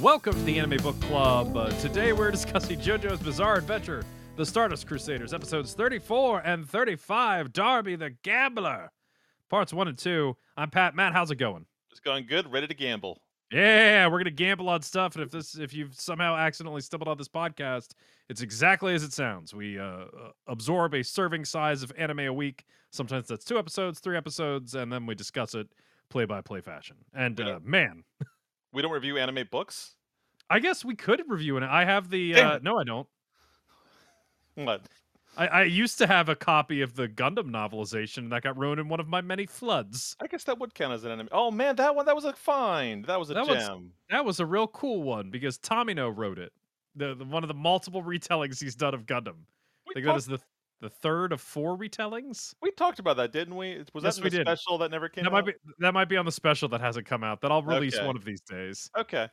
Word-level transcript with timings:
Welcome 0.00 0.32
to 0.32 0.42
the 0.44 0.58
Anime 0.58 0.78
Book 0.78 0.98
Club. 1.02 1.54
Uh, 1.54 1.68
today 1.72 2.14
we're 2.14 2.30
discussing 2.30 2.80
JoJo's 2.80 3.20
Bizarre 3.20 3.56
Adventure, 3.56 4.02
The 4.36 4.46
Stardust 4.46 4.86
Crusaders, 4.86 5.34
episodes 5.34 5.74
34 5.74 6.40
and 6.40 6.66
35, 6.66 7.52
Darby 7.52 7.96
the 7.96 8.08
Gambler, 8.22 8.92
parts 9.50 9.74
1 9.74 9.88
and 9.88 9.98
2. 9.98 10.34
I'm 10.56 10.70
Pat. 10.70 10.94
Matt, 10.94 11.12
how's 11.12 11.30
it 11.30 11.36
going? 11.36 11.66
It's 11.90 12.00
going 12.00 12.24
good. 12.26 12.50
Ready 12.50 12.66
to 12.66 12.72
gamble. 12.72 13.20
Yeah, 13.52 14.06
we're 14.06 14.16
gonna 14.20 14.30
gamble 14.30 14.70
on 14.70 14.80
stuff, 14.80 15.16
and 15.16 15.22
if 15.22 15.30
this, 15.30 15.58
if 15.58 15.74
you've 15.74 15.94
somehow 15.94 16.34
accidentally 16.34 16.80
stumbled 16.80 17.08
on 17.08 17.18
this 17.18 17.28
podcast, 17.28 17.88
it's 18.30 18.40
exactly 18.40 18.94
as 18.94 19.02
it 19.02 19.12
sounds. 19.12 19.52
We 19.52 19.78
uh, 19.78 19.84
uh, 19.84 20.06
absorb 20.46 20.94
a 20.94 21.04
serving 21.04 21.44
size 21.44 21.82
of 21.82 21.92
anime 21.98 22.20
a 22.20 22.32
week. 22.32 22.64
Sometimes 22.90 23.28
that's 23.28 23.44
two 23.44 23.58
episodes, 23.58 24.00
three 24.00 24.16
episodes, 24.16 24.74
and 24.74 24.90
then 24.90 25.04
we 25.04 25.14
discuss 25.14 25.54
it 25.54 25.68
play 26.08 26.24
by 26.24 26.40
play 26.40 26.62
fashion. 26.62 26.96
And 27.12 27.38
uh, 27.38 27.60
man, 27.62 28.04
We 28.72 28.82
don't 28.82 28.92
review 28.92 29.18
anime 29.18 29.48
books. 29.50 29.94
I 30.48 30.58
guess 30.58 30.84
we 30.84 30.94
could 30.96 31.22
review 31.28 31.56
it. 31.56 31.62
I 31.62 31.84
have 31.84 32.10
the 32.10 32.34
uh, 32.34 32.58
no, 32.62 32.78
I 32.78 32.84
don't. 32.84 33.06
What? 34.54 34.82
I, 35.36 35.46
I 35.46 35.62
used 35.62 35.96
to 35.98 36.06
have 36.08 36.28
a 36.28 36.34
copy 36.34 36.82
of 36.82 36.96
the 36.96 37.06
Gundam 37.08 37.50
novelization 37.50 38.30
that 38.30 38.42
got 38.42 38.58
ruined 38.58 38.80
in 38.80 38.88
one 38.88 38.98
of 38.98 39.06
my 39.08 39.20
many 39.20 39.46
floods. 39.46 40.16
I 40.20 40.26
guess 40.26 40.42
that 40.44 40.58
would 40.58 40.74
count 40.74 40.92
as 40.92 41.04
an 41.04 41.12
anime. 41.12 41.28
Oh 41.30 41.50
man, 41.52 41.76
that 41.76 41.94
one 41.94 42.04
that 42.06 42.16
was 42.16 42.24
a 42.24 42.32
find. 42.32 43.04
That 43.04 43.18
was 43.18 43.30
a 43.30 43.34
That 43.34 43.46
was- 43.46 43.64
gem. 43.66 43.92
That 44.10 44.24
was 44.24 44.40
a 44.40 44.46
real 44.46 44.66
cool 44.66 45.02
one 45.02 45.30
because 45.30 45.56
Tomino 45.58 46.12
wrote 46.14 46.38
it. 46.38 46.52
The, 46.96 47.14
the 47.14 47.24
one 47.24 47.44
of 47.44 47.48
the 47.48 47.54
multiple 47.54 48.02
retellings 48.02 48.60
he's 48.60 48.74
done 48.74 48.92
of 48.94 49.06
Gundam. 49.06 49.28
I 49.28 49.86
We, 49.86 49.94
think 49.94 50.06
that 50.06 50.12
talked, 50.12 50.18
is 50.18 50.26
the 50.26 50.40
the 50.80 50.88
third 50.90 51.32
of 51.32 51.40
four 51.40 51.76
retellings. 51.76 52.54
we 52.62 52.70
talked 52.72 52.98
about 52.98 53.16
that, 53.18 53.32
didn't 53.32 53.54
we? 53.56 53.84
Was 53.92 54.02
Yes, 54.04 54.16
that 54.16 54.24
we 54.24 54.30
the 54.30 54.38
did. 54.38 54.46
special 54.46 54.78
that 54.78 54.90
never 54.90 55.08
came 55.08 55.24
That 55.24 55.28
out? 55.30 55.44
might 55.44 55.46
be 55.46 55.52
that 55.78 55.92
might 55.94 56.08
be 56.08 56.16
on 56.16 56.24
the 56.24 56.32
special 56.32 56.68
that 56.70 56.80
hasn't 56.80 57.06
come 57.06 57.22
out 57.22 57.40
that 57.42 57.50
I'll 57.52 57.62
release 57.62 57.96
Okay. 57.96 58.06
one 58.06 58.16
of 58.16 58.24
these 58.24 58.40
days. 58.40 58.90
Okay. 58.96 59.28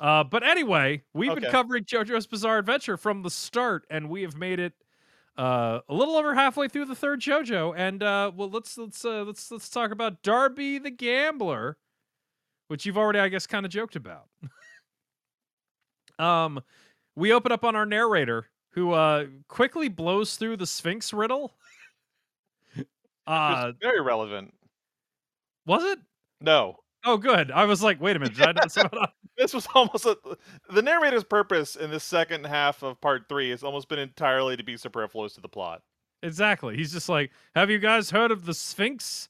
Uh, 0.00 0.24
but 0.24 0.42
anyway, 0.42 1.00
we've 1.14 1.34
been 1.34 1.44
covering 1.50 1.84
JoJo's 1.84 2.26
Bizarre 2.26 2.58
Adventure 2.58 2.96
from 2.96 3.22
the 3.22 3.30
start, 3.30 3.86
and 3.88 4.10
we 4.10 4.22
have 4.22 4.36
made 4.36 4.58
it 4.58 4.72
uh, 5.38 5.78
a 5.88 5.94
little 5.94 6.16
over 6.16 6.34
halfway 6.34 6.66
through 6.66 6.86
the 6.86 6.94
third 6.96 7.20
JoJo. 7.20 7.74
And 7.76 8.02
uh, 8.02 8.32
well, 8.34 8.50
let's 8.50 8.76
let's 8.76 9.04
uh, 9.04 9.22
let's 9.22 9.50
let's 9.52 9.68
talk 9.68 9.92
about 9.92 10.22
Darby 10.22 10.78
the 10.78 10.90
Gambler, 10.90 11.76
which 12.66 12.84
you've 12.84 12.98
already, 12.98 13.20
I 13.20 13.28
guess, 13.28 13.46
kind 13.46 13.64
of 13.64 13.70
joked 13.70 13.94
about. 13.94 14.24
um, 16.18 16.60
we 17.14 17.32
open 17.32 17.52
up 17.52 17.64
on 17.64 17.76
our 17.76 17.86
narrator, 17.86 18.48
who 18.72 18.92
uh 18.92 19.26
quickly 19.48 19.88
blows 19.88 20.36
through 20.36 20.56
the 20.56 20.66
Sphinx 20.66 21.12
riddle. 21.12 21.52
uh, 23.26 23.72
very 23.80 24.00
relevant. 24.00 24.52
was 25.66 25.84
it? 25.84 25.98
No. 26.40 26.76
Oh, 27.04 27.16
good. 27.16 27.50
I 27.50 27.64
was 27.64 27.82
like, 27.82 28.00
wait 28.00 28.16
a 28.16 28.18
minute. 28.20 28.36
Did 28.36 28.46
I 28.46 28.52
not 28.52 29.10
This 29.38 29.54
was 29.54 29.66
almost 29.74 30.04
a, 30.04 30.16
the 30.70 30.82
narrator's 30.82 31.24
purpose 31.24 31.74
in 31.74 31.90
the 31.90 31.98
second 31.98 32.44
half 32.44 32.82
of 32.82 33.00
part 33.00 33.28
three 33.28 33.50
has 33.50 33.62
almost 33.62 33.88
been 33.88 33.98
entirely 33.98 34.56
to 34.56 34.62
be 34.62 34.76
superfluous 34.76 35.34
to 35.34 35.40
the 35.40 35.48
plot. 35.48 35.82
Exactly. 36.22 36.76
He's 36.76 36.92
just 36.92 37.08
like, 37.08 37.32
have 37.54 37.70
you 37.70 37.78
guys 37.78 38.10
heard 38.10 38.30
of 38.30 38.44
the 38.44 38.54
Sphinx? 38.54 39.28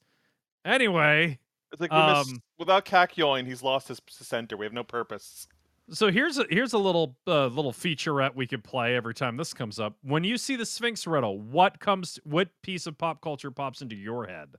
Anyway, 0.65 1.39
It's 1.71 1.81
like 1.81 1.91
Um, 1.91 2.41
without 2.59 2.85
Kakyoin, 2.85 3.47
he's 3.47 3.63
lost 3.63 3.87
his 3.87 4.01
center. 4.07 4.55
We 4.55 4.65
have 4.65 4.73
no 4.73 4.83
purpose. 4.83 5.47
So 5.91 6.11
here's 6.11 6.37
a 6.37 6.45
here's 6.49 6.73
a 6.73 6.77
little 6.77 7.17
uh, 7.27 7.47
little 7.47 7.71
featurette 7.73 8.35
we 8.35 8.47
could 8.47 8.63
play 8.63 8.95
every 8.95 9.13
time 9.13 9.37
this 9.37 9.53
comes 9.53 9.79
up. 9.79 9.95
When 10.01 10.23
you 10.23 10.37
see 10.37 10.55
the 10.55 10.65
Sphinx 10.65 11.05
riddle, 11.07 11.39
what 11.39 11.79
comes 11.79 12.19
what 12.23 12.49
piece 12.61 12.87
of 12.87 12.97
pop 12.97 13.21
culture 13.21 13.51
pops 13.51 13.81
into 13.81 13.95
your 13.95 14.25
head? 14.25 14.55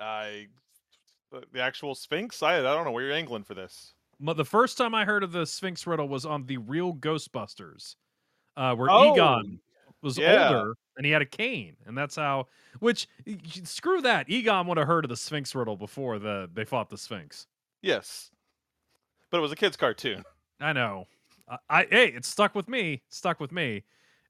I 0.00 0.46
the, 1.30 1.42
the 1.52 1.60
actual 1.60 1.94
Sphinx. 1.94 2.42
I 2.42 2.58
I 2.58 2.62
don't 2.62 2.84
know 2.84 2.92
where 2.92 3.04
you're 3.04 3.14
angling 3.14 3.44
for 3.44 3.54
this. 3.54 3.94
Mo- 4.20 4.34
The 4.34 4.44
first 4.44 4.78
time 4.78 4.94
I 4.94 5.04
heard 5.04 5.22
of 5.24 5.32
the 5.32 5.46
Sphinx 5.46 5.86
riddle 5.86 6.08
was 6.08 6.24
on 6.26 6.46
the 6.46 6.58
real 6.58 6.94
Ghostbusters, 6.94 7.96
uh, 8.56 8.74
where 8.76 8.90
Oh, 8.90 9.12
Egon 9.14 9.60
was 10.02 10.18
yeah. 10.18 10.48
older 10.48 10.74
and 10.96 11.04
he 11.04 11.10
had 11.10 11.22
a 11.22 11.26
cane, 11.26 11.76
and 11.86 11.96
that's 11.98 12.14
how. 12.16 12.46
Which 12.78 13.08
screw 13.64 14.00
that, 14.02 14.28
Egon 14.30 14.66
would 14.68 14.78
have 14.78 14.86
heard 14.86 15.04
of 15.04 15.08
the 15.08 15.16
Sphinx 15.16 15.54
riddle 15.54 15.76
before 15.76 16.18
the 16.18 16.48
they 16.52 16.64
fought 16.64 16.88
the 16.88 16.98
Sphinx. 16.98 17.46
Yes, 17.82 18.30
but 19.34 19.38
it 19.38 19.42
was 19.42 19.50
a 19.50 19.56
kid's 19.56 19.76
cartoon. 19.76 20.22
I 20.60 20.72
know. 20.72 21.08
I, 21.48 21.58
I 21.68 21.86
hey, 21.90 22.06
it 22.06 22.24
stuck 22.24 22.54
with 22.54 22.68
me. 22.68 23.02
Stuck 23.08 23.40
with 23.40 23.50
me. 23.50 23.82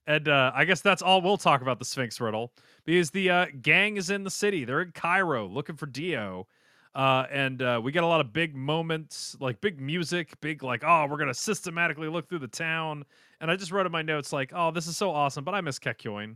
And 0.07 0.27
uh, 0.27 0.51
I 0.55 0.65
guess 0.65 0.81
that's 0.81 1.03
all 1.03 1.21
we'll 1.21 1.37
talk 1.37 1.61
about 1.61 1.77
the 1.77 1.85
Sphinx 1.85 2.19
riddle 2.19 2.51
because 2.85 3.11
the 3.11 3.29
uh, 3.29 3.45
gang 3.61 3.97
is 3.97 4.09
in 4.09 4.23
the 4.23 4.31
city. 4.31 4.65
They're 4.65 4.81
in 4.81 4.93
Cairo 4.93 5.47
looking 5.47 5.75
for 5.75 5.85
Dio. 5.85 6.47
Uh, 6.95 7.27
and 7.29 7.61
uh, 7.61 7.79
we 7.83 7.91
get 7.91 8.03
a 8.03 8.07
lot 8.07 8.19
of 8.19 8.33
big 8.33 8.55
moments, 8.55 9.37
like 9.39 9.61
big 9.61 9.79
music, 9.79 10.41
big 10.41 10.63
like, 10.63 10.83
oh, 10.83 11.05
we're 11.07 11.17
gonna 11.17 11.35
systematically 11.35 12.07
look 12.07 12.27
through 12.27 12.39
the 12.39 12.47
town. 12.47 13.05
And 13.39 13.51
I 13.51 13.55
just 13.57 13.71
wrote 13.71 13.85
in 13.85 13.91
my 13.91 14.01
notes 14.01 14.33
like, 14.33 14.53
oh, 14.55 14.71
this 14.71 14.87
is 14.87 14.97
so 14.97 15.11
awesome, 15.11 15.43
but 15.43 15.53
I 15.53 15.61
miss 15.61 15.77
Kakyoin. 15.77 16.35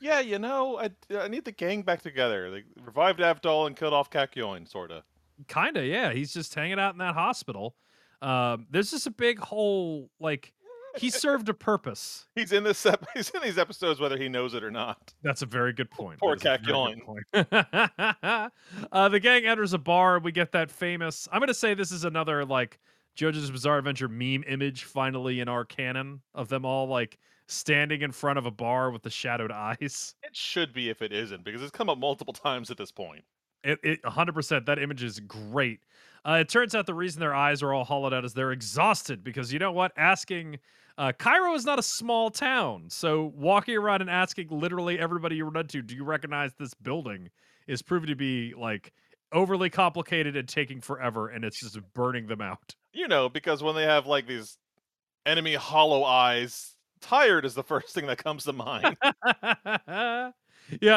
yeah, 0.00 0.20
you 0.20 0.38
know, 0.38 0.78
I, 0.78 0.90
I 1.16 1.26
need 1.26 1.44
the 1.44 1.50
gang 1.50 1.82
back 1.82 2.02
together. 2.02 2.48
They 2.48 2.62
revived 2.80 3.18
Avdol 3.18 3.66
and 3.66 3.74
killed 3.74 3.92
off 3.92 4.08
Kakyoin, 4.08 4.70
sort 4.70 4.92
of. 4.92 5.02
Kinda, 5.46 5.86
yeah. 5.86 6.12
He's 6.12 6.32
just 6.32 6.54
hanging 6.54 6.80
out 6.80 6.94
in 6.94 6.98
that 6.98 7.14
hospital. 7.14 7.76
Um, 8.22 8.66
there's 8.70 8.90
just 8.90 9.06
a 9.06 9.10
big 9.10 9.38
whole 9.38 10.10
like 10.20 10.52
he 10.96 11.10
served 11.10 11.48
a 11.48 11.54
purpose. 11.54 12.26
He's 12.34 12.52
in 12.52 12.64
this. 12.64 12.84
Ep- 12.84 13.06
he's 13.14 13.30
in 13.30 13.42
these 13.42 13.58
episodes 13.58 14.00
whether 14.00 14.16
he 14.16 14.28
knows 14.28 14.54
it 14.54 14.64
or 14.64 14.70
not. 14.70 15.14
That's 15.22 15.42
a 15.42 15.46
very 15.46 15.72
good 15.72 15.90
point. 15.90 16.20
Poor 16.20 16.36
That 16.36 16.62
is 16.62 16.68
a 16.68 17.04
point. 17.04 17.22
uh, 18.92 19.08
the 19.08 19.20
gang 19.20 19.44
enters 19.46 19.72
a 19.72 19.78
bar. 19.78 20.18
We 20.18 20.32
get 20.32 20.52
that 20.52 20.70
famous. 20.70 21.28
I'm 21.32 21.40
going 21.40 21.48
to 21.48 21.54
say 21.54 21.74
this 21.74 21.92
is 21.92 22.04
another 22.04 22.44
like 22.44 22.78
JoJo's 23.16 23.50
Bizarre 23.50 23.78
Adventure 23.78 24.08
meme 24.08 24.44
image 24.46 24.84
finally 24.84 25.40
in 25.40 25.48
our 25.48 25.64
canon 25.64 26.20
of 26.34 26.48
them 26.48 26.64
all 26.64 26.86
like 26.86 27.18
standing 27.48 28.02
in 28.02 28.12
front 28.12 28.38
of 28.38 28.46
a 28.46 28.50
bar 28.50 28.90
with 28.90 29.02
the 29.02 29.10
shadowed 29.10 29.50
eyes. 29.50 30.14
It 30.22 30.36
should 30.36 30.72
be 30.72 30.90
if 30.90 31.02
it 31.02 31.12
isn't, 31.12 31.44
because 31.44 31.62
it's 31.62 31.70
come 31.70 31.88
up 31.88 31.98
multiple 31.98 32.34
times 32.34 32.70
at 32.70 32.76
this 32.76 32.92
point. 32.92 33.24
It, 33.64 33.80
it 33.82 34.02
100%. 34.02 34.66
That 34.66 34.78
image 34.78 35.02
is 35.02 35.18
great. 35.20 35.80
Uh, 36.28 36.34
it 36.34 36.48
turns 36.48 36.74
out 36.74 36.84
the 36.84 36.94
reason 36.94 37.20
their 37.20 37.34
eyes 37.34 37.62
are 37.62 37.72
all 37.72 37.84
hollowed 37.84 38.12
out 38.12 38.22
is 38.22 38.34
they're 38.34 38.52
exhausted 38.52 39.24
because 39.24 39.52
you 39.52 39.58
know 39.58 39.72
what? 39.72 39.92
Asking. 39.96 40.58
Uh, 40.98 41.12
Cairo 41.12 41.54
is 41.54 41.64
not 41.64 41.78
a 41.78 41.82
small 41.82 42.28
town. 42.28 42.84
So 42.88 43.32
walking 43.36 43.76
around 43.76 44.00
and 44.00 44.10
asking 44.10 44.48
literally 44.50 44.98
everybody 44.98 45.36
you 45.36 45.44
run 45.44 45.56
into, 45.56 45.80
do 45.80 45.94
you 45.94 46.02
recognize 46.02 46.52
this 46.54 46.74
building, 46.74 47.30
is 47.68 47.82
proving 47.82 48.08
to 48.08 48.16
be 48.16 48.52
like 48.58 48.92
overly 49.32 49.70
complicated 49.70 50.36
and 50.36 50.48
taking 50.48 50.80
forever. 50.80 51.28
And 51.28 51.44
it's 51.44 51.60
just 51.60 51.78
burning 51.94 52.26
them 52.26 52.40
out. 52.40 52.74
You 52.92 53.06
know, 53.06 53.28
because 53.28 53.62
when 53.62 53.76
they 53.76 53.84
have 53.84 54.06
like 54.06 54.26
these 54.26 54.58
enemy 55.24 55.54
hollow 55.54 56.02
eyes, 56.02 56.74
tired 57.00 57.44
is 57.44 57.54
the 57.54 57.62
first 57.62 57.94
thing 57.94 58.06
that 58.06 58.22
comes 58.22 58.44
to 58.44 58.52
mind. 58.52 58.96
yeah, 59.86 60.32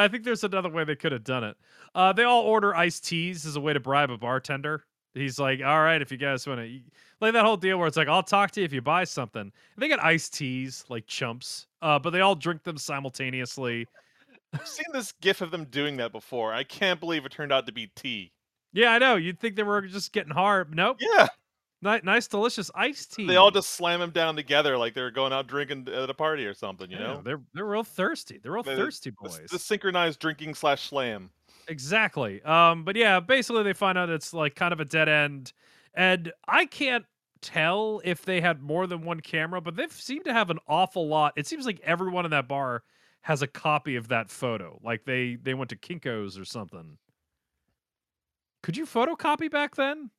I 0.02 0.08
think 0.08 0.24
there's 0.24 0.44
another 0.44 0.68
way 0.68 0.84
they 0.84 0.96
could 0.96 1.12
have 1.12 1.24
done 1.24 1.44
it. 1.44 1.56
Uh, 1.94 2.12
they 2.12 2.24
all 2.24 2.42
order 2.42 2.74
iced 2.74 3.06
teas 3.06 3.46
as 3.46 3.56
a 3.56 3.60
way 3.60 3.72
to 3.72 3.80
bribe 3.80 4.10
a 4.10 4.18
bartender. 4.18 4.84
He's 5.14 5.38
like, 5.38 5.60
"All 5.62 5.80
right, 5.82 6.00
if 6.00 6.10
you 6.10 6.16
guys 6.18 6.46
want 6.46 6.60
to, 6.60 6.80
like 7.20 7.32
that 7.34 7.44
whole 7.44 7.56
deal 7.56 7.78
where 7.78 7.86
it's 7.86 7.96
like, 7.96 8.08
I'll 8.08 8.22
talk 8.22 8.50
to 8.52 8.60
you 8.60 8.64
if 8.64 8.72
you 8.72 8.80
buy 8.80 9.04
something." 9.04 9.42
And 9.42 9.52
they 9.76 9.88
get 9.88 10.02
iced 10.02 10.34
teas 10.34 10.84
like 10.88 11.06
chumps, 11.06 11.66
uh, 11.82 11.98
but 11.98 12.10
they 12.10 12.20
all 12.20 12.34
drink 12.34 12.62
them 12.62 12.78
simultaneously. 12.78 13.86
I've 14.54 14.66
seen 14.66 14.86
this 14.92 15.12
gif 15.20 15.40
of 15.40 15.50
them 15.50 15.64
doing 15.66 15.96
that 15.98 16.12
before. 16.12 16.52
I 16.52 16.64
can't 16.64 17.00
believe 17.00 17.24
it 17.24 17.32
turned 17.32 17.52
out 17.52 17.66
to 17.66 17.72
be 17.72 17.90
tea. 17.94 18.32
Yeah, 18.72 18.92
I 18.92 18.98
know. 18.98 19.16
You'd 19.16 19.38
think 19.40 19.56
they 19.56 19.62
were 19.62 19.82
just 19.82 20.12
getting 20.12 20.32
hard. 20.32 20.74
Nope. 20.74 20.96
Yeah, 21.00 21.28
Ni- 21.82 22.00
nice, 22.04 22.26
delicious 22.26 22.70
iced 22.74 23.12
tea. 23.14 23.26
they 23.26 23.36
all 23.36 23.50
just 23.50 23.70
slam 23.70 24.00
them 24.00 24.10
down 24.10 24.36
together 24.36 24.78
like 24.78 24.94
they're 24.94 25.10
going 25.10 25.32
out 25.32 25.46
drinking 25.46 25.88
at 25.88 26.08
a 26.08 26.14
party 26.14 26.46
or 26.46 26.54
something. 26.54 26.90
You 26.90 26.96
Yeah, 26.98 27.02
know, 27.04 27.22
they're 27.22 27.40
they're 27.54 27.66
real 27.66 27.82
thirsty. 27.84 28.38
They're 28.42 28.52
real 28.52 28.62
They- 28.62 28.76
thirsty 28.76 29.10
boys. 29.10 29.40
the 29.50 29.58
synchronized 29.58 30.20
drinking 30.20 30.54
slash 30.54 30.88
slam. 30.88 31.30
Exactly. 31.68 32.42
Um, 32.42 32.84
but 32.84 32.96
yeah, 32.96 33.20
basically 33.20 33.62
they 33.62 33.72
find 33.72 33.96
out 33.96 34.10
it's 34.10 34.34
like 34.34 34.54
kind 34.56 34.72
of 34.72 34.80
a 34.80 34.84
dead 34.84 35.08
end, 35.08 35.52
and 35.94 36.32
I 36.48 36.66
can't 36.66 37.06
tell 37.40 38.00
if 38.04 38.24
they 38.24 38.40
had 38.40 38.62
more 38.62 38.86
than 38.86 39.02
one 39.02 39.20
camera, 39.20 39.60
but 39.60 39.76
they 39.76 39.86
seem 39.88 40.22
to 40.24 40.32
have 40.32 40.50
an 40.50 40.58
awful 40.66 41.06
lot. 41.08 41.34
It 41.36 41.46
seems 41.46 41.66
like 41.66 41.80
everyone 41.80 42.24
in 42.24 42.30
that 42.32 42.48
bar 42.48 42.82
has 43.22 43.42
a 43.42 43.46
copy 43.46 43.94
of 43.96 44.08
that 44.08 44.30
photo. 44.30 44.80
Like 44.82 45.04
they 45.04 45.36
they 45.36 45.54
went 45.54 45.70
to 45.70 45.76
Kinkos 45.76 46.40
or 46.40 46.44
something. 46.44 46.98
Could 48.62 48.76
you 48.76 48.86
photocopy 48.86 49.50
back 49.50 49.74
then? 49.76 50.10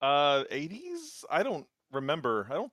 Uh, 0.00 0.44
80s? 0.50 1.24
I 1.30 1.42
don't 1.42 1.66
remember. 1.92 2.46
I 2.50 2.54
don't. 2.54 2.72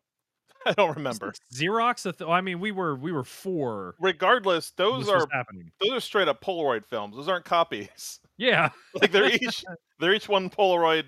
I 0.65 0.73
don't 0.73 0.95
remember. 0.95 1.33
Xerox. 1.53 2.27
I 2.29 2.41
mean, 2.41 2.59
we 2.59 2.71
were 2.71 2.95
we 2.95 3.11
were 3.11 3.23
four. 3.23 3.95
Regardless, 3.99 4.71
those 4.71 5.07
are 5.09 5.27
happening. 5.31 5.71
those 5.79 5.91
are 5.93 5.99
straight 5.99 6.27
up 6.27 6.41
Polaroid 6.41 6.85
films. 6.85 7.15
Those 7.15 7.27
aren't 7.27 7.45
copies. 7.45 8.19
Yeah, 8.39 8.69
Like 8.93 9.11
they're 9.11 9.31
each 9.41 9.65
they're 9.99 10.13
each 10.13 10.29
one 10.29 10.51
Polaroid. 10.51 11.05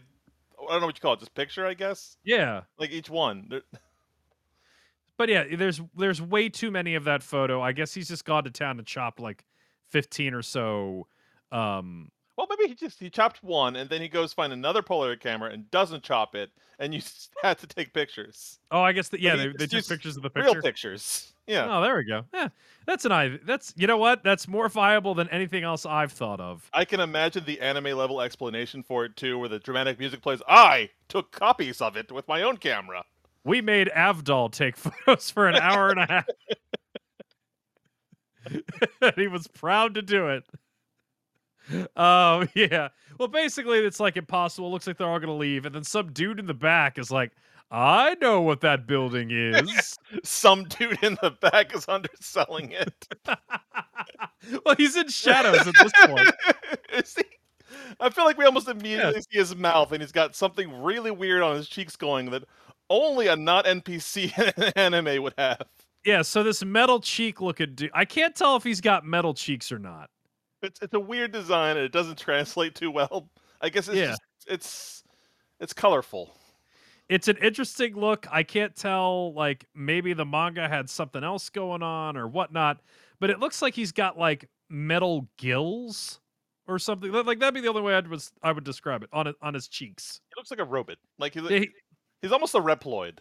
I 0.67 0.71
don't 0.71 0.81
know 0.81 0.87
what 0.87 0.97
you 0.97 1.01
call 1.01 1.13
it, 1.13 1.19
just 1.19 1.35
picture, 1.35 1.63
I 1.63 1.75
guess. 1.75 2.17
yeah. 2.23 2.61
Like 2.79 2.89
each 2.89 3.07
one. 3.07 3.45
They're- 3.51 3.61
But 5.15 5.29
yeah, 5.29 5.43
there's 5.55 5.79
there's 5.95 6.21
way 6.21 6.49
too 6.49 6.71
many 6.71 6.95
of 6.95 7.03
that 7.03 7.21
photo. 7.21 7.61
I 7.61 7.71
guess 7.73 7.93
he's 7.93 8.07
just 8.07 8.25
gone 8.25 8.45
to 8.45 8.49
town 8.49 8.79
and 8.79 8.87
chopped 8.87 9.19
like 9.19 9.45
15 9.89 10.33
or 10.33 10.41
so 10.41 11.05
um 11.51 12.09
Well, 12.39 12.47
maybe 12.49 12.69
he 12.69 12.73
just 12.73 13.01
he 13.01 13.09
chopped 13.09 13.43
one 13.43 13.75
and 13.75 13.89
then 13.89 14.01
he 14.01 14.07
goes 14.07 14.31
find 14.31 14.53
another 14.53 14.81
Polaroid 14.81 15.19
camera 15.19 15.51
and 15.51 15.69
doesn't 15.71 16.03
chop 16.03 16.35
it, 16.35 16.49
and 16.79 16.93
you 16.93 17.01
had 17.43 17.57
to 17.57 17.67
take 17.67 17.93
pictures, 17.93 18.59
Oh, 18.71 18.79
I 18.79 18.93
guess 18.93 19.09
that 19.09 19.19
yeah, 19.19 19.35
he 19.35 19.47
they, 19.47 19.53
they 19.57 19.67
took 19.67 19.85
pictures 19.85 20.15
of 20.15 20.23
the 20.23 20.31
real 20.33 20.55
pictures. 20.55 21.33
Yeah, 21.47 21.67
Oh, 21.69 21.81
there 21.81 21.97
we 21.97 22.05
go. 22.05 22.23
Yeah, 22.33 22.47
that's 22.85 23.03
an 23.03 23.11
I. 23.11 23.39
That's 23.43 23.73
you 23.75 23.87
know 23.87 23.97
what? 23.97 24.23
That's 24.23 24.47
more 24.47 24.69
viable 24.69 25.15
than 25.15 25.27
anything 25.31 25.65
else 25.65 25.85
I've 25.85 26.13
thought 26.13 26.39
of. 26.39 26.69
I 26.71 26.85
can 26.85 27.01
imagine 27.01 27.43
the 27.43 27.59
anime 27.59 27.97
level 27.97 28.21
explanation 28.21 28.83
for 28.83 29.03
it 29.03 29.17
too, 29.17 29.37
where 29.37 29.49
the 29.49 29.59
dramatic 29.59 29.99
music 29.99 30.21
plays. 30.21 30.41
I 30.47 30.91
took 31.09 31.33
copies 31.33 31.81
of 31.81 31.97
it 31.97 32.09
with 32.09 32.25
my 32.29 32.43
own 32.43 32.55
camera. 32.55 33.03
We 33.43 33.59
made 33.59 33.91
Avdol 33.93 34.53
take 34.53 34.77
photos 35.05 35.29
for 35.29 35.49
an 35.49 35.55
hour 35.57 35.89
and 35.89 35.99
a 35.99 36.05
half. 36.05 36.25
and 39.01 39.13
he 39.17 39.27
was 39.27 39.47
proud 39.47 39.95
to 39.95 40.01
do 40.01 40.29
it. 40.29 40.45
Oh 41.95 42.45
yeah. 42.55 42.89
Well, 43.17 43.27
basically, 43.27 43.79
it's 43.79 43.99
like 43.99 44.17
impossible. 44.17 44.69
It 44.69 44.71
Looks 44.71 44.87
like 44.87 44.97
they're 44.97 45.07
all 45.07 45.19
gonna 45.19 45.35
leave, 45.35 45.65
and 45.65 45.75
then 45.75 45.83
some 45.83 46.11
dude 46.11 46.39
in 46.39 46.45
the 46.45 46.53
back 46.53 46.97
is 46.97 47.11
like, 47.11 47.31
"I 47.71 48.15
know 48.21 48.41
what 48.41 48.61
that 48.61 48.87
building 48.87 49.29
is." 49.31 49.97
Some 50.23 50.63
dude 50.65 51.03
in 51.03 51.17
the 51.21 51.31
back 51.31 51.75
is 51.75 51.85
underselling 51.87 52.71
it. 52.71 53.07
well, 54.65 54.75
he's 54.75 54.95
in 54.97 55.07
shadows 55.07 55.67
at 55.67 55.73
this 55.75 55.91
point. 56.05 56.31
He? 56.91 57.23
I 57.99 58.09
feel 58.09 58.25
like 58.25 58.37
we 58.37 58.45
almost 58.45 58.67
immediately 58.67 59.21
see 59.21 59.37
his 59.37 59.55
mouth, 59.55 59.91
and 59.91 60.01
he's 60.01 60.11
got 60.11 60.35
something 60.35 60.81
really 60.81 61.11
weird 61.11 61.43
on 61.43 61.55
his 61.55 61.69
cheeks 61.69 61.95
going 61.95 62.31
that 62.31 62.45
only 62.89 63.27
a 63.27 63.35
not 63.35 63.65
NPC 63.65 64.73
anime 64.75 65.21
would 65.21 65.35
have. 65.37 65.61
Yeah. 66.03 66.23
So 66.23 66.41
this 66.43 66.63
metal 66.65 66.99
cheek 66.99 67.39
looking 67.41 67.75
dude. 67.75 67.91
I 67.93 68.05
can't 68.05 68.35
tell 68.35 68.55
if 68.55 68.63
he's 68.63 68.81
got 68.81 69.05
metal 69.05 69.33
cheeks 69.33 69.71
or 69.71 69.79
not. 69.79 70.09
It's 70.61 70.81
it's 70.81 70.93
a 70.93 70.99
weird 70.99 71.31
design, 71.31 71.77
and 71.77 71.85
it 71.85 71.91
doesn't 71.91 72.17
translate 72.17 72.75
too 72.75 72.91
well. 72.91 73.29
I 73.61 73.69
guess 73.69 73.87
it's 73.87 73.97
Yeah. 73.97 74.07
just, 74.07 74.21
it's 74.47 75.03
it's 75.59 75.73
colorful. 75.73 76.35
it's 77.09 77.27
an 77.27 77.37
interesting 77.37 77.95
look. 77.95 78.27
I 78.31 78.43
can't 78.43 78.75
tell, 78.75 79.33
like, 79.33 79.65
maybe 79.73 80.13
the 80.13 80.25
manga 80.25 80.69
had 80.69 80.87
something 80.89 81.23
else 81.23 81.49
going 81.49 81.81
on 81.81 82.15
or 82.15 82.27
whatnot, 82.27 82.81
but 83.19 83.29
it 83.31 83.39
looks 83.39 83.61
like 83.63 83.73
he's 83.73 83.91
got 83.91 84.17
like 84.17 84.47
metal 84.69 85.27
gills 85.37 86.19
or 86.67 86.77
something. 86.77 87.11
Like 87.11 87.39
that'd 87.39 87.53
be 87.55 87.61
the 87.61 87.67
only 87.69 87.81
way 87.81 87.95
I 87.95 87.99
would 88.01 88.23
I 88.43 88.51
would 88.51 88.63
describe 88.63 89.03
it 89.03 89.09
on 89.11 89.27
it 89.27 89.35
on 89.41 89.53
his 89.53 89.67
cheeks. 89.67 90.21
He 90.29 90.39
looks 90.39 90.51
like 90.51 90.59
a 90.59 90.65
robot. 90.65 90.97
Like 91.17 91.33
he's, 91.33 91.47
he- 91.49 91.71
he's 92.21 92.31
almost 92.31 92.53
a 92.55 92.59
Reploid. 92.59 93.17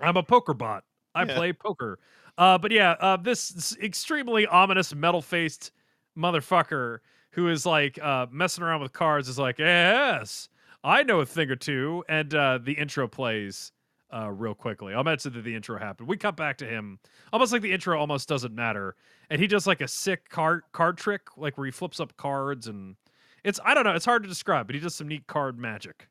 I'm 0.00 0.16
a 0.16 0.22
poker 0.22 0.54
bot. 0.54 0.84
I 1.14 1.24
Yeah. 1.24 1.34
play 1.36 1.52
poker. 1.52 1.98
Uh, 2.36 2.56
but 2.58 2.70
yeah, 2.70 2.92
uh, 3.00 3.16
this 3.16 3.76
extremely 3.82 4.46
ominous 4.46 4.94
metal 4.94 5.20
faced 5.22 5.72
motherfucker 6.18 6.98
who 7.32 7.48
is 7.48 7.64
like 7.64 7.98
uh, 8.02 8.26
messing 8.30 8.64
around 8.64 8.80
with 8.80 8.92
cards 8.92 9.28
is 9.28 9.38
like, 9.38 9.58
yes, 9.58 10.48
I 10.82 11.02
know 11.02 11.20
a 11.20 11.26
thing 11.26 11.50
or 11.50 11.56
two. 11.56 12.04
And 12.08 12.34
uh, 12.34 12.58
the 12.62 12.72
intro 12.72 13.06
plays 13.06 13.72
uh, 14.12 14.30
real 14.30 14.54
quickly. 14.54 14.94
I'll 14.94 15.04
mention 15.04 15.32
that 15.34 15.42
the 15.42 15.54
intro 15.54 15.78
happened. 15.78 16.08
We 16.08 16.16
cut 16.16 16.36
back 16.36 16.58
to 16.58 16.66
him, 16.66 16.98
almost 17.32 17.52
like 17.52 17.62
the 17.62 17.72
intro 17.72 17.98
almost 17.98 18.28
doesn't 18.28 18.54
matter. 18.54 18.96
And 19.30 19.40
he 19.40 19.46
does 19.46 19.66
like 19.66 19.80
a 19.80 19.88
sick 19.88 20.28
card 20.28 20.62
card 20.72 20.96
trick, 20.96 21.22
like 21.36 21.58
where 21.58 21.66
he 21.66 21.70
flips 21.70 22.00
up 22.00 22.16
cards 22.16 22.66
and 22.66 22.96
it's 23.44 23.60
I 23.64 23.74
don't 23.74 23.84
know, 23.84 23.94
it's 23.94 24.04
hard 24.04 24.22
to 24.22 24.28
describe, 24.28 24.66
but 24.66 24.74
he 24.74 24.80
does 24.80 24.94
some 24.94 25.08
neat 25.08 25.26
card 25.26 25.58
magic. 25.58 26.08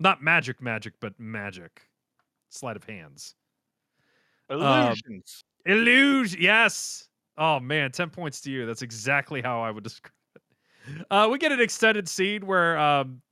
Not 0.00 0.22
magic 0.22 0.60
magic, 0.60 0.94
but 1.00 1.18
magic. 1.18 1.82
Sleight 2.48 2.76
of 2.76 2.84
hands. 2.84 3.34
Illusions. 4.50 5.44
Illusion. 5.64 6.40
Yes. 6.40 7.08
Oh 7.38 7.60
man, 7.60 7.92
ten 7.92 8.10
points 8.10 8.40
to 8.42 8.50
you. 8.50 8.66
That's 8.66 8.82
exactly 8.82 9.42
how 9.42 9.60
I 9.62 9.70
would 9.70 9.84
describe 9.84 10.12
it. 10.34 11.06
Uh, 11.10 11.28
we 11.30 11.38
get 11.38 11.52
an 11.52 11.60
extended 11.60 12.08
scene 12.08 12.46
where 12.46 12.78
um, 12.78 13.22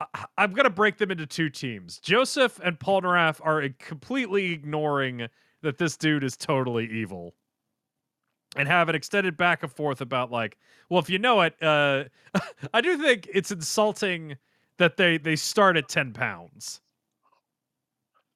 I- 0.00 0.26
I'm 0.36 0.52
gonna 0.52 0.70
break 0.70 0.98
them 0.98 1.10
into 1.10 1.26
two 1.26 1.50
teams. 1.50 1.98
Joseph 2.00 2.58
and 2.62 2.78
Polnareff 2.78 3.40
are 3.44 3.68
completely 3.78 4.52
ignoring 4.52 5.28
that 5.62 5.78
this 5.78 5.96
dude 5.96 6.24
is 6.24 6.36
totally 6.36 6.86
evil, 6.90 7.34
and 8.56 8.66
have 8.66 8.88
an 8.88 8.94
extended 8.94 9.36
back 9.36 9.62
and 9.62 9.70
forth 9.72 10.00
about 10.00 10.30
like, 10.30 10.56
well, 10.88 11.00
if 11.00 11.10
you 11.10 11.18
know 11.18 11.42
it, 11.42 11.54
uh, 11.62 12.04
I 12.74 12.80
do 12.80 12.96
think 12.98 13.28
it's 13.32 13.50
insulting 13.50 14.36
that 14.78 14.96
they 14.96 15.18
they 15.18 15.36
start 15.36 15.76
at 15.76 15.88
ten 15.88 16.12
pounds. 16.12 16.80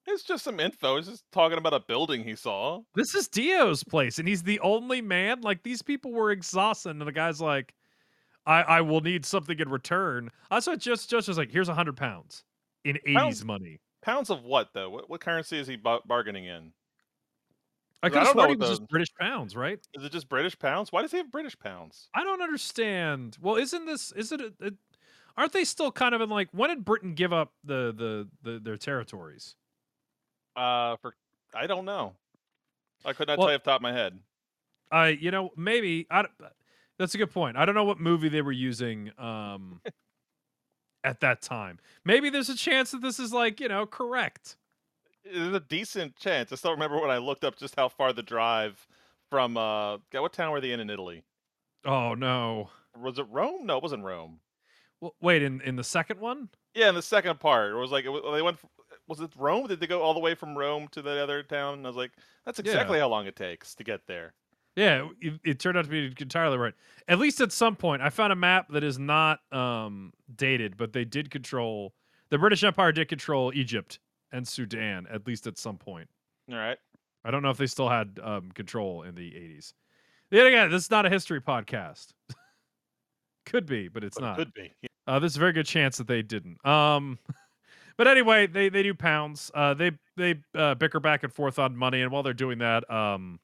It's 0.07 0.25
just 0.25 0.45
some 0.45 0.59
info. 0.59 0.97
He's 0.97 1.07
just 1.07 1.25
talking 1.33 1.59
about 1.59 1.75
a 1.75 1.81
building 1.81 2.25
he 2.25 2.35
saw. 2.35 2.81
This 2.95 3.15
is 3.15 3.29
Dio's 3.29 3.85
place, 3.85 4.19
and 4.19 4.27
he's 4.27 4.43
the 4.43 4.59
only 4.61 5.01
man. 5.01 5.41
Like 5.43 5.63
these 5.63 5.83
people 5.83 6.13
were 6.13 6.31
exhausted, 6.31 6.91
and 6.91 7.01
the 7.03 7.13
guy's 7.13 7.41
like, 7.41 7.75
"I 8.47 8.63
I 8.63 8.81
will 8.81 9.01
need 9.01 9.25
something 9.25 9.59
in 9.59 9.69
return." 9.71 10.31
I 10.51 10.59
saw 10.61 10.75
just 10.77 11.09
just 11.09 11.29
was 11.29 11.39
like, 11.39 11.53
"Here's 11.53 11.69
a 11.69 11.75
hundred 11.75 11.97
pounds 11.97 12.45
in 12.85 12.99
eighties 13.07 13.45
money." 13.45 13.81
Pounds 14.03 14.31
of 14.31 14.43
what 14.43 14.71
though? 14.75 14.91
What, 14.91 15.09
what 15.09 15.21
currency 15.21 15.59
is 15.59 15.69
he 15.69 15.77
bar- 15.77 16.03
bargaining 16.05 16.47
in? 16.47 16.73
I 18.03 18.09
could 18.09 18.19
have 18.19 18.29
sworn 18.33 18.49
he 18.51 18.57
was 18.57 18.69
the- 18.69 18.77
just 18.77 18.89
British 18.89 19.15
pounds, 19.15 19.55
right? 19.55 19.79
Is 19.95 20.03
it 20.05 20.11
just 20.11 20.29
British 20.29 20.59
pounds? 20.59 20.91
Why 20.91 21.03
does 21.03 21.13
he 21.13 21.19
have 21.19 21.31
British 21.31 21.57
pounds? 21.57 22.09
I 22.13 22.25
don't 22.25 22.43
understand. 22.43 23.39
Well, 23.41 23.55
isn't 23.55 23.87
this 23.87 24.11
is 24.13 24.33
it? 24.33 24.41
A, 24.41 24.53
a, 24.61 24.71
aren't 25.37 25.53
they 25.53 25.63
still 25.65 25.93
kind 25.93 26.13
of 26.13 26.21
in 26.21 26.29
like 26.29 26.49
when 26.51 26.71
did 26.71 26.85
Britain 26.85 27.15
give 27.15 27.33
up 27.33 27.53
the 27.63 27.95
the, 27.97 28.29
the 28.43 28.59
their 28.59 28.77
territories? 28.77 29.55
Uh, 30.57 30.97
for 30.97 31.15
I 31.55 31.67
don't 31.67 31.85
know. 31.85 32.15
I 33.05 33.13
could 33.13 33.29
not 33.29 33.39
Well- 33.39 33.47
tell 33.49 33.53
you 33.53 33.57
off 33.57 33.65
the 33.65 33.71
top 33.71 33.79
of 33.81 33.83
my 33.83 33.93
head. 33.93 34.19
I 34.91 35.09
you 35.09 35.31
know 35.31 35.51
maybe 35.57 36.07
I. 36.11 36.27
That's 36.99 37.15
a 37.15 37.19
good 37.19 37.33
point. 37.33 37.57
I 37.57 37.65
don't 37.65 37.75
know 37.75 37.85
what 37.85 37.99
movie 37.99 38.29
they 38.29 38.43
were 38.43 38.53
using 38.53 39.11
um 39.19 39.81
at 41.05 41.21
that 41.21 41.43
time. 41.43 41.79
Maybe 42.05 42.31
there's 42.31 42.49
a 42.49 42.57
chance 42.57 42.91
that 42.93 43.03
this 43.03 43.19
is 43.19 43.33
like 43.33 43.61
you 43.61 43.69
know 43.69 43.87
correct. 43.87 44.57
There's 45.25 45.55
a 45.55 45.61
decent 45.61 46.17
chance. 46.17 46.53
I 46.53 46.57
still 46.57 46.73
remember 46.73 47.01
when 47.01 47.11
I 47.11 47.19
looked 47.19 47.45
up 47.45 47.57
just 47.57 47.75
how 47.77 47.89
far 47.89 48.13
the 48.13 48.23
drive 48.23 48.87
from 49.31 49.57
uh, 49.57 49.99
what 50.13 50.33
town 50.33 50.51
were 50.53 50.61
they 50.61 50.73
in 50.73 50.81
in 50.81 50.91
Italy? 50.91 51.23
Oh 51.85 52.15
no. 52.15 52.71
Was 53.01 53.19
it 53.19 53.27
Rome? 53.31 53.65
No, 53.67 53.79
it 53.79 53.83
wasn't 53.83 54.05
Rome. 54.05 54.41
Well, 55.01 55.15
wait, 55.21 55.43
in 55.43 55.61
in 55.63 55.77
the 55.77 55.85
second 55.85 56.21
one? 56.21 56.51
Yeah, 56.75 56.89
in 56.91 56.95
the 56.95 57.03
second 57.03 57.41
part, 57.41 57.73
it 57.73 57.77
was 57.77 57.91
like 57.91 58.05
it 58.05 58.11
wa- 58.11 58.31
they 58.33 58.43
went. 58.43 58.59
Was 59.13 59.21
it 59.21 59.31
Rome? 59.37 59.67
Did 59.67 59.79
they 59.79 59.87
go 59.87 60.01
all 60.01 60.15
the 60.15 60.21
way 60.21 60.35
from 60.35 60.57
Rome 60.57 60.89
to 60.93 61.03
the 61.03 61.23
other 61.23 61.43
town? 61.43 61.75
And 61.75 61.87
I 61.87 61.91
was 61.91 61.97
like, 61.97 62.13
that's 62.47 62.59
Yeah. 62.59 62.65
exactly 62.73 62.99
how 62.99 63.09
long 63.09 63.27
it 63.27 63.37
takes 63.37 63.75
to 63.75 63.85
get 63.85 64.07
there. 64.07 64.33
Yeah, 64.75 65.09
it, 65.21 65.39
it 65.45 65.59
turned 65.61 65.77
out 65.77 65.85
to 65.85 65.91
be 65.91 66.15
entirely 66.19 66.57
right. 66.57 66.73
At 67.07 67.19
least 67.19 67.43
at 67.43 67.53
some 67.53 67.77
point, 67.77 68.01
I 68.01 68.09
found 68.09 68.33
a 68.33 68.37
map 68.37 68.69
that 68.71 68.83
is 68.83 68.99
not 68.99 69.41
um 69.53 70.15
dated, 70.35 70.79
but 70.79 70.95
they 70.95 71.05
did 71.05 71.31
control 71.31 71.93
the 72.31 72.39
British 72.39 72.65
Empire 72.65 72.91
did 72.93 73.09
control 73.09 73.53
Egypt 73.55 73.99
and 74.33 74.49
Sudan 74.49 75.07
at 75.13 75.27
least 75.27 75.47
at 75.47 75.59
some 75.59 75.77
point. 75.77 76.09
All 76.51 76.57
right. 76.57 76.79
I 77.23 77.31
don't 77.31 77.43
know 77.43 77.51
if 77.51 77.59
they 77.59 77.67
still 77.67 77.91
had 77.91 78.19
um, 78.23 78.51
control 78.53 79.03
in 79.03 79.15
the 79.15 79.31
80s. 79.31 79.75
Yet 80.31 80.47
again, 80.47 80.71
this 80.71 80.85
is 80.85 80.91
not 80.91 81.05
a 81.05 81.11
history 81.11 81.41
podcast. 81.43 82.09
Could 83.47 83.67
be, 83.67 83.89
but 83.89 84.03
it's 84.05 84.17
But 84.19 84.25
not. 84.25 84.37
could 84.39 84.55
be. 84.55 84.73
Uh, 85.07 85.19
there's 85.19 85.37
a 85.37 85.41
very 85.41 85.53
good 85.53 85.67
chance 85.67 85.99
that 85.99 86.07
they 86.07 86.23
didn't. 86.23 86.65
Um, 86.65 87.19
but 87.97 88.09
anyway, 88.09 88.47
they 88.47 88.69
they 88.69 88.83
do 88.83 88.95
pounds. 88.95 89.51
Uh, 89.55 89.75
they 89.75 89.93
they 90.17 90.37
uh, 90.55 90.75
bicker 90.75 91.01
back 91.01 91.23
and 91.23 91.33
forth 91.33 91.59
on 91.59 91.77
money, 91.77 92.03
and 92.03 92.11
while 92.11 92.23
they're 92.23 92.35
doing 92.35 92.59
that, 92.59 92.89
um, 92.91 93.41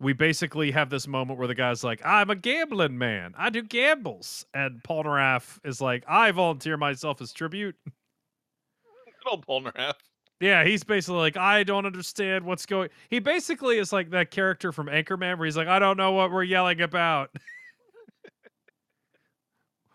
we 0.00 0.12
basically 0.12 0.70
have 0.70 0.90
this 0.90 1.06
moment 1.06 1.38
where 1.38 1.48
the 1.48 1.54
guy's 1.54 1.84
like, 1.84 2.00
"I'm 2.04 2.30
a 2.30 2.36
gambling 2.36 2.98
man. 2.98 3.34
I 3.36 3.50
do 3.50 3.62
gambles," 3.62 4.46
and 4.54 4.82
Polnareff 4.82 5.58
is 5.64 5.80
like, 5.80 6.04
"I 6.08 6.30
volunteer 6.30 6.76
myself 6.76 7.20
as 7.20 7.32
tribute." 7.32 7.76
Good 7.86 9.30
old 9.30 9.46
Polnareff. 9.46 9.94
Yeah, 10.40 10.64
he's 10.64 10.84
basically 10.84 11.20
like, 11.20 11.36
I 11.36 11.62
don't 11.62 11.86
understand 11.86 12.44
what's 12.44 12.66
going. 12.66 12.90
He 13.08 13.18
basically 13.18 13.78
is 13.78 13.92
like 13.92 14.10
that 14.10 14.30
character 14.30 14.72
from 14.72 14.88
Anchorman, 14.88 15.38
where 15.38 15.46
he's 15.46 15.56
like, 15.56 15.68
I 15.68 15.78
don't 15.78 15.96
know 15.96 16.12
what 16.12 16.30
we're 16.30 16.42
yelling 16.42 16.80
about. 16.82 17.30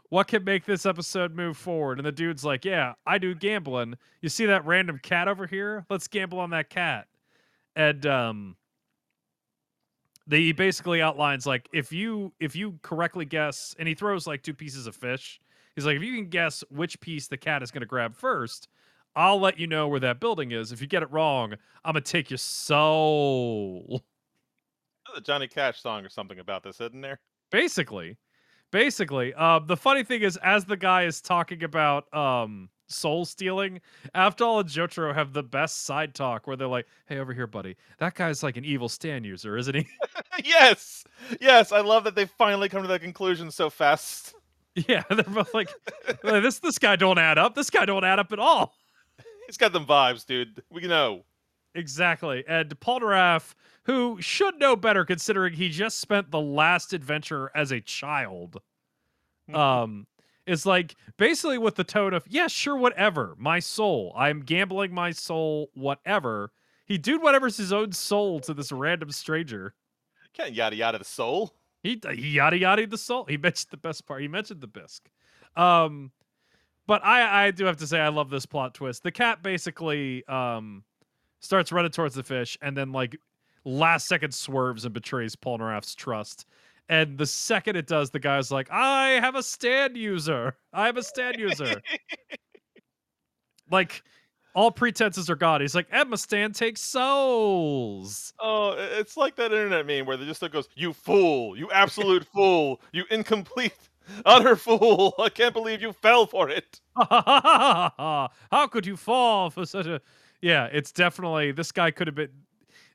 what 0.10 0.28
can 0.28 0.44
make 0.44 0.66
this 0.66 0.86
episode 0.86 1.36
move 1.36 1.58
forward? 1.58 2.00
And 2.00 2.06
the 2.06 2.12
dude's 2.12 2.44
like, 2.44 2.66
Yeah, 2.66 2.94
I 3.06 3.18
do 3.18 3.34
gambling. 3.36 3.96
You 4.22 4.30
see 4.30 4.46
that 4.48 4.66
random 4.66 5.00
cat 5.02 5.28
over 5.28 5.48
here? 5.48 5.86
Let's 5.90 6.08
gamble 6.08 6.40
on 6.40 6.50
that 6.50 6.70
cat. 6.70 7.08
And 7.76 8.06
um, 8.06 8.56
he 10.30 10.52
basically 10.52 11.02
outlines 11.02 11.46
like 11.46 11.70
if 11.74 11.92
you 11.92 12.34
if 12.40 12.56
you 12.56 12.80
correctly 12.82 13.26
guess, 13.26 13.76
and 13.80 13.88
he 13.88 13.96
throws 13.96 14.28
like 14.28 14.44
two 14.44 14.54
pieces 14.54 14.88
of 14.88 14.96
fish. 14.96 15.40
He's 15.76 15.86
like, 15.86 15.96
if 15.96 16.04
you 16.04 16.16
can 16.16 16.28
guess 16.28 16.64
which 16.70 17.00
piece 17.00 17.28
the 17.28 17.38
cat 17.38 17.64
is 17.64 17.72
going 17.72 17.82
to 17.82 17.88
grab 17.88 18.14
first, 18.16 18.68
I'll 19.16 19.40
let 19.40 19.60
you 19.60 19.68
know 19.68 19.88
where 19.88 20.00
that 20.02 20.20
building 20.20 20.52
is. 20.52 20.72
If 20.72 20.82
you 20.82 20.88
get 20.88 21.04
it 21.04 21.12
wrong, 21.12 21.54
I'm 21.84 21.94
gonna 21.94 22.02
take 22.02 22.30
your 22.30 22.38
soul. 22.38 24.04
A 25.16 25.22
Johnny 25.22 25.48
Cash 25.48 25.82
song 25.82 26.06
or 26.06 26.10
something 26.10 26.40
about 26.40 26.64
this, 26.64 26.80
isn't 26.80 27.02
there? 27.02 27.20
Basically, 27.52 28.18
Basically, 28.72 29.34
uh, 29.34 29.60
the 29.60 29.78
funny 29.78 30.04
thing 30.04 30.22
is, 30.22 30.38
as 30.38 30.66
the 30.66 30.78
guy 30.78 31.04
is 31.06 31.22
talking 31.22 31.64
about 31.64 32.12
um, 32.14 32.70
soul 32.88 33.26
stealing, 33.26 33.82
Avdol 34.14 34.60
and 34.60 34.70
Jotaro 34.70 35.14
have 35.14 35.34
the 35.34 35.42
best 35.44 35.84
side 35.86 36.14
talk 36.14 36.46
where 36.46 36.56
they're 36.56 36.68
like, 36.68 36.86
"Hey, 37.08 37.18
over 37.18 37.34
here, 37.34 37.48
buddy. 37.48 37.78
That 37.98 38.14
guy's 38.16 38.44
like 38.44 38.58
an 38.58 38.66
evil 38.66 38.90
stand 38.90 39.26
user, 39.26 39.58
isn't 39.58 39.76
he?" 39.76 39.88
yes, 40.44 41.04
yes. 41.42 41.72
I 41.72 41.82
love 41.82 42.04
that 42.04 42.16
they 42.16 42.26
finally 42.26 42.70
come 42.70 42.82
to 42.84 42.88
that 42.90 43.02
conclusion 43.02 43.50
so 43.50 43.70
fast. 43.70 44.36
yeah, 44.76 45.04
they're 45.10 45.24
both 45.24 45.54
like, 45.54 45.70
like, 46.24 46.44
"This 46.44 46.60
this 46.60 46.78
guy 46.78 46.96
don't 46.96 47.18
add 47.18 47.38
up. 47.38 47.56
This 47.56 47.70
guy 47.70 47.86
don't 47.86 48.04
add 48.04 48.20
up 48.20 48.32
at 48.32 48.40
all." 48.40 48.74
He's 49.48 49.58
got 49.58 49.74
them 49.74 49.86
vibes, 49.86 50.28
dude. 50.28 50.62
We 50.70 50.88
know. 50.88 51.24
Exactly. 51.76 52.44
And 52.48 52.70
Polnareff, 52.80 53.54
who 53.90 54.22
should 54.22 54.60
know 54.60 54.76
better 54.76 55.04
considering 55.04 55.54
he 55.54 55.68
just 55.68 56.00
spent 56.00 56.30
the 56.30 56.40
last 56.40 56.94
adventure 56.94 57.50
as 57.56 57.72
a 57.72 57.82
child, 57.82 58.62
Mhm. 59.50 59.56
um, 59.56 60.08
is 60.46 60.64
like 60.64 60.96
basically 61.18 61.58
with 61.58 61.74
the 61.74 61.84
tone 61.84 62.14
of, 62.14 62.24
yeah, 62.28 62.46
sure, 62.46 62.76
whatever. 62.76 63.36
My 63.40 63.58
soul. 63.60 64.14
I'm 64.16 64.42
gambling 64.42 64.94
my 64.94 65.10
soul, 65.10 65.72
whatever. 65.74 66.52
He 66.86 67.00
dude 67.00 67.24
whatever's 67.24 67.58
his 67.58 67.74
own 67.74 67.92
soul 67.92 68.40
to 68.42 68.54
this 68.54 68.72
random 68.72 69.12
stranger. 69.12 69.74
Can't 70.34 70.54
yada 70.54 70.76
yada 70.76 71.00
the 71.00 71.04
soul. 71.04 71.56
He, 71.82 72.00
he 72.14 72.30
yada 72.34 72.60
yada 72.60 72.86
the 72.86 72.98
soul. 72.98 73.26
He 73.26 73.38
mentioned 73.38 73.72
the 73.72 73.78
best 73.78 74.06
part. 74.06 74.22
He 74.22 74.28
mentioned 74.28 74.62
the 74.62 74.68
bisque. 74.68 75.10
Um, 75.56 76.12
but 76.86 77.04
I 77.04 77.48
I 77.48 77.52
do 77.52 77.66
have 77.66 77.78
to 77.78 77.88
say 77.88 78.00
I 78.00 78.10
love 78.10 78.30
this 78.30 78.46
plot 78.46 78.76
twist. 78.76 79.02
The 79.02 79.12
cat 79.12 79.42
basically 79.42 80.24
um 80.28 80.84
starts 81.40 81.72
running 81.72 81.92
towards 81.92 82.14
the 82.14 82.24
fish 82.24 82.56
and 82.62 82.78
then 82.78 82.92
like 82.92 83.18
last 83.66 84.08
second 84.08 84.34
swerves 84.34 84.86
and 84.86 84.94
betrays 84.94 85.36
Polnareff's 85.36 85.96
trust. 85.96 86.46
And 86.90 87.18
the 87.18 87.26
second 87.26 87.76
it 87.76 87.86
does, 87.88 88.10
the 88.10 88.20
guy's 88.20 88.52
like, 88.52 88.70
I 88.72 89.10
have 89.22 89.36
a 89.36 89.44
stand 89.44 89.96
user. 89.96 90.56
I 90.74 90.88
have 90.88 90.98
a 90.98 91.04
stand 91.04 91.40
user. 91.40 91.82
like 93.72 94.04
all 94.56 94.72
pretenses 94.72 95.30
are 95.30 95.36
gone. 95.36 95.62
He's 95.62 95.76
like, 95.76 95.88
Emma 95.92 96.18
stand 96.18 96.56
takes 96.56 96.82
souls. 96.82 98.34
Oh, 98.40 98.76
it's 98.78 99.16
like 99.16 99.36
that 99.36 99.52
internet 99.52 99.86
meme 99.86 100.06
where 100.06 100.18
they 100.18 100.26
just 100.26 100.42
goes, 100.52 100.68
"You 100.76 100.94
fool! 100.94 101.56
You 101.58 101.70
absolute 101.72 102.26
fool! 102.34 102.82
You 102.92 103.06
incomplete, 103.12 103.90
utter 104.26 104.56
fool! 104.56 105.14
I 105.20 105.30
can't 105.30 105.54
believe 105.54 105.82
you 105.82 105.94
fell 105.94 106.26
for 106.26 106.50
it." 106.50 106.82
How 106.96 108.30
could 108.72 108.86
you 108.86 108.98
fall 108.98 109.50
for 109.52 109.66
such 109.66 109.86
a 109.86 110.02
Yeah, 110.42 110.66
it's 110.72 110.92
definitely 110.92 111.52
this 111.52 111.72
guy 111.72 111.92
could 111.92 112.08
have 112.08 112.16
been 112.16 112.32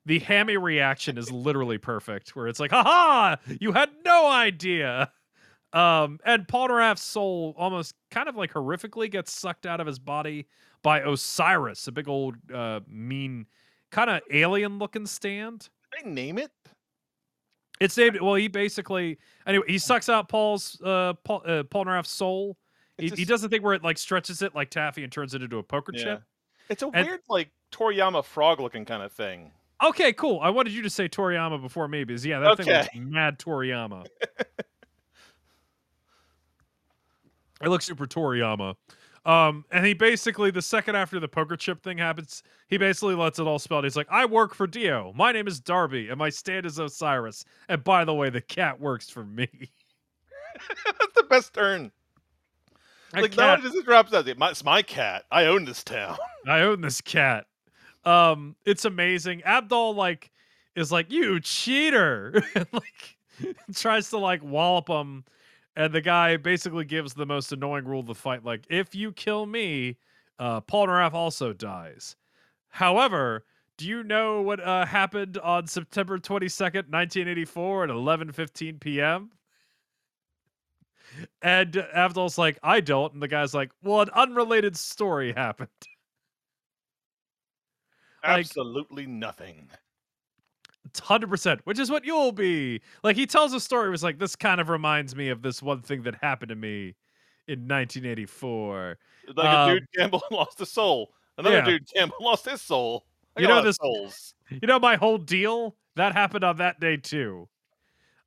the 0.06 0.18
hammy 0.20 0.56
reaction 0.56 1.16
is 1.18 1.30
literally 1.32 1.78
perfect 1.78 2.36
where 2.36 2.46
it's 2.48 2.60
like, 2.60 2.70
haha, 2.70 3.36
you 3.60 3.72
had 3.72 3.90
no 4.04 4.26
idea. 4.30 5.10
Um, 5.72 6.20
and 6.24 6.46
Polnareff's 6.46 7.02
soul 7.02 7.54
almost 7.58 7.94
kind 8.10 8.28
of 8.28 8.36
like 8.36 8.52
horrifically 8.52 9.10
gets 9.10 9.32
sucked 9.32 9.66
out 9.66 9.80
of 9.80 9.86
his 9.86 9.98
body 9.98 10.46
by 10.82 11.00
Osiris, 11.00 11.86
a 11.88 11.92
big 11.92 12.08
old 12.08 12.36
uh 12.52 12.80
mean 12.86 13.46
kind 13.90 14.08
of 14.10 14.20
alien 14.30 14.78
looking 14.78 15.06
stand. 15.06 15.68
Did 15.96 16.04
they 16.04 16.10
name 16.10 16.38
it? 16.38 16.50
It's 17.80 17.96
named 17.96 18.20
well, 18.20 18.34
he 18.34 18.46
basically 18.48 19.18
anyway, 19.46 19.64
he 19.66 19.78
sucks 19.78 20.08
out 20.08 20.28
Paul's 20.28 20.80
uh 20.84 21.14
Paul 21.24 21.42
uh, 21.44 21.62
Polnareff's 21.64 22.10
soul. 22.10 22.56
He, 22.98 23.06
It's 23.06 23.18
he 23.18 23.24
does 23.24 23.42
the 23.42 23.48
thing 23.48 23.62
where 23.62 23.74
it 23.74 23.82
like 23.82 23.98
stretches 23.98 24.42
it 24.42 24.54
like 24.54 24.70
taffy 24.70 25.02
and 25.02 25.10
turns 25.12 25.34
it 25.34 25.42
into 25.42 25.58
a 25.58 25.62
poker 25.64 25.92
Yeah. 25.94 26.02
chip. 26.04 26.22
It's 26.68 26.82
a 26.84 26.86
And- 26.88 27.06
weird, 27.06 27.20
like 27.28 27.50
Toriyama 27.72 28.24
frog-looking 28.24 28.84
kind 28.84 29.02
of 29.02 29.10
thing. 29.10 29.50
Okay, 29.84 30.12
cool. 30.12 30.40
I 30.40 30.50
wanted 30.50 30.72
you 30.72 30.82
to 30.82 30.90
say 30.90 31.08
Toriyama 31.08 31.60
before 31.60 31.88
me 31.88 32.04
because 32.04 32.24
yeah, 32.24 32.38
that 32.40 32.56
thing 32.56 32.68
Okay. 32.68 32.78
looks 32.78 32.88
mad 32.94 33.38
Toriyama. 33.38 34.06
it 37.62 37.68
looks 37.68 37.84
super 37.84 38.06
Toriyama. 38.06 38.74
Um, 39.26 39.64
and 39.70 39.86
he 39.86 39.94
basically 39.94 40.50
the 40.50 40.60
second 40.62 40.96
after 40.96 41.18
the 41.18 41.28
poker 41.28 41.56
chip 41.56 41.82
thing 41.82 41.96
happens, 41.96 42.42
he 42.68 42.76
basically 42.76 43.14
lets 43.14 43.38
it 43.38 43.46
all 43.46 43.58
spell. 43.58 43.78
out. 43.78 43.84
He's 43.84 43.96
like, 43.96 44.08
"I 44.10 44.26
work 44.26 44.54
for 44.54 44.66
Dio. 44.66 45.12
My 45.16 45.32
name 45.32 45.46
is 45.48 45.60
Darby, 45.60 46.08
and 46.10 46.18
my 46.18 46.28
stand 46.28 46.66
is 46.66 46.78
Osiris. 46.78 47.44
And 47.68 47.82
by 47.82 48.04
the 48.04 48.12
way, 48.12 48.28
the 48.28 48.42
cat 48.42 48.78
works 48.78 49.08
for 49.08 49.24
me." 49.24 49.48
That's 50.98 51.12
the 51.16 51.22
best 51.24 51.54
turn. 51.54 51.90
That 53.12 53.22
like 53.22 53.32
cat- 53.32 53.58
only 53.60 53.70
does 53.70 53.78
it 53.78 53.86
drops 53.86 54.12
out, 54.12 54.28
it's 54.28 54.64
my 54.64 54.82
cat. 54.82 55.24
I 55.30 55.46
own 55.46 55.64
this 55.64 55.82
town. 55.84 56.18
I 56.46 56.60
own 56.60 56.80
this 56.82 57.00
cat. 57.00 57.46
Um, 58.04 58.56
it's 58.64 58.84
amazing. 58.84 59.40
Avdol 59.46 59.94
like 59.94 60.30
is 60.76 60.92
like, 60.92 61.10
you 61.10 61.40
cheater. 61.40 62.42
like 62.72 63.16
tries 63.74 64.10
to 64.10 64.18
like 64.18 64.42
wallop 64.42 64.88
him. 64.88 65.24
And 65.76 65.92
the 65.92 66.00
guy 66.00 66.36
basically 66.36 66.84
gives 66.84 67.14
the 67.14 67.26
most 67.26 67.52
annoying 67.52 67.84
rule 67.84 68.00
of 68.00 68.06
the 68.06 68.14
fight, 68.14 68.44
like, 68.44 68.64
if 68.70 68.94
you 68.94 69.12
kill 69.12 69.46
me, 69.46 69.96
uh 70.38 70.60
Polnareff 70.60 71.14
also 71.14 71.52
dies. 71.52 72.16
However, 72.68 73.44
do 73.78 73.86
you 73.88 74.02
know 74.04 74.42
what 74.42 74.60
uh, 74.60 74.86
happened 74.86 75.38
on 75.38 75.66
September 75.66 76.18
22nd, 76.18 76.90
1984 76.90 77.84
at 77.84 77.90
11:15 77.90 78.80
p.m.? 78.80 79.30
And 81.42 81.72
Avdol's 81.72 82.38
like, 82.38 82.58
I 82.62 82.80
don't. 82.80 83.12
And 83.14 83.22
the 83.22 83.28
guy's 83.28 83.54
like, 83.54 83.70
well, 83.82 84.00
an 84.02 84.10
unrelated 84.10 84.76
story 84.76 85.32
happened. 85.32 85.68
Like- 88.26 88.40
Absolutely 88.40 89.06
nothing. 89.06 89.68
hundred 91.02 91.28
percent, 91.28 91.60
which 91.64 91.78
is 91.78 91.90
what 91.90 92.04
you'll 92.04 92.32
be. 92.32 92.80
Like 93.02 93.16
he 93.16 93.26
tells 93.26 93.52
a 93.52 93.60
story. 93.60 93.90
Was 93.90 94.02
like 94.04 94.18
this 94.18 94.36
kind 94.36 94.60
of 94.60 94.68
reminds 94.68 95.14
me 95.16 95.28
of 95.28 95.42
this 95.42 95.62
one 95.62 95.82
thing 95.82 96.02
that 96.04 96.14
happened 96.22 96.50
to 96.50 96.54
me 96.56 96.94
in 97.48 97.66
1984. 97.66 98.98
Like 99.36 99.46
Um, 99.46 99.70
a 99.70 99.74
dude 99.74 99.88
gambled 99.96 100.22
and 100.30 100.36
lost 100.38 100.58
his 100.58 100.70
soul. 100.70 101.12
Another 101.38 101.56
yeah. 101.56 101.64
dude 101.64 101.86
gambled 101.94 102.18
and 102.20 102.26
lost 102.26 102.44
his 102.48 102.62
soul. 102.62 103.06
I 103.36 103.40
You 103.42 103.48
know 103.48 103.62
this- 103.62 103.76
souls. 103.76 104.34
You 104.50 104.66
know 104.68 104.78
my 104.78 104.96
whole 104.96 105.18
deal 105.18 105.74
that 105.96 106.12
happened 106.12 106.44
on 106.44 106.58
that 106.58 106.78
day 106.80 106.96
too. 106.96 107.48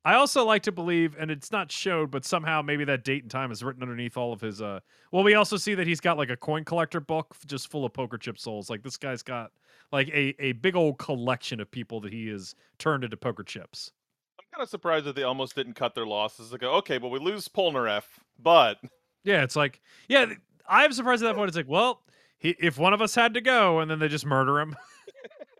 I 0.08 0.14
also 0.14 0.42
like 0.42 0.62
to 0.62 0.72
believe, 0.72 1.14
and 1.18 1.30
it's 1.30 1.52
not 1.52 1.70
showed, 1.70 2.10
but 2.10 2.24
somehow 2.24 2.62
maybe 2.62 2.82
that 2.86 3.04
date 3.04 3.24
and 3.24 3.30
time 3.30 3.52
is 3.52 3.62
written 3.62 3.82
underneath 3.82 4.16
all 4.16 4.32
of 4.32 4.40
his. 4.40 4.62
uh 4.62 4.80
Well, 5.12 5.22
we 5.22 5.34
also 5.34 5.58
see 5.58 5.74
that 5.74 5.86
he's 5.86 6.00
got 6.00 6.16
like 6.16 6.30
a 6.30 6.36
coin 6.36 6.64
collector 6.64 6.98
book 6.98 7.36
just 7.46 7.70
full 7.70 7.84
of 7.84 7.92
poker 7.92 8.16
chip 8.16 8.38
souls. 8.38 8.70
Like 8.70 8.82
this 8.82 8.96
guy's 8.96 9.22
got 9.22 9.52
like 9.92 10.08
a 10.08 10.34
a 10.42 10.52
big 10.52 10.76
old 10.76 10.96
collection 10.96 11.60
of 11.60 11.70
people 11.70 12.00
that 12.00 12.12
he 12.14 12.28
has 12.28 12.54
turned 12.78 13.04
into 13.04 13.18
poker 13.18 13.42
chips. 13.42 13.92
I'm 14.40 14.46
kind 14.50 14.62
of 14.62 14.70
surprised 14.70 15.04
that 15.04 15.14
they 15.14 15.24
almost 15.24 15.54
didn't 15.54 15.74
cut 15.74 15.94
their 15.94 16.06
losses. 16.06 16.48
They 16.48 16.56
go, 16.56 16.76
okay, 16.76 16.96
well 16.96 17.10
we 17.10 17.18
lose 17.18 17.46
Polnareff, 17.46 18.04
but 18.38 18.78
Yeah, 19.24 19.42
it's 19.42 19.56
like, 19.56 19.82
yeah, 20.08 20.24
I'm 20.66 20.92
surprised 20.94 21.22
at 21.22 21.26
that 21.26 21.36
point. 21.36 21.48
It's 21.48 21.56
like, 21.58 21.68
well, 21.68 22.00
he, 22.38 22.56
if 22.58 22.78
one 22.78 22.94
of 22.94 23.02
us 23.02 23.14
had 23.14 23.34
to 23.34 23.42
go, 23.42 23.80
and 23.80 23.90
then 23.90 23.98
they 23.98 24.08
just 24.08 24.24
murder 24.24 24.58
him. 24.58 24.74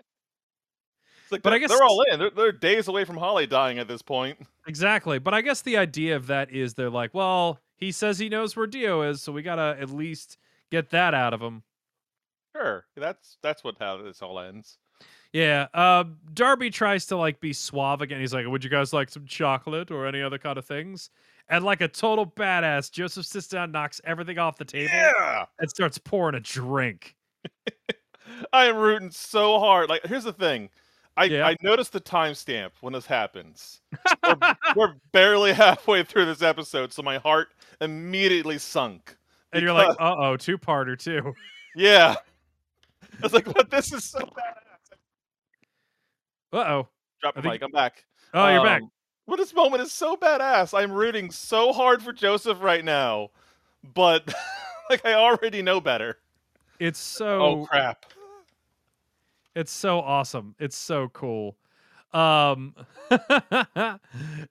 like 1.32 1.42
But 1.42 1.52
I 1.52 1.58
guess 1.58 1.70
they're 1.70 1.82
all 1.84 2.02
in. 2.10 2.18
They're, 2.18 2.30
they're 2.30 2.52
days 2.52 2.88
away 2.88 3.04
from 3.04 3.16
Holly 3.16 3.46
dying 3.46 3.78
at 3.78 3.88
this 3.88 4.02
point. 4.02 4.38
exactly. 4.66 5.18
But 5.18 5.34
I 5.34 5.40
guess 5.40 5.62
the 5.62 5.76
idea 5.76 6.16
of 6.16 6.26
that 6.28 6.50
is 6.50 6.74
they're 6.74 6.90
like, 6.90 7.14
well, 7.14 7.60
he 7.76 7.92
says 7.92 8.18
he 8.18 8.28
knows 8.28 8.56
where 8.56 8.66
Dio 8.66 9.02
is, 9.02 9.22
so 9.22 9.32
we 9.32 9.42
gotta 9.42 9.76
at 9.80 9.90
least 9.90 10.38
get 10.70 10.90
that 10.90 11.14
out 11.14 11.32
of 11.32 11.40
him. 11.40 11.62
Sure, 12.56 12.84
that's 12.96 13.38
that's 13.42 13.62
what 13.62 13.76
how 13.78 14.02
this 14.02 14.20
all 14.22 14.40
ends. 14.40 14.78
Yeah. 15.32 15.66
Uh, 15.74 16.04
Darby 16.32 16.70
tries 16.70 17.06
to 17.06 17.16
like 17.16 17.40
be 17.40 17.52
suave 17.52 18.00
again. 18.02 18.20
He's 18.20 18.32
like, 18.34 18.46
"Would 18.46 18.64
you 18.64 18.70
guys 18.70 18.92
like 18.92 19.10
some 19.10 19.26
chocolate 19.26 19.90
or 19.90 20.06
any 20.06 20.22
other 20.22 20.38
kind 20.38 20.58
of 20.58 20.64
things?" 20.64 21.10
And 21.50 21.64
like 21.64 21.80
a 21.80 21.88
total 21.88 22.26
badass, 22.26 22.90
Joseph 22.90 23.26
sits 23.26 23.48
down, 23.48 23.72
knocks 23.72 24.00
everything 24.04 24.38
off 24.38 24.56
the 24.58 24.64
table, 24.64 24.90
Yeah, 24.92 25.46
and 25.58 25.70
starts 25.70 25.98
pouring 25.98 26.34
a 26.34 26.40
drink. 26.40 27.14
I 28.52 28.66
am 28.66 28.76
rooting 28.76 29.10
so 29.10 29.58
hard. 29.58 29.88
Like, 29.88 30.04
here's 30.06 30.24
the 30.24 30.32
thing. 30.32 30.68
I, 31.18 31.24
Yeah. 31.24 31.46
I 31.46 31.56
noticed 31.62 31.92
the 31.92 32.00
timestamp 32.00 32.70
when 32.80 32.92
this 32.92 33.04
happens. 33.06 33.80
We're, 34.22 34.56
we're 34.76 34.94
barely 35.10 35.52
halfway 35.52 36.04
through 36.04 36.26
this 36.26 36.42
episode, 36.42 36.92
so 36.92 37.02
my 37.02 37.18
heart 37.18 37.48
immediately 37.80 38.58
sunk. 38.58 39.16
And 39.52 39.62
you're 39.62 39.72
like, 39.72 39.96
"Uh 39.98 40.14
oh, 40.16 40.36
two 40.36 40.58
parter 40.58 40.96
too." 40.96 41.34
yeah. 41.74 42.14
I 43.02 43.22
was 43.22 43.32
like, 43.32 43.46
what? 43.46 43.68
This 43.68 43.92
is 43.92 44.04
so 44.04 44.20
badass. 44.20 44.96
Uh 46.52 46.56
oh. 46.56 46.88
Drop 47.20 47.34
the 47.34 47.42
mic. 47.42 47.62
I'm 47.62 47.72
back. 47.72 48.04
Oh, 48.32 48.48
you're 48.48 48.62
back. 48.62 48.82
Um, 48.82 48.90
Well, 49.26 49.36
this 49.36 49.52
moment 49.52 49.82
is 49.82 49.92
so 49.92 50.16
badass. 50.16 50.78
I'm 50.78 50.92
rooting 50.92 51.32
so 51.32 51.72
hard 51.72 52.00
for 52.00 52.12
Joseph 52.12 52.62
right 52.62 52.84
now, 52.84 53.30
but 53.82 54.32
like 54.90 55.04
I 55.04 55.14
already 55.14 55.62
know 55.62 55.80
better. 55.80 56.18
It's 56.78 57.00
so 57.00 57.42
Oh 57.42 57.66
crap! 57.66 58.06
It's 59.54 59.72
so 59.72 60.00
awesome. 60.00 60.54
It's 60.58 60.76
so 60.76 61.08
cool. 61.08 61.56
Um 62.12 62.74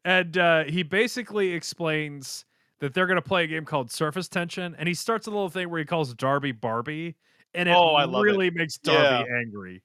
and 0.06 0.38
uh 0.38 0.64
he 0.66 0.84
basically 0.84 1.54
explains 1.54 2.46
that 2.80 2.94
they're 2.94 3.08
going 3.08 3.16
to 3.16 3.22
play 3.28 3.44
a 3.46 3.48
game 3.48 3.66
called 3.66 3.90
Surface 3.92 4.28
Tension 4.28 4.76
and 4.78 4.88
he 4.88 4.94
starts 4.94 5.26
a 5.26 5.32
little 5.32 5.50
thing 5.50 5.70
where 5.70 5.80
he 5.80 5.86
calls 5.86 6.14
Darby 6.14 6.52
Barbie 6.52 7.16
and 7.56 7.68
it 7.68 7.76
Oh, 7.76 7.96
I 7.96 8.04
love 8.06 8.22
it. 8.22 8.26
really 8.26 8.52
makes 8.52 8.78
Darby 8.78 9.28
angry. 9.40 9.82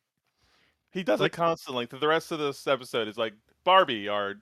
He 0.90 1.02
does 1.02 1.21
Like- 1.21 1.33
it 1.33 1.37
constantly. 1.37 1.87
The 1.87 2.07
rest 2.07 2.33
of 2.33 2.38
this 2.38 2.66
episode, 2.66 3.09
is 3.09 3.16
like 3.16 3.33
Barbie 3.64 4.09
or 4.11 4.35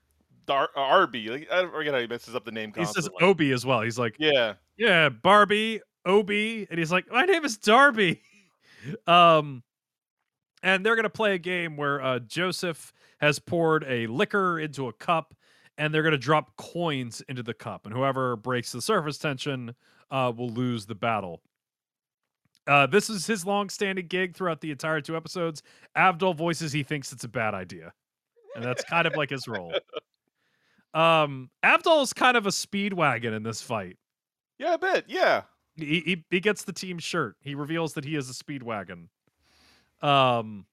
Dar 0.46 0.68
Arby. 0.74 1.28
Like, 1.28 1.48
I 1.52 1.64
forget 1.70 1.94
how 1.94 2.00
he 2.00 2.08
messes 2.08 2.34
up 2.34 2.44
the 2.44 2.50
name. 2.50 2.72
He 2.76 2.84
says 2.84 3.08
Obi 3.20 3.52
as 3.52 3.64
well. 3.64 3.82
He's 3.82 3.98
like, 4.00 4.16
yeah, 4.18 4.54
yeah, 4.76 5.08
Barbie, 5.10 5.80
Obi, 6.04 6.66
and 6.68 6.76
he's 6.78 6.90
like, 6.90 7.08
my 7.08 7.24
name 7.24 7.44
is 7.44 7.56
Darby. 7.56 8.20
um, 9.06 9.62
and 10.62 10.84
they're 10.84 10.96
gonna 10.96 11.10
play 11.10 11.34
a 11.34 11.38
game 11.38 11.76
where 11.76 12.02
uh, 12.02 12.18
Joseph 12.20 12.92
has 13.20 13.38
poured 13.38 13.84
a 13.88 14.06
liquor 14.06 14.58
into 14.58 14.88
a 14.88 14.92
cup, 14.92 15.34
and 15.78 15.92
they're 15.92 16.02
gonna 16.02 16.18
drop 16.18 16.56
coins 16.56 17.22
into 17.28 17.42
the 17.42 17.54
cup, 17.54 17.86
and 17.86 17.94
whoever 17.94 18.36
breaks 18.36 18.72
the 18.72 18.80
surface 18.82 19.18
tension 19.18 19.74
uh, 20.10 20.32
will 20.36 20.50
lose 20.50 20.86
the 20.86 20.94
battle. 20.94 21.40
Uh, 22.66 22.86
this 22.86 23.08
is 23.10 23.26
his 23.26 23.44
long-standing 23.46 24.06
gig 24.06 24.36
throughout 24.36 24.60
the 24.60 24.70
entire 24.70 25.00
two 25.00 25.16
episodes. 25.16 25.62
Avdol 25.96 26.36
voices 26.36 26.72
he 26.72 26.82
thinks 26.82 27.12
it's 27.12 27.24
a 27.24 27.28
bad 27.28 27.54
idea, 27.54 27.92
and 28.54 28.64
that's 28.64 28.84
kind 28.84 29.06
of 29.06 29.16
like 29.16 29.30
his 29.30 29.48
role. 29.48 29.72
Um, 30.92 31.50
Avdol 31.64 32.02
is 32.02 32.12
kind 32.12 32.36
of 32.36 32.46
a 32.46 32.50
speedwagon 32.50 33.34
in 33.34 33.42
this 33.42 33.62
fight. 33.62 33.96
yeah, 34.58 34.74
a 34.74 34.78
bit. 34.78 35.04
Yeah, 35.08 35.42
He, 35.76 36.00
he 36.00 36.24
he 36.30 36.40
gets 36.40 36.64
the 36.64 36.72
team 36.72 36.98
shirt. 36.98 37.36
He 37.40 37.54
reveals 37.54 37.94
that 37.94 38.04
he 38.04 38.16
is 38.16 38.28
a 38.28 38.32
speedwagon. 38.34 39.08
Um, 40.02 40.66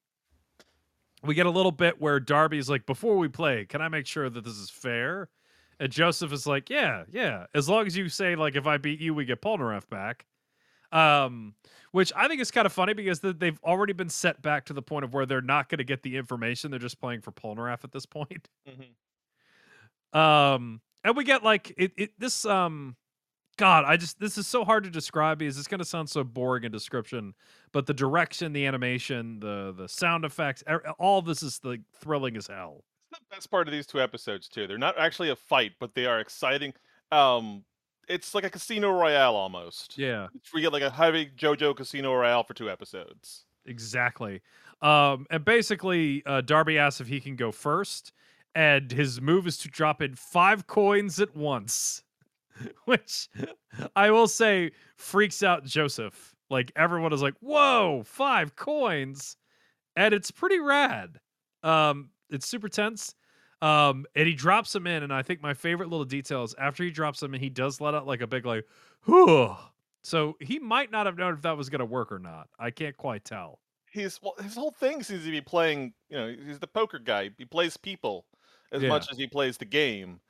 we 1.24 1.34
get 1.36 1.46
a 1.46 1.50
little 1.52 1.72
bit 1.72 2.00
where 2.00 2.20
Darby's 2.20 2.70
like, 2.70 2.86
"Before 2.86 3.18
we 3.18 3.28
play, 3.28 3.66
can 3.66 3.82
I 3.82 3.90
make 3.90 4.06
sure 4.06 4.30
that 4.30 4.44
this 4.44 4.54
is 4.56 4.70
fair?" 4.70 5.30
And 5.80 5.92
Joseph 5.92 6.32
is 6.32 6.48
like, 6.48 6.70
"Yeah, 6.70 7.06
yeah. 7.10 7.48
As 7.54 7.68
long 7.70 7.88
as 7.88 7.98
you 7.98 8.10
say 8.10 8.36
like, 8.36 8.56
if 8.56 8.68
I 8.68 8.78
beat 8.78 9.00
you, 9.00 9.14
we 9.14 9.26
get 9.26 9.42
Polnareff 9.42 9.90
back." 9.90 10.26
Um, 10.92 11.56
which 11.92 12.14
I 12.16 12.28
think 12.30 12.42
is 12.42 12.52
kind 12.52 12.66
of 12.66 12.74
funny 12.74 12.94
because 12.94 13.20
th- 13.22 13.38
they've 13.40 13.60
already 13.64 13.94
been 13.94 14.10
set 14.10 14.42
back 14.42 14.66
to 14.68 14.74
the 14.74 14.82
point 14.82 15.06
of 15.06 15.14
where 15.14 15.26
they're 15.26 15.42
not 15.42 15.70
going 15.70 15.80
to 15.80 15.84
get 15.86 16.04
the 16.04 16.18
information. 16.18 16.72
They're 16.72 16.80
just 16.80 17.00
playing 17.02 17.22
for 17.22 17.32
Polnareff 17.32 17.84
at 17.84 17.92
this 17.92 18.06
point. 18.06 18.50
Mhm. 18.68 18.96
Um, 20.14 20.82
and 21.04 21.16
we 21.16 21.24
get 21.24 21.44
like 21.44 21.74
it, 21.78 21.92
it 21.98 22.12
this 22.20 22.46
um 22.46 22.96
God, 23.58 23.86
I 23.86 23.98
just 23.98 24.20
this 24.20 24.38
is 24.38 24.48
so 24.48 24.64
hard 24.64 24.84
to 24.84 24.90
describe 24.90 25.40
because 25.40 25.58
it's 25.58 25.68
gonna 25.68 25.84
sound 25.86 26.10
so 26.10 26.24
boring 26.24 26.64
in 26.64 26.72
description, 26.72 27.34
but 27.72 27.86
the 27.88 27.94
direction, 27.94 28.54
the 28.54 28.66
animation, 28.66 29.40
the 29.40 29.74
the 29.76 29.90
sound 29.90 30.26
effects, 30.26 30.64
all 31.00 31.22
this 31.22 31.42
is 31.44 31.60
like 31.64 31.82
thrilling 32.00 32.38
as 32.38 32.48
hell. 32.48 32.84
It's 33.12 33.20
the 33.20 33.36
best 33.36 33.50
part 33.52 33.68
of 33.68 33.72
these 33.72 33.88
two 33.88 34.00
episodes 34.02 34.48
too. 34.48 34.68
They're 34.68 34.78
not 34.78 34.98
actually 35.00 35.30
a 35.30 35.36
fight, 35.36 35.74
but 35.80 35.96
they 35.96 36.06
are 36.06 36.20
exciting. 36.20 36.74
Um, 37.12 37.64
it's 38.08 38.36
like 38.36 38.44
a 38.44 38.50
casino 38.50 38.92
royale 38.92 39.36
almost. 39.36 39.98
Yeah, 39.98 40.28
We 40.54 40.62
get 40.62 40.72
like 40.72 40.84
a 40.84 40.90
heavy 40.90 41.30
JoJo 41.36 41.76
casino 41.76 42.14
royale 42.14 42.44
for 42.44 42.54
two 42.54 42.70
episodes. 42.70 43.46
exactly. 43.66 44.42
Um, 44.82 45.26
and 45.32 45.44
basically, 45.44 46.22
uh, 46.26 46.42
Darby 46.42 46.78
asks 46.78 47.02
if 47.02 47.08
he 47.08 47.20
can 47.20 47.36
go 47.36 47.52
first, 47.52 48.14
and 48.54 48.92
his 48.92 49.20
move 49.20 49.48
is 49.48 49.58
to 49.60 49.68
drop 49.70 50.02
in 50.02 50.16
five 50.16 50.68
coins 50.68 51.20
at 51.20 51.36
once, 51.36 52.04
which 52.86 53.30
I 53.96 54.12
will 54.12 54.28
say 54.28 54.72
freaks 54.96 55.44
out 55.44 55.66
Joseph. 55.66 56.36
Like 56.50 56.72
everyone 56.76 57.14
is 57.14 57.22
like, 57.22 57.36
"Whoa, 57.40 58.04
five 58.06 58.56
coins!" 58.56 59.38
and 59.96 60.14
it's 60.14 60.32
pretty 60.32 60.60
rad. 60.60 61.20
Um, 61.64 62.12
it's 62.30 62.48
super 62.48 62.70
tense. 62.70 63.16
Um, 63.62 64.06
and 64.16 64.28
he 64.28 64.36
drops 64.36 64.74
them 64.74 64.86
in, 64.88 65.04
and 65.04 65.14
I 65.14 65.24
think 65.24 65.42
my 65.42 65.54
favorite 65.54 65.90
little 65.90 66.06
detail 66.06 66.44
is 66.44 66.54
after 66.60 66.84
he 66.84 66.92
drops 66.92 67.20
them 67.20 67.34
in, 67.34 67.42
he 67.42 67.50
does 67.50 67.82
let 67.82 67.96
out 67.96 68.06
like 68.08 68.22
a 68.22 68.28
big 68.28 68.46
like, 68.46 68.68
"Whew." 69.06 69.56
So 70.04 70.38
he 70.40 70.60
might 70.60 70.92
not 70.92 71.06
have 71.06 71.18
known 71.18 71.34
if 71.34 71.42
that 71.42 71.58
was 71.58 71.70
gonna 71.70 71.86
work 71.86 72.12
or 72.12 72.20
not. 72.20 72.50
I 72.60 72.72
can't 72.72 72.96
quite 72.98 73.26
tell. 73.26 73.60
He's 73.92 74.22
well, 74.22 74.36
his 74.40 74.56
whole 74.56 74.72
thing 74.72 75.02
seems 75.04 75.24
to 75.26 75.32
be 75.32 75.42
playing. 75.42 75.94
You 76.10 76.18
know, 76.18 76.28
he's 76.30 76.60
the 76.60 76.68
poker 76.68 77.00
guy. 77.00 77.32
He 77.38 77.46
plays 77.46 77.78
people 77.78 78.28
as 78.72 78.84
Yeah. 78.84 78.90
much 78.90 79.08
as 79.12 79.18
he 79.18 79.28
plays 79.28 79.58
the 79.58 79.66
game, 79.66 80.22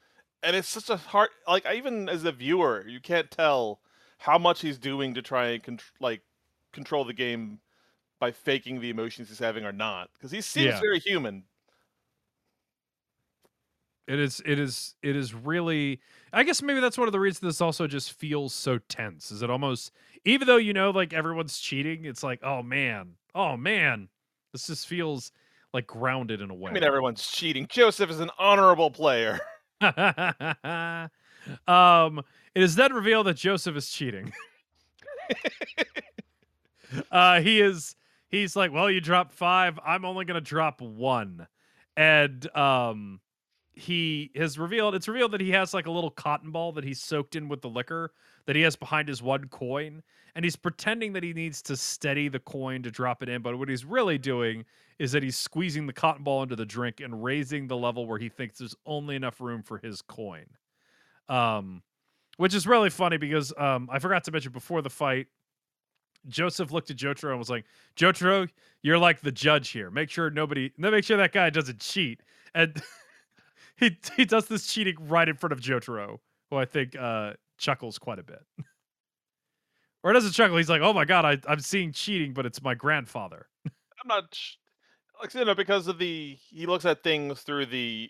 and 0.47 0.55
it's 0.55 0.69
such 0.69 0.89
a 0.89 0.95
hard. 0.95 1.29
Like 1.45 1.65
I 1.65 1.75
even 1.75 2.07
as 2.07 2.23
a 2.23 2.31
viewer, 2.31 2.85
you 2.87 3.01
can't 3.01 3.29
tell 3.29 3.81
how 4.17 4.37
much 4.37 4.61
he's 4.61 4.77
doing 4.77 5.13
to 5.15 5.21
try 5.21 5.59
and 5.67 5.83
like 5.99 6.21
control 6.71 7.03
the 7.03 7.13
game 7.13 7.59
by 8.17 8.31
faking 8.31 8.79
the 8.79 8.89
emotions 8.89 9.27
he's 9.27 9.39
having 9.39 9.65
or 9.65 9.73
not, 9.73 10.09
because 10.13 10.31
he 10.31 10.39
seems 10.39 10.67
Yeah. 10.67 10.79
very 10.79 10.99
human. 10.99 11.43
It 14.07 14.19
is 14.19 14.41
it 14.45 14.57
is 14.57 14.95
it 15.03 15.17
is 15.17 15.33
really 15.33 15.99
I 16.31 16.43
guess 16.43 16.61
maybe 16.61 16.79
that's 16.79 16.97
one 16.97 17.09
of 17.09 17.11
the 17.11 17.19
reasons 17.19 17.41
this 17.41 17.59
also 17.59 17.85
just 17.85 18.13
feels 18.13 18.53
so 18.53 18.77
tense. 18.77 19.31
Is 19.31 19.41
it 19.41 19.49
almost 19.49 19.91
even 20.23 20.47
though 20.47 20.55
you 20.55 20.71
know 20.71 20.91
like 20.91 21.11
everyone's 21.11 21.59
cheating, 21.59 22.05
it's 22.05 22.23
like, 22.23 22.39
oh 22.41 22.63
man, 22.63 23.15
oh 23.35 23.57
man. 23.57 24.07
This 24.53 24.67
just 24.67 24.87
feels 24.87 25.33
like 25.73 25.87
grounded 25.87 26.39
in 26.39 26.49
a 26.49 26.53
way. 26.55 26.71
I 26.71 26.73
mean, 26.73 26.83
everyone's 26.85 27.29
cheating. 27.29 27.67
Joseph 27.69 28.09
is 28.09 28.21
an 28.21 28.31
honorable 28.39 28.89
player. 28.89 29.41
um 31.67 32.21
it 32.55 32.63
is 32.63 32.75
then 32.75 32.93
revealed 32.93 33.27
that 33.27 33.35
Joseph 33.35 33.75
is 33.75 33.89
cheating. 33.89 34.33
uh 37.11 37.41
he 37.41 37.61
is 37.61 37.95
he's 38.29 38.55
like, 38.55 38.71
well, 38.71 38.89
you 38.89 39.01
dropped 39.01 39.33
five, 39.33 39.79
I'm 39.85 40.05
only 40.05 40.25
gonna 40.25 40.41
drop 40.41 40.81
one. 40.81 41.47
And 41.95 42.55
um 42.55 43.19
he 43.77 44.31
has 44.35 44.57
revealed 44.57 44.95
it's 44.95 45.07
revealed 45.07 45.31
that 45.31 45.41
he 45.41 45.51
has 45.51 45.73
like 45.73 45.85
a 45.85 45.91
little 45.91 46.09
cotton 46.09 46.51
ball 46.51 46.71
that 46.71 46.83
he's 46.83 46.99
soaked 47.01 47.35
in 47.35 47.47
with 47.47 47.61
the 47.61 47.69
liquor 47.69 48.11
that 48.47 48.55
he 48.55 48.63
has 48.63 48.75
behind 48.75 49.07
his 49.07 49.21
one 49.21 49.47
coin 49.49 50.01
and 50.33 50.43
he's 50.43 50.55
pretending 50.55 51.13
that 51.13 51.21
he 51.21 51.31
needs 51.31 51.61
to 51.61 51.77
steady 51.77 52.27
the 52.27 52.39
coin 52.39 52.81
to 52.81 52.89
drop 52.89 53.21
it 53.21 53.29
in 53.29 53.43
but 53.43 53.57
what 53.59 53.69
he's 53.69 53.85
really 53.85 54.17
doing 54.17 54.65
is 54.99 55.11
that 55.11 55.23
he's 55.23 55.37
squeezing 55.37 55.85
the 55.85 55.93
cotton 55.93 56.23
ball 56.23 56.43
into 56.43 56.55
the 56.55 56.65
drink 56.65 56.99
and 56.99 57.23
raising 57.23 57.67
the 57.67 57.77
level 57.77 58.05
where 58.05 58.19
he 58.19 58.29
thinks 58.29 58.59
there's 58.59 58.75
only 58.85 59.15
enough 59.15 59.39
room 59.39 59.61
for 59.61 59.77
his 59.77 60.01
coin 60.01 60.45
um 61.29 61.81
which 62.37 62.53
is 62.53 62.65
really 62.65 62.89
funny 62.89 63.17
because 63.17 63.53
um 63.57 63.89
i 63.91 63.99
forgot 63.99 64.23
to 64.23 64.31
mention 64.31 64.51
before 64.51 64.81
the 64.81 64.89
fight 64.89 65.27
joseph 66.27 66.71
looked 66.71 66.89
at 66.89 66.97
jotaro 66.97 67.29
and 67.29 67.39
was 67.39 67.49
like 67.49 67.65
jotaro 67.95 68.47
you're 68.81 68.97
like 68.97 69.21
the 69.21 69.31
judge 69.31 69.69
here 69.69 69.89
make 69.91 70.09
sure 70.09 70.29
nobody 70.29 70.71
make 70.77 71.03
sure 71.03 71.17
that 71.17 71.31
guy 71.31 71.49
doesn't 71.49 71.79
cheat 71.79 72.21
and 72.53 72.81
he 73.77 73.97
he 74.15 74.25
does 74.25 74.47
this 74.47 74.67
cheating 74.67 74.95
right 75.07 75.29
in 75.29 75.35
front 75.35 75.53
of 75.53 75.59
Jotaro, 75.59 76.17
who 76.49 76.57
I 76.57 76.65
think 76.65 76.95
uh, 76.97 77.33
chuckles 77.57 77.97
quite 77.97 78.19
a 78.19 78.23
bit. 78.23 78.41
or 80.03 80.11
doesn't 80.13 80.33
chuckle. 80.33 80.57
He's 80.57 80.69
like, 80.69 80.81
"Oh 80.81 80.93
my 80.93 81.05
god, 81.05 81.25
I, 81.25 81.37
I'm 81.51 81.59
seeing 81.59 81.93
cheating, 81.93 82.33
but 82.33 82.45
it's 82.45 82.61
my 82.61 82.73
grandfather." 82.73 83.47
I'm 83.65 84.07
not 84.07 84.37
like 85.21 85.33
you 85.33 85.45
know 85.45 85.55
because 85.55 85.87
of 85.87 85.97
the 85.99 86.37
he 86.49 86.65
looks 86.65 86.85
at 86.85 87.03
things 87.03 87.41
through 87.41 87.67
the 87.67 88.09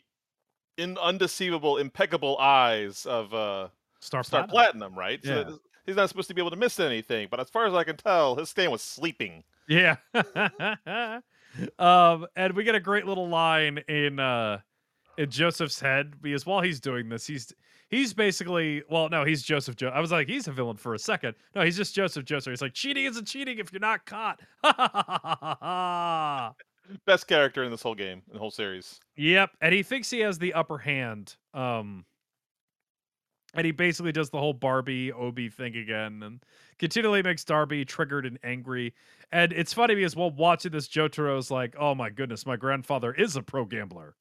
in 0.78 0.98
undeceivable, 0.98 1.78
impeccable 1.78 2.38
eyes 2.38 3.06
of 3.06 3.34
uh 3.34 3.68
Star, 4.00 4.24
Star 4.24 4.48
Platinum. 4.48 4.94
Platinum, 4.94 4.98
right? 5.00 5.20
So 5.24 5.30
Yeah. 5.36 5.44
that- 5.44 5.60
he's 5.86 5.96
not 5.96 6.10
supposed 6.10 6.28
to 6.28 6.34
be 6.34 6.42
able 6.42 6.52
to 6.52 6.58
miss 6.58 6.80
anything. 6.80 7.28
But 7.32 7.40
as 7.40 7.50
far 7.50 7.66
as 7.66 7.74
I 7.74 7.84
can 7.84 7.98
tell, 7.98 8.36
his 8.36 8.50
stand 8.50 8.72
was 8.72 8.82
sleeping. 8.82 9.44
Yeah. 9.68 9.98
um, 11.80 12.28
and 12.36 12.54
we 12.54 12.64
get 12.64 12.76
a 12.76 12.80
great 12.80 13.06
little 13.06 13.28
line 13.28 13.80
in 13.88 14.20
uh 14.20 14.60
in 15.18 15.32
Joseph's 15.32 15.80
head 15.80 16.22
because 16.22 16.46
while 16.46 16.62
he's 16.62 16.80
doing 16.80 17.10
this, 17.10 17.26
he's 17.26 17.52
he's 17.90 18.14
basically 18.14 18.84
well, 18.90 19.10
no, 19.10 19.24
he's 19.24 19.42
Joseph. 19.42 19.76
Jo- 19.76 19.90
I 19.90 20.00
was 20.00 20.12
like, 20.12 20.28
he's 20.28 20.48
a 20.48 20.52
villain 20.52 20.78
for 20.78 20.94
a 20.94 21.00
second. 21.00 21.34
No, 21.56 21.64
he's 21.64 21.76
just 21.78 21.96
Joseph 21.96 22.26
Joseph. 22.26 22.52
He's 22.52 22.62
like, 22.62 22.74
cheating 22.76 23.06
isn't 23.06 23.26
cheating 23.26 23.58
if 23.58 23.74
you're 23.74 23.80
not 23.80 24.06
caught. 24.06 24.40
Best 27.06 27.28
character 27.28 27.64
in 27.64 27.72
this 27.72 27.82
whole 27.82 27.96
game, 27.96 28.22
in 28.28 28.34
the 28.34 28.40
whole 28.40 28.52
series. 28.52 29.00
Yep, 29.16 29.52
and 29.62 29.74
he 29.74 29.84
thinks 29.84 30.10
he 30.10 30.20
has 30.20 30.38
the 30.40 30.54
upper 30.54 30.78
hand. 30.78 31.36
Um 31.54 32.06
and 33.54 33.66
he 33.66 33.72
basically 33.72 34.12
does 34.12 34.30
the 34.30 34.38
whole 34.38 34.54
Barbie 34.54 35.12
Obi 35.12 35.50
thing 35.50 35.76
again 35.76 36.22
and 36.24 36.44
continually 36.78 37.24
makes 37.24 37.44
Darby 37.44 37.86
triggered 37.86 38.26
and 38.26 38.38
angry. 38.44 38.94
And 39.32 39.52
it's 39.54 39.74
funny 39.74 39.96
because 39.96 40.16
while 40.16 40.32
watching 40.32 40.72
this, 40.72 40.88
Jotaro's 40.88 41.50
like, 41.50 41.76
"Oh 41.80 41.96
my 41.96 42.10
goodness, 42.10 42.46
my 42.46 42.56
grandfather 42.56 43.14
is 43.14 43.36
a 43.36 43.42
pro 43.42 43.66
gambler." 43.66 44.16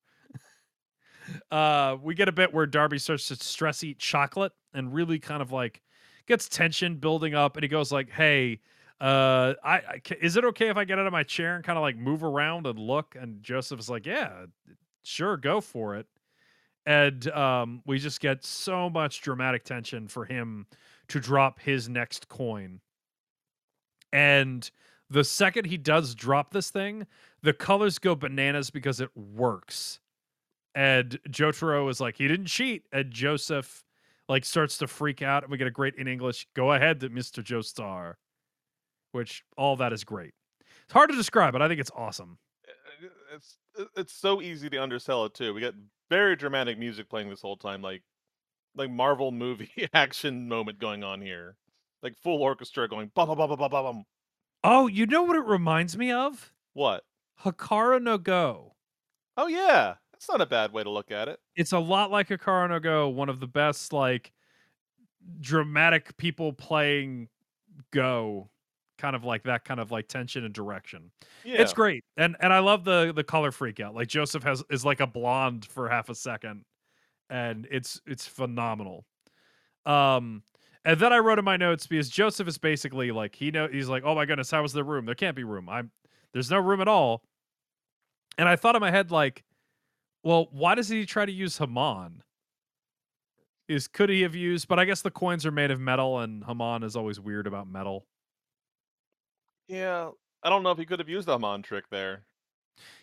uh, 1.50 1.96
we 2.02 2.14
get 2.14 2.28
a 2.28 2.32
bit 2.32 2.54
where 2.54 2.66
Darby 2.66 2.98
starts 2.98 3.28
to 3.28 3.36
stress 3.36 3.84
eat 3.84 3.98
chocolate 3.98 4.52
and 4.72 4.94
really 4.94 5.18
kind 5.18 5.42
of 5.42 5.52
like 5.52 5.82
gets 6.26 6.48
tension 6.48 6.96
building 6.96 7.34
up, 7.34 7.56
and 7.56 7.62
he 7.64 7.68
goes 7.68 7.92
like, 7.92 8.08
"Hey, 8.10 8.60
uh, 9.00 9.54
I, 9.62 9.74
I 9.74 10.00
is 10.20 10.36
it 10.36 10.44
okay 10.46 10.68
if 10.68 10.76
I 10.76 10.84
get 10.84 10.98
out 10.98 11.06
of 11.06 11.12
my 11.12 11.22
chair 11.22 11.56
and 11.56 11.64
kind 11.64 11.78
of 11.78 11.82
like 11.82 11.96
move 11.96 12.24
around 12.24 12.66
and 12.66 12.78
look?" 12.78 13.16
And 13.18 13.42
Joseph's 13.42 13.88
like, 13.88 14.06
"Yeah, 14.06 14.46
sure, 15.02 15.36
go 15.36 15.60
for 15.60 15.96
it." 15.96 16.06
And 16.86 17.28
um, 17.32 17.82
we 17.84 17.98
just 17.98 18.20
get 18.20 18.44
so 18.44 18.88
much 18.88 19.20
dramatic 19.20 19.64
tension 19.64 20.06
for 20.06 20.24
him 20.24 20.66
to 21.08 21.20
drop 21.20 21.60
his 21.60 21.88
next 21.88 22.28
coin. 22.28 22.80
And 24.12 24.70
the 25.10 25.24
second 25.24 25.66
he 25.66 25.76
does 25.76 26.14
drop 26.14 26.52
this 26.52 26.70
thing, 26.70 27.06
the 27.42 27.52
colors 27.52 27.98
go 27.98 28.14
bananas 28.14 28.70
because 28.70 29.00
it 29.00 29.10
works. 29.16 30.00
And 30.74 31.18
Jotaro 31.28 31.90
is 31.90 32.00
like, 32.00 32.16
he 32.16 32.28
didn't 32.28 32.46
cheat. 32.46 32.84
And 32.92 33.10
Joseph 33.10 33.84
like 34.28 34.44
starts 34.44 34.78
to 34.78 34.86
freak 34.86 35.22
out. 35.22 35.42
And 35.42 35.50
we 35.50 35.58
get 35.58 35.66
a 35.66 35.72
great 35.72 35.94
in 35.96 36.06
English, 36.06 36.46
go 36.54 36.72
ahead, 36.72 37.00
Mr. 37.00 37.42
Joestar. 37.42 38.14
Which 39.16 39.42
all 39.56 39.76
that 39.76 39.92
is 39.92 40.04
great. 40.04 40.34
It's 40.84 40.92
hard 40.92 41.10
to 41.10 41.16
describe, 41.16 41.52
but 41.52 41.62
I 41.62 41.68
think 41.68 41.80
it's 41.80 41.90
awesome. 41.96 42.38
Uh, 42.68 43.08
It's 43.34 43.58
it's 43.96 44.12
so 44.12 44.40
easy 44.42 44.68
to 44.70 44.76
undersell 44.82 45.24
it 45.24 45.34
too. 45.34 45.52
We 45.54 45.60
got 45.60 45.74
very 46.10 46.36
dramatic 46.36 46.78
music 46.78 47.08
playing 47.08 47.30
this 47.30 47.40
whole 47.40 47.56
time, 47.56 47.82
like 47.82 48.02
like 48.74 48.90
Marvel 48.90 49.32
movie 49.32 49.88
action 49.94 50.48
moment 50.48 50.78
going 50.78 51.02
on 51.02 51.20
here, 51.20 51.56
like 52.02 52.16
full 52.16 52.42
orchestra 52.42 52.88
going 52.88 53.10
bum 53.14 53.28
bum 53.28 53.38
bum 53.38 53.48
bum 53.48 53.58
bum 53.58 53.70
bum. 53.70 54.04
Oh, 54.62 54.86
you 54.86 55.06
know 55.06 55.22
what 55.22 55.36
it 55.36 55.44
reminds 55.44 55.96
me 55.96 56.12
of? 56.12 56.52
What? 56.74 57.04
Hikaru 57.42 58.02
no 58.02 58.18
Go. 58.18 58.74
Oh 59.36 59.46
yeah, 59.46 59.94
that's 60.12 60.28
not 60.28 60.40
a 60.40 60.46
bad 60.46 60.72
way 60.72 60.82
to 60.82 60.90
look 60.90 61.10
at 61.10 61.28
it. 61.28 61.40
It's 61.56 61.72
a 61.72 61.78
lot 61.78 62.10
like 62.10 62.28
Hikaru 62.28 62.68
no 62.68 62.80
Go, 62.80 63.08
one 63.08 63.28
of 63.28 63.40
the 63.40 63.46
best 63.46 63.92
like 63.92 64.32
dramatic 65.40 66.16
people 66.16 66.52
playing 66.52 67.28
Go, 67.92 68.50
kind 68.98 69.16
of 69.16 69.24
like 69.24 69.44
that 69.44 69.64
kind 69.64 69.80
of 69.80 69.90
like 69.90 70.08
tension 70.08 70.44
and 70.44 70.54
direction. 70.54 71.10
Yeah, 71.44 71.60
It's 71.62 71.72
great, 71.72 72.04
and 72.16 72.36
and 72.40 72.52
I 72.52 72.60
love 72.60 72.84
the 72.84 73.12
the 73.14 73.24
color 73.24 73.52
freak 73.52 73.80
out. 73.80 73.94
Like 73.94 74.08
Joseph 74.08 74.42
has 74.42 74.62
is 74.70 74.84
like 74.84 75.00
a 75.00 75.06
blonde 75.06 75.66
for 75.66 75.88
half 75.88 76.08
a 76.08 76.14
second, 76.14 76.64
and 77.30 77.66
it's 77.70 78.00
it's 78.06 78.26
phenomenal. 78.26 79.04
Um, 79.84 80.42
and 80.84 81.00
then 81.00 81.12
I 81.12 81.18
wrote 81.18 81.38
in 81.38 81.44
my 81.44 81.56
notes 81.56 81.86
because 81.86 82.08
Joseph 82.08 82.48
is 82.48 82.58
basically 82.58 83.10
like 83.10 83.34
he 83.34 83.50
know 83.50 83.68
he's 83.68 83.88
like, 83.88 84.04
oh 84.04 84.14
my 84.14 84.24
goodness, 84.24 84.50
how 84.50 84.62
was 84.62 84.72
the 84.72 84.84
room? 84.84 85.06
There 85.06 85.14
can't 85.14 85.36
be 85.36 85.44
room. 85.44 85.68
I'm 85.68 85.90
there's 86.32 86.50
no 86.50 86.58
room 86.58 86.80
at 86.80 86.88
all. 86.88 87.22
And 88.38 88.48
I 88.48 88.56
thought 88.56 88.76
in 88.76 88.80
my 88.80 88.90
head 88.90 89.10
like, 89.10 89.44
well, 90.22 90.48
why 90.50 90.74
does 90.74 90.88
he 90.88 91.06
try 91.06 91.24
to 91.24 91.32
use 91.32 91.58
Hamon? 91.58 92.22
Is 93.68 93.88
could 93.88 94.10
he 94.10 94.22
have 94.22 94.34
used? 94.34 94.68
But 94.68 94.78
I 94.78 94.84
guess 94.84 95.02
the 95.02 95.10
coins 95.10 95.44
are 95.44 95.50
made 95.50 95.70
of 95.70 95.80
metal, 95.80 96.20
and 96.20 96.44
Hamon 96.44 96.82
is 96.82 96.94
always 96.94 97.18
weird 97.18 97.46
about 97.46 97.68
metal. 97.68 98.06
Yeah. 99.68 100.10
I 100.42 100.48
don't 100.50 100.62
know 100.62 100.70
if 100.70 100.78
he 100.78 100.86
could 100.86 101.00
have 101.00 101.08
used 101.08 101.26
the 101.26 101.32
Hamon 101.32 101.62
trick 101.62 101.88
there. 101.90 102.26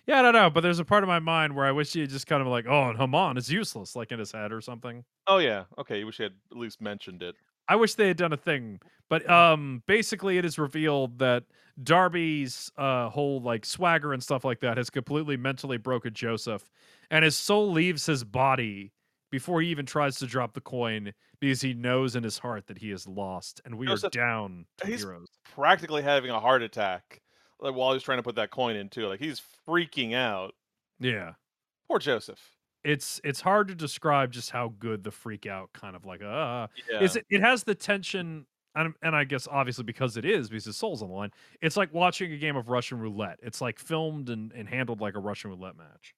Yeah, 0.05 0.19
I 0.19 0.21
don't 0.21 0.33
know, 0.33 0.49
but 0.49 0.61
there's 0.61 0.79
a 0.79 0.85
part 0.85 1.03
of 1.03 1.07
my 1.07 1.19
mind 1.19 1.55
where 1.55 1.65
I 1.65 1.71
wish 1.71 1.93
he 1.93 2.01
had 2.01 2.09
just 2.09 2.27
kind 2.27 2.41
of 2.41 2.47
like, 2.47 2.65
oh, 2.67 2.89
and 2.89 2.97
Hamon 2.97 3.37
is 3.37 3.51
useless, 3.51 3.95
like 3.95 4.11
in 4.11 4.19
his 4.19 4.31
head 4.31 4.51
or 4.51 4.61
something. 4.61 5.03
Oh 5.27 5.37
yeah, 5.37 5.65
okay. 5.77 5.99
You 5.99 6.05
wish 6.05 6.17
he 6.17 6.23
had 6.23 6.33
at 6.51 6.57
least 6.57 6.81
mentioned 6.81 7.23
it. 7.23 7.35
I 7.67 7.77
wish 7.77 7.95
they 7.95 8.09
had 8.09 8.17
done 8.17 8.33
a 8.33 8.37
thing, 8.37 8.81
but 9.09 9.27
um, 9.29 9.83
basically, 9.87 10.37
it 10.37 10.43
is 10.43 10.59
revealed 10.59 11.19
that 11.19 11.45
Darby's 11.81 12.71
uh 12.77 13.09
whole 13.09 13.41
like 13.41 13.65
swagger 13.65 14.13
and 14.13 14.21
stuff 14.21 14.43
like 14.43 14.59
that 14.59 14.77
has 14.77 14.89
completely 14.89 15.37
mentally 15.37 15.77
broken 15.77 16.13
Joseph, 16.13 16.69
and 17.09 17.23
his 17.23 17.37
soul 17.37 17.71
leaves 17.71 18.05
his 18.05 18.23
body 18.25 18.91
before 19.31 19.61
he 19.61 19.69
even 19.69 19.85
tries 19.85 20.17
to 20.17 20.27
drop 20.27 20.53
the 20.53 20.61
coin 20.61 21.13
because 21.43 21.61
he 21.61 21.73
knows 21.73 22.15
in 22.15 22.23
his 22.23 22.37
heart 22.37 22.67
that 22.67 22.77
he 22.77 22.91
is 22.91 23.05
lost, 23.05 23.59
and 23.65 23.77
we 23.77 23.87
are 23.87 23.97
down 24.11 24.65
to 24.77 24.87
he's- 24.87 25.01
heroes. 25.01 25.27
Practically 25.53 26.01
having 26.01 26.31
a 26.31 26.39
heart 26.39 26.63
attack, 26.63 27.21
like 27.59 27.75
while 27.75 27.93
he's 27.93 28.01
trying 28.03 28.17
to 28.17 28.23
put 28.23 28.35
that 28.35 28.49
coin 28.49 28.75
in 28.75 28.89
too. 28.89 29.07
Like 29.07 29.19
he's 29.19 29.41
freaking 29.67 30.13
out. 30.15 30.55
Yeah. 30.99 31.33
Poor 31.87 31.99
Joseph. 31.99 32.39
It's 32.85 33.19
it's 33.23 33.41
hard 33.41 33.67
to 33.67 33.75
describe 33.75 34.31
just 34.31 34.49
how 34.51 34.73
good 34.79 35.03
the 35.03 35.11
freak 35.11 35.45
out 35.45 35.69
kind 35.73 35.95
of 35.95 36.05
like 36.05 36.21
uh 36.21 36.67
Yeah. 36.89 37.01
is 37.01 37.15
it 37.15 37.25
it 37.29 37.41
has 37.41 37.63
the 37.63 37.75
tension 37.75 38.45
and, 38.75 38.93
and 39.01 39.15
I 39.15 39.23
guess 39.25 39.47
obviously 39.49 39.83
because 39.83 40.17
it 40.17 40.25
is 40.25 40.49
because 40.49 40.65
his 40.65 40.77
soul's 40.77 41.01
on 41.03 41.09
the 41.09 41.13
line. 41.15 41.31
It's 41.61 41.77
like 41.77 41.93
watching 41.93 42.31
a 42.33 42.37
game 42.37 42.55
of 42.55 42.69
Russian 42.69 42.99
roulette. 42.99 43.39
It's 43.43 43.61
like 43.61 43.79
filmed 43.79 44.29
and, 44.29 44.51
and 44.53 44.67
handled 44.67 44.99
like 45.01 45.15
a 45.15 45.19
Russian 45.19 45.51
roulette 45.51 45.77
match. 45.77 46.15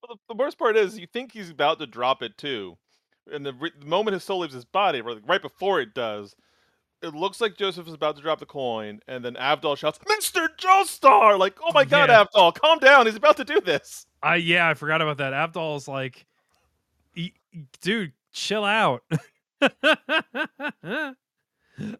But 0.00 0.10
the, 0.10 0.34
the 0.34 0.38
worst 0.38 0.58
part 0.58 0.76
is, 0.76 0.98
you 0.98 1.06
think 1.12 1.32
he's 1.32 1.50
about 1.50 1.78
to 1.80 1.86
drop 1.86 2.22
it 2.22 2.38
too, 2.38 2.78
and 3.32 3.44
the, 3.44 3.52
re- 3.54 3.72
the 3.78 3.86
moment 3.86 4.14
his 4.14 4.24
soul 4.24 4.40
leaves 4.40 4.54
his 4.54 4.64
body, 4.64 5.00
or 5.00 5.16
right 5.26 5.42
before 5.42 5.80
it 5.80 5.94
does, 5.94 6.34
it 7.02 7.14
looks 7.14 7.40
like 7.40 7.56
Joseph 7.56 7.86
is 7.86 7.94
about 7.94 8.16
to 8.16 8.22
drop 8.22 8.38
the 8.40 8.46
coin, 8.46 9.00
and 9.06 9.24
then 9.24 9.34
Avdol 9.34 9.76
shouts, 9.76 9.98
"Mr. 10.00 10.48
Joestar!" 10.58 11.38
Like, 11.38 11.56
"Oh 11.62 11.72
my 11.72 11.84
God, 11.84 12.08
Yeah. 12.08 12.24
Avdol, 12.24 12.54
calm 12.54 12.78
down! 12.78 13.06
He's 13.06 13.16
about 13.16 13.36
to 13.36 13.44
do 13.44 13.60
this." 13.60 14.06
I 14.22 14.36
yeah, 14.36 14.68
I 14.68 14.74
forgot 14.74 15.00
about 15.02 15.18
that. 15.18 15.32
Avdol's 15.32 15.86
like, 15.86 16.26
"E- 17.14 17.32
dude, 17.80 18.12
chill 18.32 18.64
out. 18.64 19.02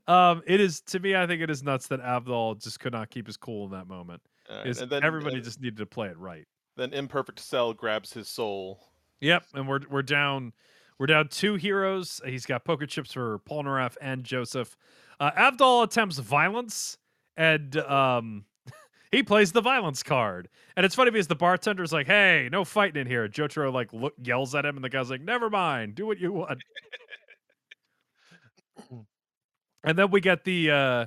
um, 0.06 0.42
it 0.46 0.60
is 0.60 0.80
to 0.82 0.98
me. 0.98 1.14
I 1.16 1.26
think 1.26 1.42
it 1.42 1.50
is 1.50 1.62
nuts 1.62 1.86
that 1.88 2.00
Abdal 2.00 2.60
just 2.62 2.80
could 2.80 2.92
not 2.92 3.10
keep 3.10 3.26
his 3.26 3.36
cool 3.36 3.66
in 3.66 3.72
that 3.72 3.86
moment. 3.86 4.22
Alright, 4.50 4.66
Is 4.66 4.80
and 4.80 4.90
then 4.90 5.04
everybody 5.04 5.38
uh, 5.38 5.42
just 5.42 5.60
needed 5.60 5.76
to 5.78 5.86
play 5.86 6.08
it 6.08 6.16
right. 6.18 6.46
then 6.76 6.92
imperfect 6.92 7.38
cell 7.38 7.72
grabs 7.72 8.12
his 8.12 8.28
soul. 8.28 8.80
Yep, 9.20 9.44
and 9.54 9.68
we're 9.68 9.80
we're 9.90 10.02
down 10.02 10.52
we're 10.98 11.06
down 11.06 11.28
two 11.28 11.54
heroes. 11.54 12.20
He's 12.24 12.44
got 12.44 12.64
poker 12.64 12.86
chips 12.86 13.12
for 13.12 13.38
Polnareff 13.40 13.96
and 14.00 14.24
Joseph. 14.24 14.76
Uh, 15.20 15.30
Avdol 15.32 15.84
attempts 15.84 16.18
violence, 16.18 16.98
and 17.36 17.76
um, 17.78 18.44
he 19.12 19.22
plays 19.22 19.52
the 19.52 19.60
violence 19.60 20.02
card. 20.02 20.48
And 20.76 20.84
it's 20.84 20.94
funny 20.94 21.10
because 21.10 21.28
the 21.28 21.36
bartender's 21.36 21.92
like, 21.92 22.06
"Hey, 22.06 22.48
no 22.50 22.64
fighting 22.64 23.00
in 23.00 23.06
here." 23.06 23.28
Jotaro 23.28 23.72
like 23.72 23.92
look 23.92 24.14
yells 24.22 24.54
at 24.54 24.64
him, 24.64 24.76
and 24.76 24.84
the 24.84 24.88
guy's 24.88 25.10
like, 25.10 25.20
"Never 25.20 25.50
mind, 25.50 25.94
do 25.94 26.06
what 26.06 26.18
you 26.18 26.32
want." 26.32 26.62
and 29.84 29.98
then 29.98 30.10
we 30.10 30.20
get 30.20 30.44
the 30.44 30.70
uh, 30.70 31.06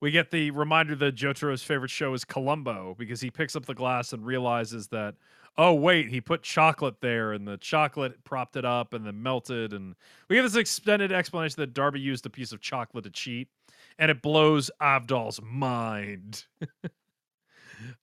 we 0.00 0.10
get 0.10 0.30
the 0.30 0.50
reminder 0.50 0.94
that 0.96 1.14
Jotaro's 1.14 1.62
favorite 1.62 1.90
show 1.90 2.12
is 2.14 2.24
Columbo 2.24 2.94
because 2.98 3.20
he 3.20 3.30
picks 3.30 3.56
up 3.56 3.66
the 3.66 3.74
glass 3.74 4.12
and 4.12 4.24
realizes 4.24 4.88
that 4.88 5.14
oh 5.58 5.72
wait 5.74 6.08
he 6.08 6.20
put 6.20 6.42
chocolate 6.42 7.00
there 7.00 7.32
and 7.32 7.46
the 7.46 7.56
chocolate 7.58 8.22
propped 8.24 8.56
it 8.56 8.64
up 8.64 8.92
and 8.92 9.06
then 9.06 9.22
melted 9.22 9.72
and 9.72 9.94
we 10.28 10.36
get 10.36 10.42
this 10.42 10.56
extended 10.56 11.12
explanation 11.12 11.56
that 11.58 11.72
darby 11.74 12.00
used 12.00 12.26
a 12.26 12.30
piece 12.30 12.52
of 12.52 12.60
chocolate 12.60 13.04
to 13.04 13.10
cheat 13.10 13.48
and 13.98 14.10
it 14.10 14.22
blows 14.22 14.70
avdol's 14.80 15.40
mind. 15.42 16.44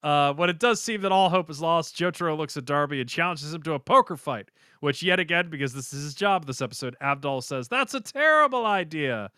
Uh, 0.04 0.32
when 0.34 0.52
it 0.52 0.60
does 0.60 0.80
seem 0.80 1.02
that 1.02 1.12
all 1.12 1.32
hope 1.32 1.50
is 1.50 1.60
lost 1.60 1.98
jotaro 1.98 2.38
looks 2.38 2.56
at 2.56 2.63
darby 2.63 3.02
and 3.02 3.10
challenges 3.10 3.52
him 3.56 3.63
to 3.63 3.74
a 3.74 3.80
poker 3.80 4.16
fight 4.16 4.52
which 4.82 5.02
yet 5.02 5.20
again 5.20 5.50
because 5.50 5.74
this 5.74 5.92
is 5.92 6.04
his 6.04 6.13
job 6.13 6.46
this 6.46 6.62
episode 6.62 6.96
abdal 7.02 7.42
says 7.42 7.68
that's 7.68 7.96
a 7.96 8.00
terrible 8.00 8.68
idea. 8.68 9.32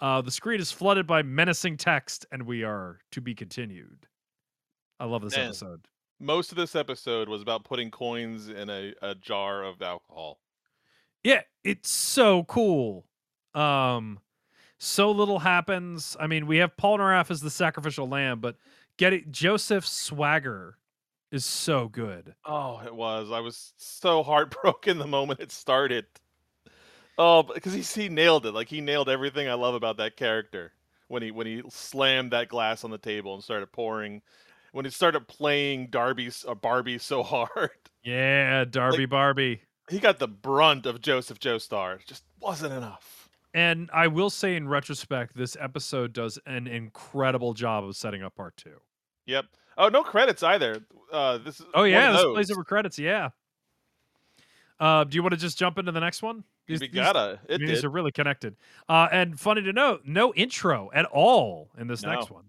Uh, 0.00 0.22
the 0.22 0.30
screen 0.30 0.60
is 0.60 0.72
flooded 0.72 1.06
by 1.06 1.22
menacing 1.22 1.76
text 1.76 2.24
and 2.32 2.44
we 2.44 2.64
are 2.64 3.00
to 3.10 3.20
be 3.20 3.34
continued. 3.34 4.06
I 4.98 5.04
love 5.04 5.20
this 5.20 5.36
Man. 5.36 5.48
episode 5.48 5.86
Most 6.22 6.52
of 6.52 6.56
this 6.56 6.76
episode 6.76 7.28
was 7.28 7.42
about 7.42 7.64
putting 7.64 7.90
coins 7.90 8.48
in 8.48 8.70
a, 8.70 8.94
a 9.02 9.16
jar 9.16 9.64
of 9.64 9.82
alcohol. 9.82 10.38
Yeah, 11.24 11.42
it's 11.64 11.90
so 11.90 12.44
cool. 12.44 13.06
Um 13.54 14.20
so 14.78 15.10
little 15.10 15.40
happens. 15.40 16.16
I 16.18 16.26
mean, 16.26 16.46
we 16.46 16.58
have 16.58 16.76
Polnareff 16.76 17.30
as 17.30 17.40
the 17.40 17.50
sacrificial 17.50 18.08
lamb, 18.08 18.40
but 18.40 18.56
get 18.96 19.12
it 19.12 19.32
Joseph's 19.32 19.90
swagger 19.90 20.78
is 21.32 21.44
so 21.44 21.88
good. 21.88 22.34
Oh, 22.44 22.80
it 22.84 22.94
was. 22.94 23.32
I 23.32 23.40
was 23.40 23.72
so 23.76 24.22
heartbroken 24.22 24.98
the 25.00 25.06
moment 25.06 25.40
it 25.40 25.50
started. 25.50 26.06
Oh, 27.18 27.42
because 27.42 27.72
he 27.72 27.80
he 28.02 28.08
nailed 28.08 28.46
it. 28.46 28.52
Like 28.52 28.68
he 28.68 28.80
nailed 28.80 29.08
everything 29.08 29.48
I 29.48 29.54
love 29.54 29.74
about 29.74 29.96
that 29.96 30.16
character 30.16 30.72
when 31.08 31.22
he 31.22 31.32
when 31.32 31.48
he 31.48 31.62
slammed 31.68 32.30
that 32.30 32.48
glass 32.48 32.84
on 32.84 32.90
the 32.90 32.98
table 32.98 33.34
and 33.34 33.42
started 33.42 33.72
pouring. 33.72 34.22
When 34.72 34.84
he 34.84 34.90
started 34.90 35.28
playing 35.28 35.88
Darby's 35.88 36.44
uh, 36.48 36.54
Barbie 36.54 36.98
so 36.98 37.22
hard, 37.22 37.70
Yeah, 38.02 38.64
Darby 38.64 39.06
Barbie. 39.06 39.60
he 39.90 39.98
got 39.98 40.18
the 40.18 40.28
brunt 40.28 40.86
of 40.86 41.00
Joseph 41.00 41.38
Joestar. 41.38 42.00
It 42.00 42.06
just 42.06 42.24
wasn't 42.40 42.72
enough. 42.74 43.28
And 43.54 43.90
I 43.92 44.06
will 44.06 44.30
say 44.30 44.56
in 44.56 44.66
retrospect, 44.66 45.36
this 45.36 45.56
episode 45.60 46.14
does 46.14 46.38
an 46.46 46.66
incredible 46.66 47.52
job 47.52 47.84
of 47.84 47.94
setting 47.96 48.22
up 48.22 48.34
part 48.34 48.56
two. 48.56 48.80
Yep. 49.26 49.44
Oh, 49.76 49.88
no 49.88 50.02
credits 50.02 50.42
either. 50.42 50.80
Uh, 51.12 51.36
this 51.38 51.60
is 51.60 51.66
Oh 51.74 51.84
yeah, 51.84 52.12
this 52.12 52.24
plays 52.24 52.50
over 52.50 52.64
credits, 52.64 52.98
yeah. 52.98 53.28
Uh, 54.80 55.04
do 55.04 55.14
you 55.14 55.22
want 55.22 55.32
to 55.32 55.38
just 55.38 55.58
jump 55.58 55.78
into 55.78 55.92
the 55.92 56.00
next 56.00 56.22
one? 56.22 56.44
These- 56.66 56.80
We 56.80 56.88
gotta. 56.88 57.38
Mean, 57.48 57.66
these 57.66 57.84
are 57.84 57.90
really 57.90 58.10
connected. 58.12 58.56
Uh, 58.88 59.08
and 59.12 59.38
funny 59.38 59.62
to 59.62 59.72
note, 59.72 60.02
no 60.04 60.32
intro 60.34 60.90
at 60.94 61.04
all 61.06 61.70
in 61.78 61.86
this 61.88 62.02
next 62.02 62.30
one. 62.30 62.44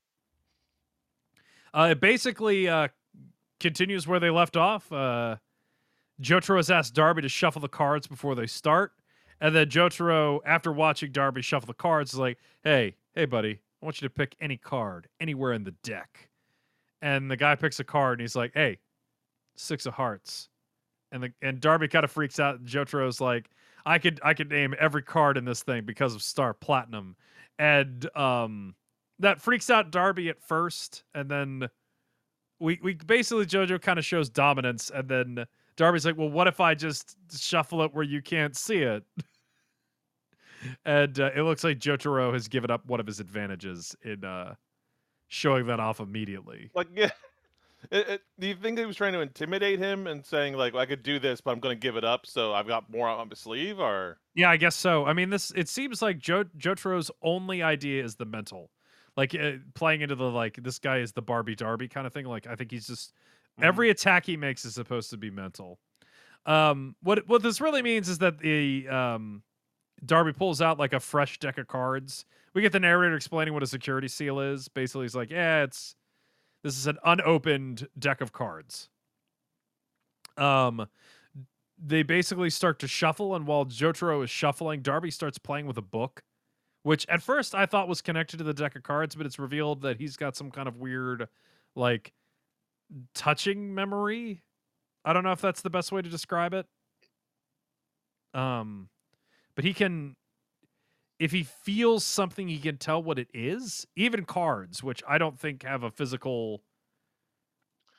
Uh, 1.74 1.90
it 1.92 2.00
basically 2.00 2.68
uh, 2.68 2.88
continues 3.60 4.08
where 4.08 4.20
they 4.20 4.30
left 4.30 4.56
off. 4.56 4.92
Uh, 4.92 5.38
Jotaro 6.22 6.58
has 6.58 6.70
asked 6.70 6.94
Darby 6.94 7.22
to 7.24 7.30
shuffle 7.30 7.62
the 7.62 7.68
cards 7.68 8.08
before 8.08 8.36
they 8.36 8.48
start. 8.48 8.94
And 9.42 9.56
then 9.56 9.68
Jotaro, 9.68 10.40
after 10.46 10.72
watching 10.72 11.12
Darby 11.12 11.42
shuffle 11.42 11.68
the 11.68 11.74
cards, 11.74 12.14
is 12.14 12.20
like, 12.20 12.38
hey, 12.64 12.96
hey, 13.16 13.26
buddy, 13.26 13.60
I 13.82 13.86
want 13.86 14.02
you 14.02 14.08
to 14.08 14.14
pick 14.14 14.36
any 14.40 14.58
card 14.58 15.08
anywhere 15.20 15.54
in 15.54 15.64
the 15.64 15.76
deck. 15.84 16.30
And 17.02 17.30
the 17.30 17.36
guy 17.36 17.56
picks 17.56 17.80
a 17.80 17.84
card 17.84 18.20
and 18.20 18.22
he's 18.22 18.36
like, 18.36 18.52
hey, 18.54 18.80
six 19.56 19.86
of 19.86 19.94
hearts. 19.94 20.50
And 21.12 21.24
the 21.24 21.34
and 21.42 21.60
Darby 21.60 21.88
kind 21.90 22.06
of 22.06 22.12
freaks 22.12 22.40
out. 22.40 22.60
And 22.60 22.68
Jotaro's 22.68 23.20
like, 23.20 23.50
I 23.86 24.00
could 24.00 24.22
I 24.24 24.34
could 24.34 24.50
name 24.50 24.74
every 24.80 25.04
card 25.04 25.38
in 25.38 25.46
this 25.46 25.64
thing 25.64 25.84
because 25.84 26.16
of 26.16 26.24
Star 26.24 26.54
Platinum. 26.54 27.16
And 27.60 28.10
um 28.16 28.76
that 29.20 29.42
freaks 29.42 29.70
out 29.70 29.92
Darby 29.92 30.30
at 30.30 30.42
first, 30.42 31.04
and 31.14 31.30
then 31.30 31.70
we 32.60 32.80
we 32.82 32.94
basically 32.94 33.46
JoJo 33.46 33.82
kind 33.82 34.00
of 34.00 34.06
shows 34.06 34.30
dominance, 34.30 34.92
and 34.94 35.08
then 35.08 35.46
Darby's 35.76 36.06
like, 36.06 36.18
"Well, 36.18 36.30
what 36.30 36.48
if 36.48 36.60
I 36.60 36.76
just 36.76 37.16
shuffle 37.38 37.84
it 37.84 37.94
where 37.94 38.04
you 38.04 38.22
can't 38.22 38.56
see 38.56 38.78
it?" 38.78 39.04
and 40.86 41.20
uh, 41.20 41.32
it 41.36 41.42
looks 41.42 41.64
like 41.64 41.80
Jotaro 41.80 42.34
has 42.34 42.48
given 42.48 42.72
up 42.72 42.86
one 42.86 43.00
of 43.00 43.08
his 43.08 43.20
advantages 43.20 43.96
in 44.04 44.24
uh, 44.24 44.56
showing 45.28 45.68
that 45.68 45.80
off 45.80 46.00
immediately. 46.00 46.72
Like 46.74 46.88
yeah. 46.96 47.12
It, 47.92 48.08
it, 48.08 48.22
do 48.40 48.48
you 48.48 48.56
think 48.56 48.80
he 48.80 48.86
was 48.86 48.96
trying 48.96 49.12
to 49.12 49.20
intimidate 49.20 49.78
him 49.78 50.08
and 50.08 50.26
saying 50.26 50.54
like, 50.54 50.74
"I 50.74 50.86
could 50.86 51.04
do 51.04 51.20
this, 51.20 51.42
but 51.42 51.52
I'm 51.52 51.60
going 51.60 51.76
to 51.76 51.80
give 51.80 51.98
it 51.98 52.06
up, 52.06 52.26
so 52.26 52.54
I've 52.54 52.66
got 52.66 52.90
more 52.90 53.10
on 53.10 53.28
my 53.28 53.36
sleeve"? 53.36 53.78
Or 53.78 54.20
Yeah, 54.36 54.50
I 54.50 54.56
guess 54.56 54.78
so. 54.78 55.06
I 55.06 55.12
mean, 55.12 55.32
this 55.32 55.52
it 55.54 55.68
seems 55.68 56.02
like 56.02 56.18
jo- 56.18 56.46
Jotaro's 56.58 57.12
only 57.22 57.62
idea 57.62 58.02
is 58.02 58.16
the 58.16 58.24
mental, 58.24 58.72
like 59.18 59.36
uh, 59.36 59.54
playing 59.76 60.02
into 60.02 60.16
the 60.16 60.30
like 60.30 60.56
this 60.62 60.80
guy 60.80 60.98
is 60.98 61.12
the 61.12 61.22
Barbie 61.22 61.56
Darby 61.56 61.88
kind 61.88 62.08
of 62.08 62.14
thing. 62.14 62.26
Like 62.26 62.48
I 62.48 62.56
think 62.56 62.72
he's 62.72 62.88
just 62.88 63.14
Mhm. 63.60 63.66
every 63.66 63.90
attack 63.92 64.26
he 64.26 64.36
makes 64.36 64.66
is 64.66 64.74
supposed 64.74 65.12
to 65.12 65.18
be 65.18 65.30
mental. 65.30 65.78
Um, 66.46 66.96
what 67.04 67.28
what 67.28 67.44
this 67.44 67.62
really 67.62 67.82
means 67.84 68.10
is 68.10 68.18
that 68.20 68.40
the 68.40 68.88
um, 68.90 69.44
Darby 70.06 70.34
pulls 70.34 70.62
out 70.62 70.80
like 70.80 70.94
a 70.94 71.00
fresh 71.00 71.38
deck 71.40 71.58
of 71.58 71.68
cards. 71.68 72.26
We 72.54 72.62
get 72.62 72.72
the 72.72 72.80
narrator 72.80 73.16
explaining 73.16 73.54
what 73.54 73.64
a 73.64 73.68
security 73.68 74.08
seal 74.08 74.40
is. 74.40 74.68
Basically, 74.68 75.04
he's 75.04 75.16
like, 75.16 75.30
"Yeah, 75.30 75.64
it's 75.64 75.96
this 76.64 76.78
is 76.78 76.88
an 76.88 76.98
unopened 77.06 77.88
deck 78.00 78.22
of 78.22 78.34
cards." 78.34 78.90
Um, 80.38 80.88
they 81.78 82.04
basically 82.04 82.50
start 82.50 82.80
to 82.80 82.88
shuffle, 82.88 83.36
and 83.36 83.46
while 83.46 83.66
Jotaro 83.66 84.24
is 84.24 84.30
shuffling, 84.30 84.82
Darby 84.82 85.12
starts 85.12 85.38
playing 85.38 85.68
with 85.68 85.78
a 85.78 85.82
book, 85.82 86.24
which 86.84 87.06
at 87.10 87.22
first 87.22 87.56
I 87.56 87.66
thought 87.66 87.88
was 87.88 88.02
connected 88.02 88.38
to 88.38 88.44
the 88.44 88.54
deck 88.54 88.76
of 88.76 88.84
cards, 88.84 89.16
but 89.16 89.26
it's 89.26 89.40
revealed 89.40 89.82
that 89.82 89.98
he's 89.98 90.16
got 90.18 90.36
some 90.36 90.52
kind 90.52 90.68
of 90.68 90.78
weird, 90.78 91.28
like, 91.76 92.14
touching 93.16 93.74
memory. 93.74 94.44
I 95.06 95.14
don't 95.14 95.24
know 95.24 95.32
if 95.32 95.42
that's 95.42 95.62
the 95.62 95.70
best 95.70 95.92
way 95.92 96.02
to 96.02 96.10
describe 96.10 96.54
it. 96.54 96.66
Um, 98.34 98.90
but 99.56 99.64
he 99.64 99.74
can, 99.74 100.16
if 101.20 101.32
he 101.32 101.44
feels 101.44 102.04
something, 102.04 102.48
he 102.48 102.60
can 102.60 102.78
tell 102.78 103.02
what 103.02 103.20
it 103.20 103.28
is. 103.34 103.86
Even 103.96 104.26
cards, 104.26 104.84
which 104.84 105.04
I 105.08 105.18
don't 105.18 105.40
think 105.40 105.64
have 105.64 105.84
a 105.84 105.92
physical, 105.92 106.64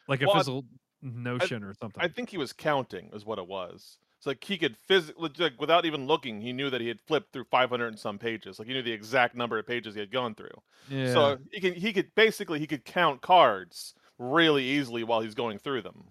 like 0.09 0.23
a 0.23 0.27
Well, 0.27 0.35
I- 0.37 0.39
physical 0.41 0.65
notion 1.03 1.63
or 1.65 1.75
something. 1.75 2.03
I 2.03 2.09
think 2.09 2.31
he 2.31 2.39
was 2.39 2.53
counting, 2.53 3.11
is 3.13 3.25
what 3.25 3.39
it 3.39 3.47
was. 3.47 3.99
Like 4.27 4.43
he 4.43 4.57
could 4.59 4.77
physically, 4.77 5.31
like, 5.39 5.61
without 5.61 5.85
even 5.85 6.07
looking, 6.07 6.41
he 6.41 6.53
knew 6.53 6.71
that 6.71 6.81
he 6.81 6.89
had 6.89 7.01
flipped 7.01 7.33
through 7.33 7.45
500 7.45 7.87
and 7.87 7.99
some 7.99 8.19
pages. 8.19 8.59
Like 8.59 8.69
he 8.69 8.75
knew 8.75 8.83
the 8.83 8.93
exact 8.93 9.35
number 9.35 9.59
of 9.59 9.67
pages 9.67 9.95
he 9.95 10.01
had 10.01 10.11
gone 10.11 10.35
through. 10.35 10.63
yeah. 10.89 11.13
So 11.13 11.39
he 11.53 11.61
can 11.61 11.75
he 11.75 11.93
could 11.93 12.15
basically 12.15 12.59
he 12.59 12.67
could 12.67 12.85
count 12.85 13.21
cards 13.21 13.95
really 14.19 14.65
easily 14.65 15.05
while 15.05 15.21
he's 15.21 15.35
going 15.35 15.59
through 15.59 15.83
them. 15.83 16.05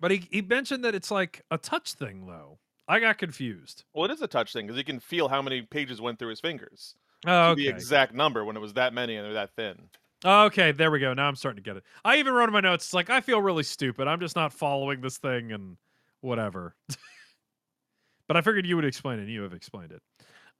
But 0.00 0.10
he, 0.10 0.26
he 0.30 0.40
mentioned 0.40 0.84
that 0.84 0.94
it's 0.94 1.10
like 1.10 1.42
a 1.50 1.58
touch 1.58 1.92
thing, 1.92 2.26
though. 2.26 2.58
I 2.88 2.98
got 3.00 3.18
confused. 3.18 3.84
Well, 3.92 4.06
it 4.06 4.10
is 4.10 4.22
a 4.22 4.26
touch 4.26 4.52
thing 4.52 4.66
because 4.66 4.78
he 4.78 4.84
can 4.84 4.98
feel 4.98 5.28
how 5.28 5.42
many 5.42 5.62
pages 5.62 6.00
went 6.00 6.18
through 6.18 6.30
his 6.30 6.40
fingers. 6.40 6.94
Oh, 7.26 7.50
To 7.50 7.54
The 7.54 7.68
exact 7.68 8.14
number 8.14 8.44
when 8.44 8.56
it 8.56 8.60
was 8.60 8.72
that 8.72 8.94
many 8.94 9.16
and 9.16 9.26
they're 9.26 9.34
that 9.34 9.54
thin. 9.54 9.76
Okay, 10.24 10.72
there 10.72 10.90
we 10.90 10.98
go. 10.98 11.14
Now 11.14 11.28
I'm 11.28 11.36
starting 11.36 11.62
to 11.62 11.68
get 11.68 11.76
it. 11.76 11.84
I 12.04 12.16
even 12.16 12.32
wrote 12.32 12.48
in 12.48 12.52
my 12.52 12.60
notes, 12.60 12.86
it's 12.86 12.94
like, 12.94 13.10
I 13.10 13.20
feel 13.20 13.40
really 13.40 13.62
stupid. 13.62 14.08
I'm 14.08 14.20
just 14.20 14.36
not 14.36 14.52
following 14.52 15.00
this 15.02 15.18
thing 15.18 15.52
and 15.52 15.76
whatever. 16.20 16.74
but 18.28 18.36
I 18.36 18.40
figured 18.40 18.66
you 18.66 18.76
would 18.76 18.84
explain 18.84 19.18
it, 19.18 19.22
and 19.22 19.30
you 19.30 19.42
have 19.42 19.52
explained 19.52 19.92
it. 19.92 20.02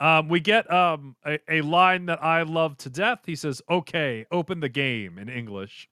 Um, 0.01 0.29
we 0.29 0.41
get 0.41 0.71
um, 0.73 1.15
a, 1.27 1.39
a 1.49 1.61
line 1.61 2.07
that 2.07 2.23
I 2.25 2.43
love 2.43 2.79
to 2.79 2.91
death. 2.91 3.21
He 3.27 3.37
says, 3.37 3.61
Okay, 3.71 4.27
open 4.33 4.61
the 4.61 4.69
game 4.69 5.19
in 5.19 5.29
English. 5.29 5.89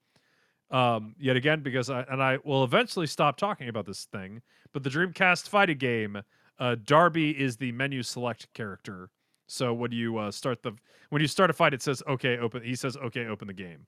Um, 0.71 1.15
yet 1.19 1.35
again, 1.35 1.61
because 1.61 1.89
I 1.89 2.01
and 2.09 2.21
I 2.21 2.37
will 2.43 2.63
eventually 2.63 3.07
stop 3.07 3.37
talking 3.37 3.69
about 3.69 3.85
this 3.85 4.05
thing. 4.05 4.41
But 4.73 4.83
the 4.83 4.89
Dreamcast 4.89 5.49
fighting 5.49 5.77
game, 5.77 6.21
uh, 6.59 6.75
Darby 6.83 7.31
is 7.31 7.57
the 7.57 7.71
menu 7.71 8.03
select 8.03 8.51
character. 8.53 9.09
So 9.47 9.73
when 9.73 9.91
you 9.91 10.17
uh, 10.17 10.31
start 10.31 10.61
the 10.61 10.73
when 11.09 11.21
you 11.21 11.27
start 11.27 11.49
a 11.49 11.53
fight, 11.53 11.73
it 11.73 11.81
says 11.81 12.03
okay, 12.07 12.37
open. 12.37 12.63
He 12.63 12.75
says 12.75 12.97
okay, 12.97 13.25
open 13.25 13.47
the 13.47 13.53
game, 13.53 13.87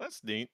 That's 0.00 0.22
neat. 0.24 0.48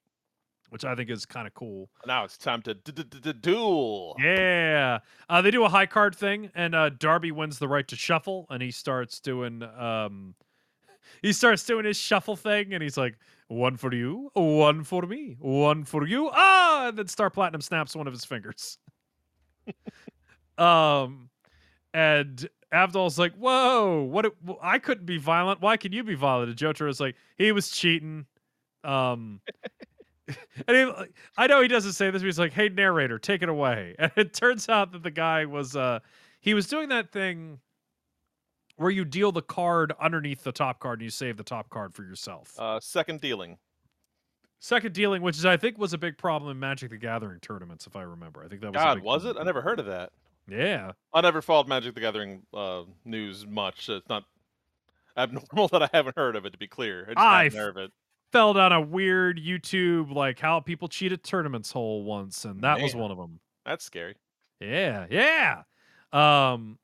Which 0.75 0.85
I 0.85 0.97
think 0.97 1.09
is 1.09 1.25
kind 1.25 1.47
of 1.47 1.55
cool. 1.55 1.89
Now 2.05 2.25
it's 2.25 2.37
time 2.37 2.61
to 2.63 2.75
duel. 2.75 4.17
Yeah, 4.19 4.99
uh, 5.29 5.41
they 5.41 5.53
do 5.53 5.63
a 5.63 5.69
high 5.69 5.87
card 5.87 6.17
thing, 6.17 6.51
and 6.53 6.75
uh, 6.75 6.89
Darby 6.89 7.31
wins 7.31 7.61
the 7.61 7.69
right 7.69 7.87
to 7.87 7.95
shuffle, 7.95 8.49
and 8.51 8.61
he 8.61 8.73
starts 8.73 9.21
doing 9.21 9.63
um, 9.63 10.35
he 11.23 11.33
starts 11.33 11.63
doing 11.63 11.85
his 11.85 11.97
shuffle 11.97 12.35
thing, 12.35 12.75
and 12.75 12.83
he's 12.83 12.97
like, 12.97 13.17
one 13.47 13.77
for 13.77 13.95
you, 13.95 14.33
one 14.35 14.83
for 14.83 15.03
me, 15.03 15.37
one 15.39 15.85
for 15.85 16.09
you. 16.09 16.29
Ah, 16.33 16.89
and 16.89 16.99
then 16.99 17.07
Star 17.07 17.31
Platinum 17.31 17.61
snaps 17.61 17.95
one 17.95 18.09
of 18.09 18.13
his 18.13 18.25
fingers. 18.25 18.77
um, 20.59 21.31
and 21.93 22.49
Avdol's 22.73 23.17
like, 23.17 23.35
"Whoa, 23.37 24.03
what? 24.03 24.27
it- 24.27 24.35
I 24.61 24.81
couldn't 24.81 25.07
be 25.07 25.19
violent. 25.19 25.61
Why 25.61 25.77
can 25.77 25.93
you 25.93 26.03
be 26.03 26.17
violent?" 26.17 26.49
And 26.49 26.59
Jotaro's 26.59 26.99
like, 26.99 27.15
"He 27.39 27.53
was 27.53 27.71
cheating." 27.71 28.27
Um, 28.83 29.41
and 30.69 30.77
he, 30.77 30.93
I 31.37 31.47
know 31.47 31.61
he 31.61 31.69
doesn't 31.69 31.93
say 31.93 32.11
this, 32.11 32.23
but 32.23 32.27
he's 32.27 32.39
like, 32.39 32.53
"Hey, 32.53 32.69
narrator, 32.69 33.19
take 33.19 33.43
it 33.43 33.49
away." 33.49 33.95
And 33.99 34.13
it 34.17 34.33
turns 34.33 34.69
out 34.69 34.93
that 34.93 35.03
the 35.03 35.11
guy 35.11 35.45
was 35.45 35.77
uh, 35.77 36.01
he 36.41 36.55
was 36.55 36.67
doing 36.67 36.89
that 36.91 37.13
thing 37.13 37.61
where 38.77 38.91
you 38.91 39.05
deal 39.05 39.33
the 39.33 39.43
card 39.43 39.93
underneath 40.01 40.43
the 40.43 40.53
top 40.53 40.81
card 40.81 41.01
and 41.01 41.05
you 41.05 41.11
save 41.11 41.37
the 41.37 41.45
top 41.45 41.69
card 41.71 41.95
for 41.95 42.03
yourself. 42.03 42.59
Uh, 42.59 42.81
second 42.81 43.21
dealing. 43.21 43.59
Second 44.61 44.95
dealing, 44.95 45.23
which 45.23 45.37
is 45.37 45.45
I 45.45 45.57
think 45.57 45.79
was 45.79 45.93
a 45.93 45.99
big 45.99 46.17
problem 46.17 46.51
in 46.51 46.59
Magic 46.59 46.91
the 46.91 46.97
Gathering 46.97 47.39
tournaments, 47.41 47.87
if 47.87 47.97
I 47.97 48.03
remember. 48.03 48.43
I 48.43 48.49
think 48.49 48.63
that 48.63 48.73
was 48.73 48.83
God, 48.83 49.01
was 49.01 49.25
it? 49.27 49.37
I 49.39 49.43
never 49.43 49.61
heard 49.61 49.79
of 49.79 49.87
that. 49.87 50.11
Yeah. 50.49 50.93
I 51.13 51.21
never 51.21 51.43
followed 51.43 51.69
Magic 51.69 51.95
the 51.95 52.01
Gathering 52.01 52.43
uh, 52.53 52.83
news 53.05 53.47
much. 53.47 53.87
so 53.87 53.97
It's 53.97 54.09
not 54.09 54.25
abnormal 55.17 55.69
that 55.73 55.83
I 55.83 55.91
haven't 55.93 56.17
heard 56.17 56.37
of 56.37 56.47
it. 56.47 56.53
To 56.53 56.59
be 56.59 56.67
clear, 56.67 57.05
I 57.11 57.15
just 57.45 57.57
I 57.57 57.59
heard 57.61 57.77
of 57.77 57.77
it. 57.77 57.93
Fell 58.35 58.53
down 58.53 58.73
a 58.73 58.81
weird 58.81 59.39
YouTube 59.41 60.13
like 60.13 60.41
how 60.41 60.59
people 60.59 60.89
cheat 60.89 61.13
at 61.13 61.23
tournaments 61.23 61.71
hole 61.71 62.03
once, 62.03 62.45
and 62.45 62.63
that 62.63 62.81
was 62.81 62.93
one 62.93 63.13
of 63.13 63.17
them. 63.17 63.39
That's 63.65 63.85
scary. 63.85 64.17
Yeah, 64.59 65.07
yeah. 65.09 65.63
Um, 66.13 66.77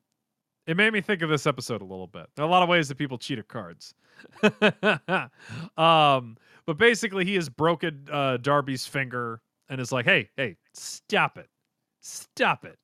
it 0.65 0.77
made 0.77 0.93
me 0.93 1.01
think 1.01 1.21
of 1.21 1.29
this 1.29 1.45
episode 1.45 1.81
a 1.81 1.83
little 1.83 2.07
bit. 2.07 2.27
There 2.37 2.45
are 2.45 2.47
a 2.47 2.51
lot 2.51 2.63
of 2.63 2.69
ways 2.69 2.87
that 2.87 2.97
people 2.97 3.17
cheat 3.17 3.37
at 3.37 3.49
cards. 3.49 3.93
um, 5.77 6.37
but 6.65 6.77
basically, 6.77 7.25
he 7.25 7.35
has 7.35 7.49
broken 7.49 8.07
uh, 8.09 8.37
Darby's 8.37 8.85
finger 8.85 9.41
and 9.67 9.81
is 9.81 9.91
like, 9.91 10.05
"Hey, 10.05 10.29
hey, 10.37 10.55
stop 10.73 11.37
it, 11.37 11.49
stop 11.99 12.63
it." 12.63 12.79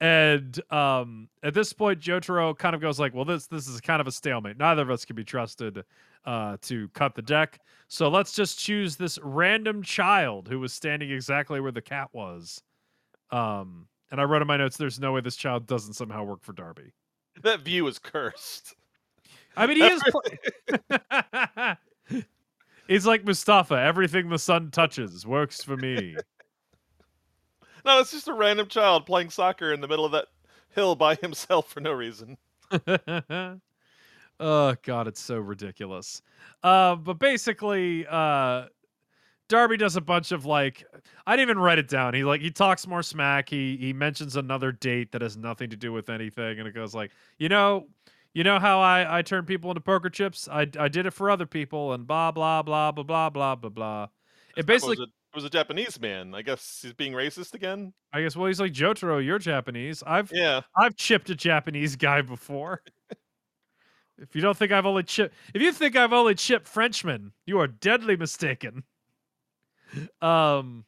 And 0.00 0.58
um, 0.72 1.28
at 1.42 1.52
this 1.52 1.74
point, 1.74 2.00
Jotaro 2.00 2.56
kind 2.56 2.74
of 2.74 2.80
goes 2.80 2.98
like, 2.98 3.12
"Well, 3.12 3.26
this 3.26 3.48
this 3.48 3.68
is 3.68 3.82
kind 3.82 4.00
of 4.00 4.06
a 4.06 4.12
stalemate. 4.12 4.56
Neither 4.56 4.80
of 4.80 4.90
us 4.90 5.04
can 5.04 5.14
be 5.14 5.24
trusted 5.24 5.84
uh, 6.26 6.56
to 6.62 6.88
cut 6.88 7.14
the 7.14 7.22
deck. 7.22 7.60
So 7.88 8.08
let's 8.08 8.32
just 8.32 8.58
choose 8.58 8.96
this 8.96 9.18
random 9.22 9.82
child 9.82 10.48
who 10.48 10.60
was 10.60 10.72
standing 10.72 11.10
exactly 11.10 11.60
where 11.60 11.72
the 11.72 11.82
cat 11.82 12.08
was." 12.12 12.62
Um, 13.30 13.88
and 14.10 14.20
I 14.20 14.24
wrote 14.24 14.42
in 14.42 14.48
my 14.48 14.56
notes, 14.56 14.76
"There's 14.76 15.00
no 15.00 15.12
way 15.12 15.20
this 15.20 15.36
child 15.36 15.66
doesn't 15.66 15.94
somehow 15.94 16.24
work 16.24 16.42
for 16.42 16.52
Darby." 16.52 16.92
That 17.42 17.60
view 17.60 17.86
is 17.86 17.98
cursed. 17.98 18.74
I 19.58 19.66
mean, 19.66 19.76
he 19.76 19.82
is. 19.82 20.02
Pl- 20.08 20.22
He's 22.88 23.06
like 23.06 23.24
Mustafa. 23.26 23.74
Everything 23.74 24.28
the 24.28 24.38
sun 24.38 24.70
touches 24.70 25.26
works 25.26 25.62
for 25.62 25.76
me. 25.76 26.16
No, 27.84 28.00
it's 28.00 28.12
just 28.12 28.28
a 28.28 28.32
random 28.32 28.68
child 28.68 29.06
playing 29.06 29.30
soccer 29.30 29.72
in 29.72 29.80
the 29.80 29.88
middle 29.88 30.04
of 30.04 30.12
that 30.12 30.26
hill 30.74 30.94
by 30.94 31.14
himself 31.16 31.68
for 31.68 31.80
no 31.80 31.92
reason. 31.92 32.36
Oh 34.40 34.74
god, 34.82 35.08
it's 35.08 35.20
so 35.20 35.38
ridiculous. 35.38 36.22
Uh, 36.62 36.96
but 36.96 37.18
basically, 37.18 38.06
uh, 38.08 38.66
Darby 39.48 39.76
does 39.76 39.96
a 39.96 40.00
bunch 40.00 40.32
of 40.32 40.44
like 40.44 40.84
I 41.26 41.36
didn't 41.36 41.50
even 41.50 41.62
write 41.62 41.78
it 41.78 41.88
down. 41.88 42.14
He 42.14 42.24
like 42.24 42.40
he 42.40 42.50
talks 42.50 42.86
more 42.86 43.02
smack. 43.02 43.48
He 43.48 43.76
he 43.76 43.92
mentions 43.92 44.36
another 44.36 44.72
date 44.72 45.12
that 45.12 45.22
has 45.22 45.36
nothing 45.36 45.70
to 45.70 45.76
do 45.76 45.92
with 45.92 46.08
anything, 46.10 46.58
and 46.58 46.66
it 46.66 46.74
goes 46.74 46.94
like, 46.94 47.12
you 47.38 47.48
know, 47.48 47.86
you 48.34 48.44
know 48.44 48.58
how 48.58 48.80
I 48.80 49.18
I 49.18 49.22
turn 49.22 49.44
people 49.44 49.70
into 49.70 49.80
poker 49.80 50.10
chips. 50.10 50.48
I 50.50 50.68
I 50.78 50.88
did 50.88 51.06
it 51.06 51.12
for 51.12 51.30
other 51.30 51.46
people, 51.46 51.92
and 51.92 52.06
blah 52.06 52.32
blah 52.32 52.62
blah 52.62 52.92
blah 52.92 53.04
blah 53.04 53.30
blah 53.30 53.54
blah 53.54 53.70
blah. 53.70 54.08
It 54.56 54.66
basically, 54.66 54.96
was 54.96 55.00
a, 55.00 55.02
it 55.02 55.36
was 55.36 55.44
a 55.44 55.50
Japanese 55.50 56.00
man. 56.00 56.34
I 56.34 56.42
guess 56.42 56.80
he's 56.82 56.94
being 56.94 57.12
racist 57.12 57.54
again. 57.54 57.92
I 58.12 58.22
guess, 58.22 58.34
well, 58.34 58.46
he's 58.46 58.58
like 58.58 58.72
Jotaro. 58.72 59.24
You're 59.24 59.38
Japanese. 59.38 60.02
I've 60.06 60.32
Yeah. 60.34 60.62
I've 60.76 60.96
chipped 60.96 61.30
a 61.30 61.34
Japanese 61.34 61.94
guy 61.94 62.22
before. 62.22 62.82
If 64.18 64.34
you 64.34 64.40
don't 64.40 64.56
think 64.56 64.72
I've 64.72 64.86
only 64.86 65.02
chipped, 65.02 65.34
if 65.54 65.62
you 65.62 65.72
think 65.72 65.96
I've 65.96 66.12
only 66.12 66.34
chipped 66.34 66.66
Frenchmen, 66.66 67.32
you 67.44 67.58
are 67.60 67.66
deadly 67.66 68.16
mistaken. 68.16 68.84
Um, 70.20 70.84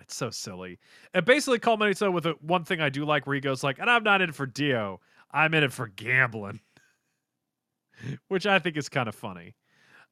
it's 0.00 0.14
so 0.14 0.30
silly. 0.30 0.78
It 1.14 1.24
basically 1.24 1.58
culminates 1.58 2.00
though 2.00 2.10
with 2.10 2.26
a, 2.26 2.32
one 2.40 2.64
thing 2.64 2.80
I 2.80 2.88
do 2.88 3.04
like, 3.04 3.26
where 3.26 3.34
he 3.34 3.40
goes 3.40 3.62
like, 3.62 3.78
"And 3.78 3.90
I'm 3.90 4.02
not 4.02 4.20
in 4.20 4.32
for 4.32 4.46
Dio. 4.46 5.00
I'm 5.30 5.54
in 5.54 5.64
it 5.64 5.72
for 5.72 5.88
gambling," 5.88 6.60
which 8.28 8.46
I 8.46 8.58
think 8.58 8.76
is 8.76 8.88
kind 8.88 9.08
of 9.08 9.14
funny. 9.14 9.54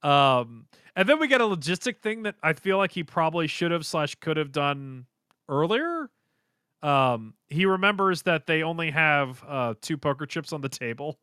Um, 0.03 0.67
and 0.97 1.09
then 1.09 1.19
we 1.19 1.29
get 1.29 1.41
a 1.41 1.45
logistic 1.45 1.99
thing 1.99 2.23
that 2.23 2.37
I 2.43 2.53
feel 2.55 2.79
like 2.79 2.93
he 2.93 3.05
probably 3.05 3.47
should 3.47 3.71
have 3.71 3.85
slash 3.85 4.15
could 4.17 4.37
have 4.37 4.53
done 4.53 5.07
earlier 5.49 6.09
um 6.83 7.35
he 7.49 7.67
remembers 7.67 8.23
that 8.23 8.47
they 8.47 8.63
only 8.63 8.91
have 8.91 9.43
uh 9.47 9.75
two 9.83 9.99
poker 9.99 10.25
chips 10.25 10.53
on 10.53 10.61
the 10.61 10.69
table 10.69 11.19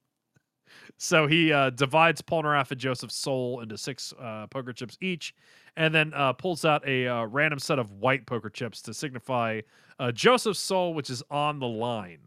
So 0.98 1.28
he 1.28 1.52
uh, 1.52 1.70
divides 1.72 2.22
Polnareff 2.22 2.72
and 2.72 2.80
Joseph's 2.80 3.16
soul 3.16 3.62
into 3.62 3.78
six 3.78 4.14
uh, 4.20 4.48
poker 4.48 4.74
chips 4.74 4.98
each, 5.02 5.34
and 5.76 5.94
then 5.94 6.14
uh, 6.14 6.34
pulls 6.34 6.66
out 6.66 6.88
a 6.88 7.08
uh, 7.08 7.26
random 7.26 7.60
set 7.60 7.80
of 7.80 7.92
white 7.92 8.26
poker 8.26 8.50
chips 8.50 8.82
to 8.84 8.94
signify 8.94 9.62
uh, 10.00 10.12
Joseph's 10.12 10.60
soul, 10.60 10.94
which 10.94 11.10
is 11.10 11.24
on 11.30 11.60
the 11.60 11.68
line. 11.68 12.20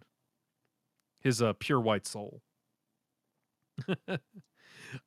His 1.21 1.43
uh, 1.43 1.53
pure 1.59 1.81
white 1.81 2.07
soul. 2.07 2.41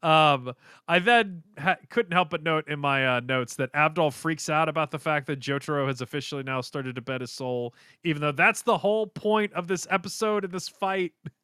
um, 0.04 0.54
I 0.88 1.00
then 1.00 1.42
ha- 1.58 1.78
couldn't 1.90 2.12
help 2.12 2.30
but 2.30 2.44
note 2.44 2.68
in 2.68 2.80
my 2.80 3.20
notes 3.22 3.56
that 3.56 3.74
Avdol 3.74 4.14
freaks 4.14 4.48
out 4.50 4.70
about 4.70 4.92
the 4.92 5.00
fact 5.00 5.26
that 5.28 5.40
Jotaro 5.40 5.88
has 5.88 6.02
officially 6.02 6.44
now 6.44 6.62
started 6.62 6.96
to 6.96 7.02
bet 7.02 7.22
his 7.22 7.32
soul, 7.32 7.74
even 8.04 8.22
though 8.22 8.32
that's 8.32 8.62
the 8.62 8.78
whole 8.78 9.08
point 9.08 9.54
of 9.54 9.68
this 9.68 9.88
episode 9.90 10.44
and 10.44 10.54
this 10.54 10.70
fight. 10.70 11.14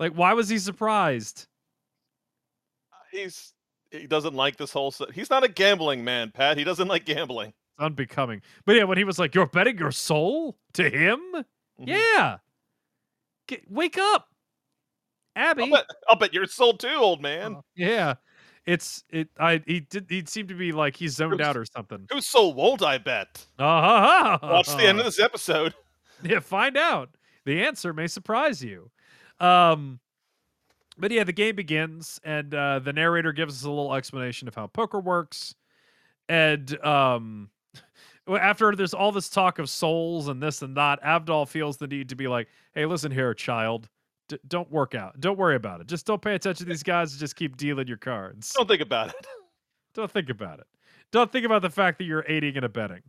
Like, 0.00 0.12
why 0.14 0.32
was 0.32 0.48
he 0.48 0.58
surprised? 0.58 1.46
He's 3.12 3.52
he 3.90 4.06
doesn't 4.06 4.34
like 4.34 4.56
this 4.56 4.72
whole. 4.72 4.92
He's 5.14 5.30
not 5.30 5.44
a 5.44 5.48
gambling 5.48 6.02
man, 6.04 6.30
Pat. 6.32 6.56
He 6.56 6.64
doesn't 6.64 6.88
like 6.88 7.04
gambling. 7.04 7.48
It's 7.50 7.56
unbecoming. 7.84 8.40
But 8.64 8.76
yeah, 8.76 8.84
when 8.84 8.98
he 8.98 9.04
was 9.04 9.18
like, 9.18 9.34
"You're 9.34 9.46
betting 9.46 9.78
your 9.78 9.90
soul 9.92 10.56
to 10.74 10.88
him," 10.88 11.20
Mhm. 11.78 11.86
yeah, 11.86 12.38
Get, 13.48 13.68
wake 13.70 13.98
up, 13.98 14.28
Abby. 15.36 15.64
I'll 15.64 15.70
bet, 15.70 15.86
I'll 16.08 16.16
bet 16.16 16.32
your 16.32 16.46
soul 16.46 16.74
too, 16.74 16.88
old 16.94 17.20
man. 17.20 17.60
Yeah, 17.74 18.14
it's 18.64 19.02
it. 19.10 19.28
I 19.38 19.60
he 19.66 19.80
did. 19.80 20.06
He 20.08 20.22
seemed 20.24 20.48
to 20.50 20.54
be 20.54 20.70
like 20.72 20.94
he's 20.96 21.16
zoned 21.16 21.34
Oops. 21.34 21.42
out 21.44 21.56
or 21.56 21.64
something. 21.64 22.06
Whose 22.12 22.28
soul 22.28 22.54
won't 22.54 22.82
I 22.82 22.98
bet? 22.98 23.44
Uh-huh. 23.58 24.38
Watch 24.42 24.68
the 24.68 24.84
end 24.86 24.98
of 25.00 25.04
this 25.04 25.20
episode. 25.20 25.74
Yeah, 26.22 26.40
find 26.40 26.76
out. 26.76 27.16
The 27.46 27.62
answer 27.64 27.94
may 27.94 28.06
surprise 28.06 28.62
you. 28.62 28.90
Um, 29.40 30.00
but 30.98 31.10
yeah, 31.10 31.24
the 31.24 31.32
game 31.32 31.56
begins, 31.56 32.20
and 32.22 32.54
uh, 32.54 32.78
the 32.78 32.92
narrator 32.92 33.32
gives 33.32 33.56
us 33.56 33.64
a 33.64 33.70
little 33.70 33.94
explanation 33.94 34.48
of 34.48 34.54
how 34.54 34.66
poker 34.66 35.00
works. 35.00 35.54
And 36.28 36.78
um, 36.84 37.50
after 38.28 38.76
there's 38.76 38.94
all 38.94 39.10
this 39.10 39.28
talk 39.28 39.58
of 39.58 39.70
souls 39.70 40.28
and 40.28 40.42
this 40.42 40.62
and 40.62 40.76
that, 40.76 41.02
Avdol 41.02 41.48
feels 41.48 41.78
the 41.78 41.86
need 41.86 42.10
to 42.10 42.16
be 42.16 42.28
like, 42.28 42.48
"Hey, 42.74 42.86
listen 42.86 43.10
here, 43.10 43.32
child. 43.34 43.88
D- 44.28 44.38
don't 44.46 44.70
work 44.70 44.94
out. 44.94 45.18
Don't 45.20 45.38
worry 45.38 45.56
about 45.56 45.80
it. 45.80 45.86
Just 45.86 46.06
don't 46.06 46.22
pay 46.22 46.34
attention 46.34 46.66
to 46.66 46.70
these 46.70 46.82
guys. 46.82 47.12
And 47.12 47.20
just 47.20 47.34
keep 47.34 47.56
dealing 47.56 47.88
your 47.88 47.96
cards. 47.96 48.52
Don't 48.52 48.68
think 48.68 48.82
about 48.82 49.08
it. 49.08 49.26
Don't 49.92 50.08
think 50.08 50.30
about 50.30 50.60
it. 50.60 50.68
Don't 51.10 51.32
think 51.32 51.44
about 51.44 51.62
the 51.62 51.70
fact 51.70 51.98
that 51.98 52.04
you're 52.04 52.24
aiding 52.28 52.54
and 52.54 52.64
abetting. 52.64 53.02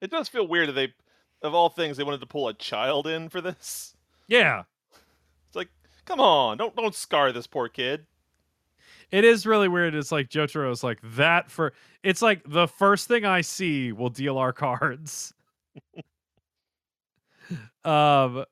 It 0.00 0.12
does 0.12 0.28
feel 0.28 0.46
weird 0.46 0.68
that 0.68 0.74
they, 0.74 0.94
of 1.42 1.54
all 1.54 1.68
things, 1.68 1.96
they 1.96 2.04
wanted 2.04 2.20
to 2.20 2.26
pull 2.26 2.46
a 2.46 2.54
child 2.54 3.08
in 3.08 3.28
for 3.28 3.40
this. 3.40 3.96
Yeah, 4.28 4.62
come 6.10 6.20
on, 6.20 6.56
don't 6.58 6.74
don't 6.74 6.94
scar 6.94 7.30
this 7.30 7.46
poor 7.46 7.68
kid. 7.68 8.04
It 9.12 9.24
is 9.24 9.46
really 9.46 9.68
weird. 9.68 9.94
It's 9.94 10.10
like 10.10 10.28
Jotaro's 10.28 10.82
like 10.82 10.98
that 11.14 11.50
for 11.50 11.72
it's 12.02 12.20
like 12.20 12.42
the 12.46 12.66
first 12.66 13.06
thing 13.06 13.24
I 13.24 13.42
see 13.42 13.92
will 13.92 14.10
deal 14.10 14.36
our 14.38 14.52
cards. 14.52 15.32
um 17.84 18.44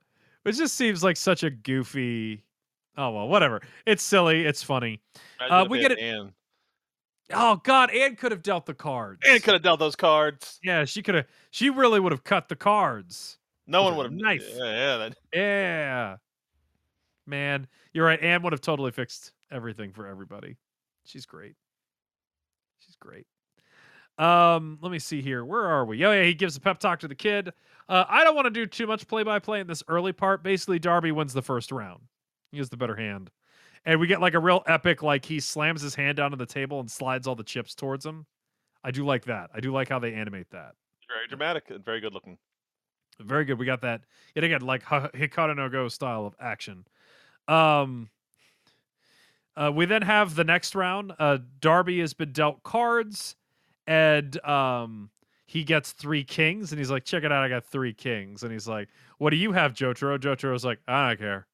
it 0.44 0.52
just 0.52 0.76
seems 0.76 1.02
like 1.04 1.16
such 1.16 1.42
a 1.42 1.50
goofy 1.50 2.44
oh 2.96 3.10
well 3.10 3.28
whatever. 3.28 3.60
It's 3.86 4.04
silly, 4.04 4.44
it's 4.46 4.62
funny. 4.62 5.00
Uh, 5.40 5.66
we 5.68 5.80
get 5.80 5.92
it- 5.92 5.98
Anne. 5.98 6.32
Oh 7.32 7.60
god, 7.62 7.90
Anne 7.90 8.16
could 8.16 8.32
have 8.32 8.42
dealt 8.42 8.66
the 8.66 8.72
cards. 8.74 9.20
Anne 9.28 9.40
could 9.40 9.52
have 9.54 9.62
dealt 9.62 9.80
those 9.80 9.96
cards. 9.96 10.60
Yeah, 10.62 10.84
she 10.84 11.02
could 11.02 11.16
have 11.16 11.26
she 11.50 11.70
really 11.70 11.98
would 11.98 12.12
have 12.12 12.24
cut 12.24 12.48
the 12.48 12.56
cards. 12.56 13.38
No 13.66 13.82
one 13.82 13.96
would 13.96 14.04
have. 14.06 14.12
knife. 14.12 14.46
Yeah, 14.54 14.64
yeah. 14.64 14.96
That, 14.96 15.16
Yeah. 15.34 16.16
Man, 17.28 17.66
you're 17.92 18.06
right. 18.06 18.20
Anne 18.22 18.42
would 18.42 18.52
have 18.52 18.62
totally 18.62 18.90
fixed 18.90 19.32
everything 19.50 19.92
for 19.92 20.06
everybody. 20.06 20.56
She's 21.04 21.26
great. 21.26 21.54
She's 22.84 22.96
great. 22.96 23.26
Um, 24.18 24.78
let 24.82 24.90
me 24.90 24.98
see 24.98 25.20
here. 25.20 25.44
Where 25.44 25.64
are 25.64 25.84
we? 25.84 26.04
Oh 26.04 26.12
yeah, 26.12 26.24
he 26.24 26.34
gives 26.34 26.56
a 26.56 26.60
pep 26.60 26.80
talk 26.80 27.00
to 27.00 27.08
the 27.08 27.14
kid. 27.14 27.52
Uh, 27.88 28.04
I 28.08 28.24
don't 28.24 28.34
want 28.34 28.46
to 28.46 28.50
do 28.50 28.66
too 28.66 28.86
much 28.86 29.06
play 29.06 29.22
by 29.22 29.38
play 29.38 29.60
in 29.60 29.66
this 29.66 29.82
early 29.88 30.12
part. 30.12 30.42
Basically, 30.42 30.78
Darby 30.78 31.12
wins 31.12 31.32
the 31.32 31.42
first 31.42 31.70
round. 31.70 32.00
He 32.50 32.58
has 32.58 32.68
the 32.68 32.76
better 32.76 32.96
hand. 32.96 33.30
And 33.84 34.00
we 34.00 34.06
get 34.06 34.20
like 34.20 34.34
a 34.34 34.40
real 34.40 34.62
epic, 34.66 35.02
like 35.02 35.24
he 35.24 35.38
slams 35.38 35.82
his 35.82 35.94
hand 35.94 36.16
down 36.16 36.32
on 36.32 36.38
the 36.38 36.46
table 36.46 36.80
and 36.80 36.90
slides 36.90 37.26
all 37.26 37.36
the 37.36 37.44
chips 37.44 37.74
towards 37.74 38.04
him. 38.04 38.26
I 38.82 38.90
do 38.90 39.04
like 39.04 39.24
that. 39.26 39.50
I 39.54 39.60
do 39.60 39.72
like 39.72 39.88
how 39.88 39.98
they 39.98 40.14
animate 40.14 40.50
that. 40.50 40.72
very 41.08 41.26
dramatic 41.28 41.70
and 41.70 41.84
very 41.84 42.00
good 42.00 42.12
looking. 42.12 42.38
Very 43.20 43.44
good. 43.44 43.58
We 43.58 43.66
got 43.66 43.80
that 43.82 44.02
yet 44.34 44.44
again, 44.44 44.60
like 44.60 44.84
Hikaru 44.84 45.56
no 45.56 45.68
Go 45.68 45.88
style 45.88 46.26
of 46.26 46.34
action. 46.40 46.86
Um, 47.48 48.10
uh, 49.56 49.72
we 49.74 49.86
then 49.86 50.02
have 50.02 50.34
the 50.36 50.44
next 50.44 50.74
round. 50.74 51.12
Uh, 51.18 51.38
Darby 51.60 51.98
has 52.00 52.14
been 52.14 52.32
dealt 52.32 52.62
cards, 52.62 53.34
and 53.86 54.42
um, 54.44 55.10
he 55.46 55.64
gets 55.64 55.92
three 55.92 56.22
kings, 56.22 56.70
and 56.72 56.78
he's 56.78 56.90
like, 56.90 57.04
"Check 57.04 57.24
it 57.24 57.32
out, 57.32 57.42
I 57.42 57.48
got 57.48 57.64
three 57.64 57.92
kings." 57.92 58.44
And 58.44 58.52
he's 58.52 58.68
like, 58.68 58.88
"What 59.18 59.30
do 59.30 59.36
you 59.36 59.52
have, 59.52 59.72
Jotaro?" 59.74 60.18
Jotaro's 60.18 60.64
like, 60.64 60.78
"I 60.86 61.08
don't 61.08 61.18
care." 61.18 61.46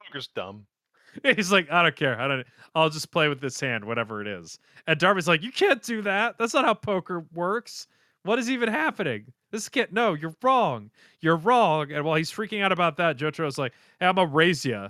Poker's 0.00 0.28
dumb. 0.28 0.66
He's 1.36 1.50
like, 1.50 1.70
"I 1.70 1.82
don't 1.82 1.96
care. 1.96 2.20
I 2.20 2.28
don't. 2.28 2.46
I'll 2.74 2.90
just 2.90 3.10
play 3.10 3.28
with 3.28 3.40
this 3.40 3.58
hand, 3.60 3.84
whatever 3.84 4.20
it 4.20 4.26
is." 4.26 4.58
And 4.86 4.98
Darby's 4.98 5.26
like, 5.28 5.42
"You 5.42 5.50
can't 5.52 5.82
do 5.82 6.02
that. 6.02 6.36
That's 6.38 6.54
not 6.54 6.64
how 6.64 6.74
poker 6.74 7.26
works. 7.32 7.86
What 8.28 8.38
is 8.38 8.50
even 8.50 8.68
happening? 8.68 9.32
This 9.52 9.70
can't. 9.70 9.90
No, 9.90 10.12
you're 10.12 10.36
wrong. 10.42 10.90
You're 11.22 11.36
wrong." 11.36 11.90
And 11.90 12.04
while 12.04 12.16
he's 12.16 12.30
freaking 12.30 12.62
out 12.62 12.72
about 12.72 12.98
that, 12.98 13.16
Jotaro's 13.16 13.56
like, 13.56 13.72
"Hey, 13.98 14.06
I'm 14.06 14.16
gonna 14.16 14.28
raise 14.28 14.66
you 14.66 14.88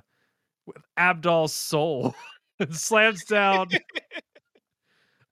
with 0.67 0.83
Avdol's 0.99 1.53
soul." 1.53 2.17
and 2.59 2.75
slams 2.75 3.25
down 3.25 3.69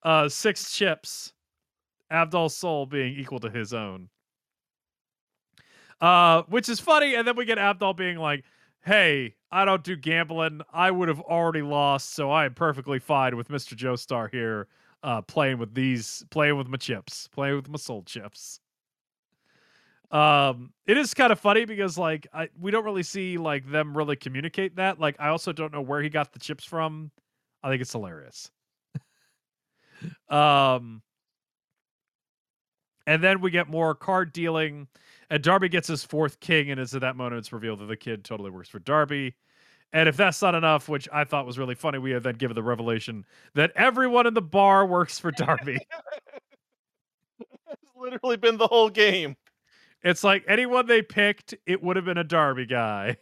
uh 0.04 0.28
six 0.28 0.70
chips. 0.72 1.32
Avdol's 2.12 2.56
soul 2.56 2.86
being 2.86 3.18
equal 3.18 3.40
to 3.40 3.50
his 3.50 3.74
own. 3.74 4.08
Uh, 6.00 6.44
which 6.48 6.68
is 6.68 6.78
funny, 6.78 7.16
and 7.16 7.26
then 7.26 7.34
we 7.34 7.44
get 7.44 7.58
Abdal 7.58 7.96
being 7.96 8.18
like, 8.18 8.44
hey, 8.84 9.34
I 9.50 9.64
don't 9.64 9.82
do 9.82 9.96
gambling. 9.96 10.60
I 10.72 10.92
would 10.92 11.08
have 11.08 11.20
already 11.20 11.62
lost, 11.62 12.14
so 12.14 12.30
I 12.30 12.44
am 12.44 12.54
perfectly 12.54 13.00
fine 13.00 13.36
with 13.36 13.48
Mr. 13.48 13.74
Joestar 13.74 14.30
here, 14.30 14.68
uh, 15.06 15.22
playing 15.22 15.58
with 15.58 15.72
these, 15.72 16.24
playing 16.30 16.56
with 16.58 16.66
my 16.66 16.76
chips, 16.76 17.28
playing 17.28 17.54
with 17.54 17.68
my 17.68 17.78
soul 17.78 18.02
chips. 18.02 18.60
Um, 20.10 20.72
it 20.84 20.98
is 20.98 21.14
kind 21.14 21.32
of 21.32 21.38
funny 21.38 21.64
because 21.64 21.96
like 21.96 22.26
I 22.34 22.48
we 22.60 22.72
don't 22.72 22.84
really 22.84 23.04
see 23.04 23.38
like 23.38 23.70
them 23.70 23.96
really 23.96 24.16
communicate 24.16 24.76
that. 24.76 25.00
Like 25.00 25.16
I 25.20 25.28
also 25.28 25.52
don't 25.52 25.72
know 25.72 25.80
where 25.80 26.02
he 26.02 26.08
got 26.08 26.32
the 26.32 26.40
chips 26.40 26.64
from. 26.64 27.12
I 27.62 27.70
think 27.70 27.82
it's 27.82 27.92
hilarious. 27.92 28.50
um, 30.28 31.02
and 33.06 33.22
then 33.22 33.40
we 33.40 33.52
get 33.52 33.68
more 33.68 33.94
card 33.94 34.32
dealing. 34.32 34.88
And 35.30 35.42
Darby 35.42 35.68
gets 35.68 35.88
his 35.88 36.04
fourth 36.04 36.38
king, 36.40 36.70
and 36.70 36.80
it's 36.80 36.94
at 36.94 37.00
that 37.00 37.16
moment 37.16 37.38
it's 37.38 37.52
revealed 37.52 37.80
that 37.80 37.86
the 37.86 37.96
kid 37.96 38.24
totally 38.24 38.50
works 38.50 38.68
for 38.68 38.80
Darby. 38.80 39.34
And 39.92 40.08
if 40.08 40.16
that's 40.16 40.42
not 40.42 40.54
enough, 40.54 40.88
which 40.88 41.08
I 41.12 41.24
thought 41.24 41.46
was 41.46 41.58
really 41.58 41.74
funny, 41.74 41.98
we 41.98 42.10
have 42.10 42.22
then 42.22 42.34
given 42.34 42.54
the 42.54 42.62
revelation 42.62 43.24
that 43.54 43.72
everyone 43.76 44.26
in 44.26 44.34
the 44.34 44.42
bar 44.42 44.86
works 44.86 45.18
for 45.18 45.30
Darby. 45.30 45.78
It's 47.68 47.90
literally 47.96 48.36
been 48.36 48.56
the 48.56 48.68
whole 48.68 48.88
game. 48.88 49.36
it's 50.02 50.22
like 50.22 50.44
anyone 50.48 50.86
they 50.86 51.02
picked, 51.02 51.54
it 51.66 51.82
would 51.82 51.96
have 51.96 52.04
been 52.04 52.16
a 52.16 52.24
Darby 52.24 52.64
guy. 52.64 53.16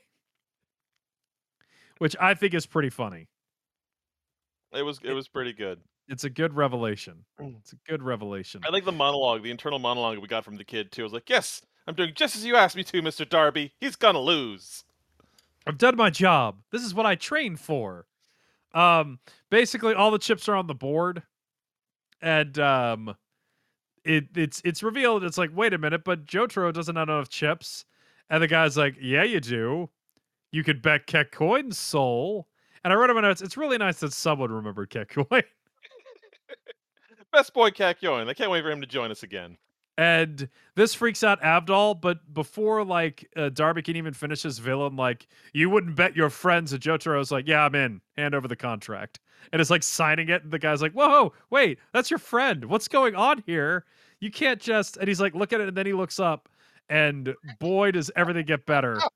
Which 1.99 2.15
I 2.21 2.35
think 2.35 2.55
is 2.55 2.67
pretty 2.67 2.91
funny. 2.91 3.29
It 4.73 4.83
was 4.83 5.01
it 5.03 5.13
was 5.13 5.29
pretty 5.29 5.53
good. 5.53 5.81
It's 6.09 6.25
a 6.25 6.31
good 6.31 6.55
revelation. 6.55 7.25
Mm. 7.41 7.57
It's 7.61 7.73
a 7.73 7.77
good 7.89 8.03
revelation. 8.03 8.63
I 8.67 8.71
like 8.71 8.85
the 8.85 8.93
monologue, 8.93 9.43
the 9.43 9.51
internal 9.51 9.79
monologue 9.79 10.19
we 10.19 10.29
got 10.29 10.45
from 10.45 10.57
the 10.57 10.65
kid 10.65 10.93
too. 10.93 11.03
I 11.03 11.05
was 11.05 11.13
like, 11.13 11.31
"Yes, 11.31 11.63
I'm 11.87 11.95
doing 11.95 12.13
just 12.15 12.37
as 12.37 12.45
you 12.45 12.57
asked 12.57 12.77
me 12.77 12.85
to, 12.85 13.01
Mister 13.01 13.25
Darby. 13.25 13.73
He's 13.81 13.97
gonna 13.97 14.21
lose." 14.21 14.85
I've 15.67 15.79
done 15.79 15.97
my 15.97 16.11
job. 16.11 16.59
This 16.71 16.83
is 16.83 16.95
what 16.95 17.07
I 17.07 17.15
trained 17.15 17.61
for. 17.61 18.07
Um, 18.75 19.19
basically, 19.51 19.95
all 19.95 20.11
the 20.11 20.19
chips 20.19 20.49
are 20.49 20.57
on 20.57 20.67
the 20.67 20.75
board, 20.75 21.23
and 22.21 22.59
um, 22.59 23.17
it 24.05 24.25
it's 24.37 24.61
it's 24.65 24.83
revealed. 24.83 25.25
It's 25.25 25.39
like, 25.39 25.51
wait 25.55 25.73
a 25.73 25.79
minute, 25.79 26.05
but 26.05 26.27
Jotaro 26.27 26.73
doesn't 26.73 26.97
have 26.97 27.09
enough 27.09 27.29
chips, 27.29 27.85
and 28.29 28.43
the 28.43 28.49
guy's 28.49 28.77
like, 28.77 28.97
yeah, 29.01 29.23
you 29.23 29.41
do. 29.41 29.91
You 30.53 30.63
could 30.63 30.83
bet 30.83 31.07
Kakyoin's 31.07 31.79
soul. 31.79 32.49
And 32.85 32.93
I 32.93 32.97
wrote 32.97 33.11
in 33.11 33.17
my 33.17 33.23
notes. 33.23 33.43
It's 33.43 33.57
really 33.57 33.79
nice 33.79 34.01
that 34.01 34.13
someone 34.13 34.53
remembered 34.53 34.91
Kekkoin. 34.91 35.43
Best 37.33 37.55
boy 37.55 37.71
Kakyoin. 37.71 38.29
I 38.29 38.35
can't 38.35 38.51
wait 38.51 38.63
for 38.63 38.71
him 38.71 38.81
to 38.81 38.87
join 38.87 39.11
us 39.11 39.23
again. 39.23 39.57
And 39.97 40.49
this 40.75 40.93
freaks 40.93 41.23
out 41.23 41.41
Avdol, 41.41 42.01
but 42.01 42.35
before 42.35 42.85
like 42.85 43.31
uh, 43.37 43.51
Darby 43.51 43.83
can 43.83 43.97
even 43.97 44.13
finish 44.13 44.43
his 44.43 44.59
villain, 44.59 44.97
like 44.97 45.29
you 45.53 45.71
wouldn't 45.71 45.95
bet 45.95 46.17
your 46.17 46.31
friends. 46.31 46.73
And 46.73 46.83
Jotaro's 46.83 47.31
like, 47.31 47.47
"Yeah, 47.47 47.65
I'm 47.65 47.75
in. 47.77 48.01
Hand 48.17 48.35
over 48.35 48.49
the 48.49 48.57
contract." 48.57 49.21
And 49.53 49.61
it's 49.61 49.71
like 49.71 49.85
signing 49.85 50.31
it. 50.31 50.43
And 50.43 50.53
the 50.53 50.59
guy's 50.59 50.83
like, 50.83 50.93
"Whoa, 50.93 51.33
wait, 51.51 51.79
that's 51.93 52.11
your 52.11 52.19
friend. 52.19 52.65
What's 52.65 52.89
going 52.89 53.15
on 53.15 53.45
here? 53.47 53.85
You 54.19 54.33
can't 54.33 54.61
just." 54.61 54.97
And 54.97 55.07
he's 55.07 55.21
like, 55.21 55.35
"Look 55.35 55.53
at 55.53 55.61
it." 55.61 55.69
And 55.69 55.77
then 55.77 55.87
he 55.87 55.93
looks 55.93 56.19
up, 56.19 56.49
and 56.89 57.33
boy, 57.61 57.93
does 57.93 58.11
everything 58.17 58.47
get 58.47 58.67
better. 58.67 59.01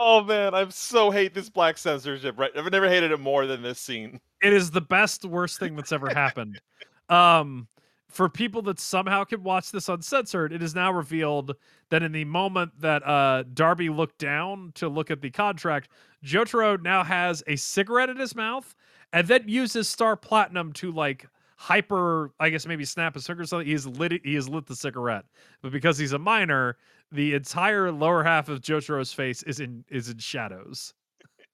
Oh 0.00 0.22
man, 0.22 0.54
I 0.54 0.68
so 0.68 1.10
hate 1.10 1.34
this 1.34 1.50
black 1.50 1.76
censorship. 1.76 2.38
Right, 2.38 2.52
I've 2.56 2.70
never 2.70 2.88
hated 2.88 3.10
it 3.10 3.18
more 3.18 3.46
than 3.46 3.62
this 3.62 3.80
scene. 3.80 4.20
It 4.40 4.52
is 4.52 4.70
the 4.70 4.80
best 4.80 5.24
worst 5.24 5.58
thing 5.58 5.74
that's 5.74 5.90
ever 5.90 6.08
happened. 6.08 6.60
Um, 7.08 7.66
for 8.08 8.28
people 8.28 8.62
that 8.62 8.80
somehow 8.80 9.24
can 9.24 9.42
watch 9.42 9.70
this 9.70 9.88
uncensored, 9.88 10.52
it 10.52 10.62
is 10.62 10.74
now 10.74 10.90
revealed 10.90 11.54
that 11.90 12.02
in 12.02 12.12
the 12.12 12.24
moment 12.24 12.72
that 12.80 13.06
uh, 13.06 13.44
Darby 13.52 13.90
looked 13.90 14.18
down 14.18 14.72
to 14.76 14.88
look 14.88 15.10
at 15.10 15.20
the 15.20 15.30
contract, 15.30 15.90
Jotaro 16.24 16.80
now 16.82 17.04
has 17.04 17.42
a 17.46 17.56
cigarette 17.56 18.08
in 18.08 18.16
his 18.16 18.34
mouth 18.34 18.74
and 19.12 19.28
then 19.28 19.44
uses 19.46 19.88
Star 19.88 20.16
Platinum 20.16 20.72
to 20.74 20.90
like 20.90 21.26
hyper, 21.56 22.32
I 22.40 22.48
guess 22.48 22.66
maybe 22.66 22.84
snap 22.84 23.14
a 23.16 23.20
cigarette 23.20 23.44
or 23.44 23.46
something. 23.46 23.66
He 23.66 23.72
He's 23.72 23.86
lit 23.86 24.20
he 24.24 24.34
has 24.34 24.48
lit 24.48 24.66
the 24.66 24.76
cigarette. 24.76 25.24
But 25.60 25.72
because 25.72 25.98
he's 25.98 26.12
a 26.12 26.18
minor, 26.18 26.78
the 27.12 27.34
entire 27.34 27.92
lower 27.92 28.22
half 28.24 28.48
of 28.48 28.60
Jotaro's 28.60 29.12
face 29.12 29.42
is 29.42 29.60
in 29.60 29.84
is 29.90 30.08
in 30.08 30.18
shadows. 30.18 30.94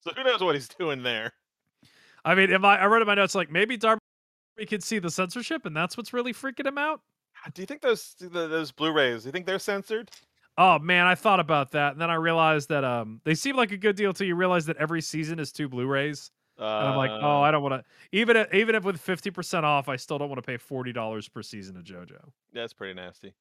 So 0.00 0.10
who 0.14 0.22
knows 0.22 0.42
what 0.42 0.54
he's 0.54 0.68
doing 0.68 1.02
there? 1.02 1.32
I 2.26 2.34
mean, 2.34 2.52
am 2.52 2.62
I 2.62 2.78
I 2.78 2.86
wrote 2.88 3.00
in 3.00 3.06
my 3.06 3.14
notes 3.14 3.34
like 3.34 3.50
maybe 3.50 3.78
Darby 3.78 4.00
can 4.66 4.80
see 4.80 4.98
the 4.98 5.10
censorship 5.10 5.66
and 5.66 5.76
that's 5.76 5.96
what's 5.96 6.12
really 6.12 6.32
freaking 6.32 6.66
him 6.66 6.78
out? 6.78 7.00
Do 7.52 7.62
you 7.62 7.66
think 7.66 7.82
those 7.82 8.14
those 8.20 8.70
Blu-rays? 8.72 9.22
Do 9.22 9.28
you 9.28 9.32
think 9.32 9.46
they're 9.46 9.58
censored? 9.58 10.10
Oh 10.56 10.78
man, 10.78 11.06
I 11.06 11.16
thought 11.16 11.40
about 11.40 11.72
that, 11.72 11.92
and 11.92 12.00
then 12.00 12.10
I 12.10 12.14
realized 12.14 12.68
that 12.68 12.84
um 12.84 13.20
they 13.24 13.34
seem 13.34 13.56
like 13.56 13.72
a 13.72 13.76
good 13.76 13.96
deal 13.96 14.12
till 14.12 14.26
you 14.26 14.36
realize 14.36 14.66
that 14.66 14.76
every 14.76 15.00
season 15.02 15.38
is 15.40 15.50
two 15.52 15.68
Blu-rays. 15.68 16.30
Uh, 16.56 16.62
And 16.64 16.88
I'm 16.90 16.96
like, 16.96 17.10
oh, 17.10 17.42
I 17.42 17.50
don't 17.50 17.64
want 17.64 17.74
to. 17.82 17.84
Even 18.16 18.36
if, 18.36 18.54
even 18.54 18.76
if 18.76 18.84
with 18.84 19.00
fifty 19.00 19.32
percent 19.32 19.66
off, 19.66 19.88
I 19.88 19.96
still 19.96 20.18
don't 20.18 20.28
want 20.28 20.38
to 20.38 20.46
pay 20.46 20.56
forty 20.56 20.92
dollars 20.92 21.28
per 21.28 21.42
season 21.42 21.76
of 21.76 21.82
JoJo. 21.82 22.30
that's 22.52 22.72
pretty 22.72 22.94
nasty. 22.94 23.34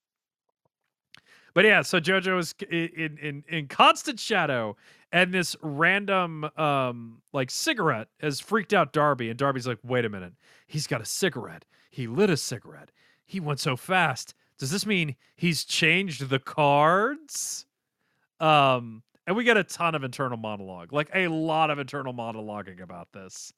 But 1.54 1.66
yeah, 1.66 1.82
so 1.84 2.00
JoJo 2.00 2.40
is 2.40 2.56
in 2.70 3.18
in 3.18 3.44
in 3.48 3.68
constant 3.68 4.20
shadow, 4.20 4.76
and 5.12 5.34
this 5.34 5.56
random 5.62 6.46
um 6.58 7.22
like 7.32 7.52
cigarette 7.52 8.08
has 8.20 8.40
freaked 8.40 8.74
out 8.74 8.94
Darby, 8.94 9.30
and 9.30 9.38
Darby's 9.38 9.68
like, 9.68 9.80
wait 9.84 10.06
a 10.06 10.10
minute, 10.10 10.34
he's 10.68 10.88
got 10.88 11.02
a 11.02 11.06
cigarette. 11.06 11.66
He 11.90 12.08
lit 12.08 12.30
a 12.30 12.38
cigarette. 12.38 12.92
He 13.26 13.40
went 13.40 13.60
so 13.60 13.76
fast. 13.76 14.34
Does 14.58 14.72
this 14.72 14.86
mean 14.86 15.16
he's 15.36 15.64
changed 15.64 16.28
the 16.30 16.40
cards? 16.40 17.66
Um, 18.40 19.04
and 19.26 19.36
we 19.36 19.44
get 19.44 19.58
a 19.58 19.64
ton 19.64 19.96
of 19.96 20.04
internal 20.04 20.38
monologue, 20.38 20.92
like 20.92 21.10
a 21.14 21.28
lot 21.28 21.70
of 21.70 21.80
internal 21.80 22.14
monologuing 22.14 22.82
about 22.82 23.12
this. 23.14 23.54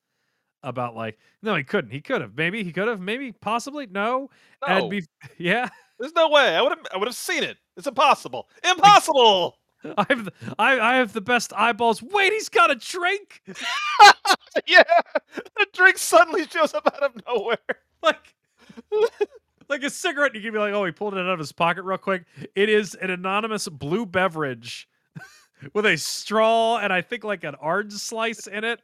About 0.63 0.95
like, 0.95 1.19
no, 1.43 1.55
he 1.55 1.63
couldn't. 1.63 1.91
He 1.91 2.01
could 2.01 2.21
have. 2.21 2.35
Maybe 2.35 2.63
he 2.63 2.71
could 2.71 2.87
have. 2.87 2.99
Maybe 2.99 3.31
possibly. 3.31 3.85
No. 3.85 4.31
No, 4.67 4.67
And 4.67 4.89
be 4.89 5.05
yeah. 5.37 5.69
there's 5.99 6.13
no 6.13 6.27
way. 6.29 6.55
I 6.55 6.61
would 6.61 6.71
have. 6.71 6.87
I 6.91 6.97
would 6.97 7.07
have 7.07 7.15
seen 7.15 7.43
it. 7.43 7.57
It's 7.77 7.87
impossible. 7.87 8.49
Impossible. 8.63 9.57
I 9.97 10.05
have 10.09 10.25
the, 10.25 10.33
I, 10.57 10.79
I 10.79 10.95
have 10.95 11.13
the 11.13 11.21
best 11.21 11.53
eyeballs. 11.53 12.01
Wait, 12.01 12.33
he's 12.33 12.49
got 12.49 12.71
a 12.71 12.75
drink. 12.75 13.41
yeah, 14.67 14.83
the 15.35 15.67
drink 15.73 15.97
suddenly 15.97 16.47
shows 16.47 16.73
up 16.73 16.87
out 16.87 17.03
of 17.03 17.21
nowhere. 17.27 17.57
Like 18.01 18.35
like 19.69 19.83
a 19.83 19.89
cigarette. 19.89 20.35
You 20.35 20.41
can 20.41 20.53
be 20.53 20.59
like, 20.59 20.73
oh, 20.73 20.85
he 20.85 20.91
pulled 20.91 21.13
it 21.13 21.19
out 21.19 21.29
of 21.29 21.39
his 21.39 21.51
pocket 21.51 21.83
real 21.83 21.97
quick. 21.97 22.25
It 22.55 22.69
is 22.69 22.95
an 22.95 23.09
anonymous 23.09 23.67
blue 23.67 24.05
beverage 24.05 24.87
with 25.73 25.85
a 25.85 25.97
straw 25.97 26.77
and 26.77 26.91
I 26.91 27.01
think 27.01 27.23
like 27.23 27.43
an 27.43 27.55
orange 27.61 27.93
slice 27.93 28.47
in 28.47 28.63
it. 28.63 28.79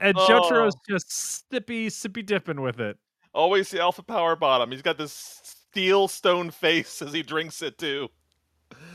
And 0.00 0.16
Jotaro's 0.16 0.76
oh. 0.76 0.80
just 0.88 1.08
sippy, 1.50 1.86
sippy 1.86 2.24
dipping 2.24 2.60
with 2.60 2.80
it. 2.80 2.98
Always 3.34 3.70
the 3.70 3.80
alpha 3.80 4.02
power 4.02 4.36
bottom. 4.36 4.70
He's 4.70 4.82
got 4.82 4.98
this 4.98 5.40
steel 5.72 6.06
stone 6.06 6.50
face 6.50 7.00
as 7.00 7.14
he 7.14 7.22
drinks 7.22 7.62
it 7.62 7.78
too. 7.78 8.06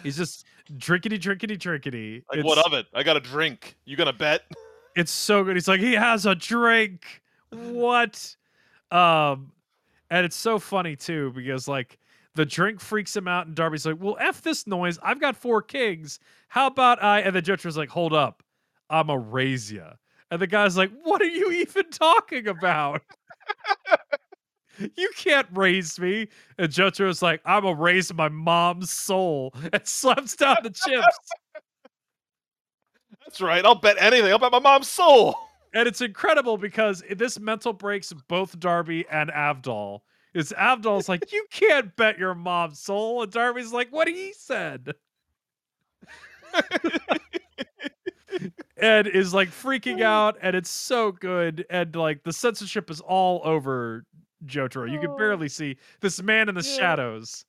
He's 0.03 0.15
just 0.15 0.45
drinkity, 0.77 1.19
drinkity, 1.19 1.57
drinkity. 1.57 2.23
Like 2.29 2.39
it's, 2.39 2.45
what 2.45 2.63
of 2.63 2.73
it? 2.73 2.85
I 2.93 3.01
got 3.01 3.17
a 3.17 3.19
drink. 3.19 3.75
You 3.85 3.97
gonna 3.97 4.13
bet? 4.13 4.43
It's 4.95 5.11
so 5.11 5.43
good. 5.43 5.55
He's 5.55 5.67
like, 5.67 5.79
he 5.79 5.93
has 5.93 6.25
a 6.25 6.33
drink. 6.33 7.21
What? 7.51 8.35
Um, 8.89 9.51
and 10.09 10.25
it's 10.25 10.35
so 10.35 10.57
funny 10.57 10.95
too 10.95 11.31
because 11.35 11.67
like 11.67 11.99
the 12.33 12.47
drink 12.47 12.79
freaks 12.79 13.15
him 13.15 13.27
out, 13.27 13.45
and 13.45 13.55
Darby's 13.55 13.85
like, 13.85 13.97
"Well, 13.99 14.17
f 14.19 14.41
this 14.41 14.65
noise. 14.65 14.97
I've 15.03 15.21
got 15.21 15.37
four 15.37 15.61
kings. 15.61 16.19
How 16.47 16.65
about 16.65 17.03
I?" 17.03 17.19
And 17.19 17.35
then 17.35 17.43
Jotaro's 17.43 17.77
like, 17.77 17.89
"Hold 17.89 18.11
up, 18.11 18.41
I'm 18.89 19.11
a 19.11 19.19
raise 19.19 19.71
ya." 19.71 19.91
And 20.31 20.41
the 20.41 20.47
guy's 20.47 20.77
like, 20.77 20.89
"What 21.03 21.21
are 21.21 21.25
you 21.25 21.51
even 21.51 21.91
talking 21.91 22.47
about?" 22.47 23.03
You 24.95 25.09
can't 25.15 25.47
raise 25.53 25.99
me. 25.99 26.27
And 26.57 26.71
Jotaro's 26.71 27.21
like, 27.21 27.41
I'm 27.45 27.63
gonna 27.63 27.75
raise 27.75 28.13
my 28.13 28.29
mom's 28.29 28.91
soul 28.91 29.53
and 29.73 29.87
slaps 29.87 30.35
down 30.35 30.57
the 30.63 30.69
chips. 30.69 31.17
That's 33.25 33.41
right. 33.41 33.65
I'll 33.65 33.75
bet 33.75 33.97
anything. 33.99 34.31
I'll 34.31 34.39
bet 34.39 34.51
my 34.51 34.59
mom's 34.59 34.87
soul. 34.87 35.35
And 35.73 35.87
it's 35.87 36.01
incredible 36.01 36.57
because 36.57 37.03
this 37.15 37.39
mental 37.39 37.73
breaks 37.73 38.13
both 38.27 38.59
Darby 38.59 39.05
and 39.11 39.29
Avdol. 39.29 39.99
Is 40.33 40.53
Avdol's 40.57 41.09
like, 41.09 41.31
you 41.31 41.45
can't 41.51 41.95
bet 41.95 42.19
your 42.19 42.35
mom's 42.35 42.79
soul, 42.79 43.23
and 43.23 43.31
Darby's 43.31 43.73
like, 43.73 43.91
what 43.91 44.07
he 44.07 44.33
said. 44.37 44.93
and 48.77 49.07
is 49.07 49.33
like 49.33 49.49
freaking 49.49 50.01
out, 50.03 50.37
and 50.41 50.55
it's 50.55 50.69
so 50.69 51.11
good, 51.11 51.65
and 51.69 51.95
like 51.95 52.23
the 52.23 52.33
censorship 52.33 52.89
is 52.91 53.01
all 53.01 53.41
over 53.43 54.05
Jotaro. 54.45 54.91
You 54.91 54.99
can 54.99 55.09
Oh. 55.11 55.17
barely 55.17 55.49
see 55.49 55.77
this 56.01 56.21
man 56.21 56.49
in 56.49 56.55
the 56.55 56.61
Yeah. 56.61 56.77
shadows. 56.77 57.45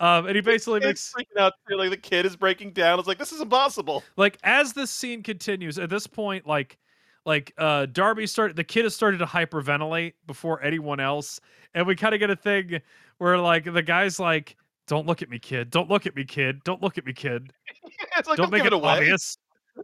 Um, 0.00 0.26
and 0.26 0.34
he 0.34 0.40
basically 0.42 0.80
makes 0.80 1.12
freaking 1.12 1.38
out. 1.40 1.52
too, 1.68 1.76
Like 1.76 1.90
the 1.90 1.96
kid 1.96 2.26
is 2.26 2.34
breaking 2.36 2.72
down. 2.72 2.98
It's 2.98 3.06
like 3.06 3.18
this 3.18 3.32
is 3.32 3.40
impossible. 3.40 4.02
like 4.16 4.38
as 4.42 4.72
this 4.72 4.90
scene 4.90 5.22
continues 5.22 5.78
at 5.78 5.88
this 5.90 6.06
point 6.06 6.46
like 6.46 6.78
like 7.26 7.54
uh 7.58 7.86
darby 7.86 8.26
started 8.26 8.56
the 8.56 8.64
kid 8.64 8.84
has 8.84 8.94
started 8.94 9.16
to 9.18 9.24
hyperventilate 9.24 10.12
before 10.26 10.60
anyone 10.62 11.00
else 11.00 11.40
and 11.74 11.86
we 11.86 11.94
kind 11.96 12.12
of 12.12 12.18
get 12.20 12.28
a 12.28 12.36
thing 12.36 12.80
where 13.18 13.38
like 13.38 13.64
the 13.72 13.82
guy's 13.82 14.18
like 14.20 14.56
don't 14.88 15.06
look 15.06 15.22
at 15.22 15.30
me 15.30 15.38
kid 15.38 15.70
don't 15.70 15.88
look 15.88 16.04
at 16.06 16.14
me 16.16 16.24
kid 16.24 16.62
don't 16.64 16.82
look 16.82 16.98
at 16.98 17.06
me 17.06 17.12
kid 17.14 17.50
it's 18.18 18.28
like 18.28 18.36
don't 18.36 18.50
make 18.50 18.64
it 18.66 18.72
away. 18.74 18.90
obvious 18.98 19.38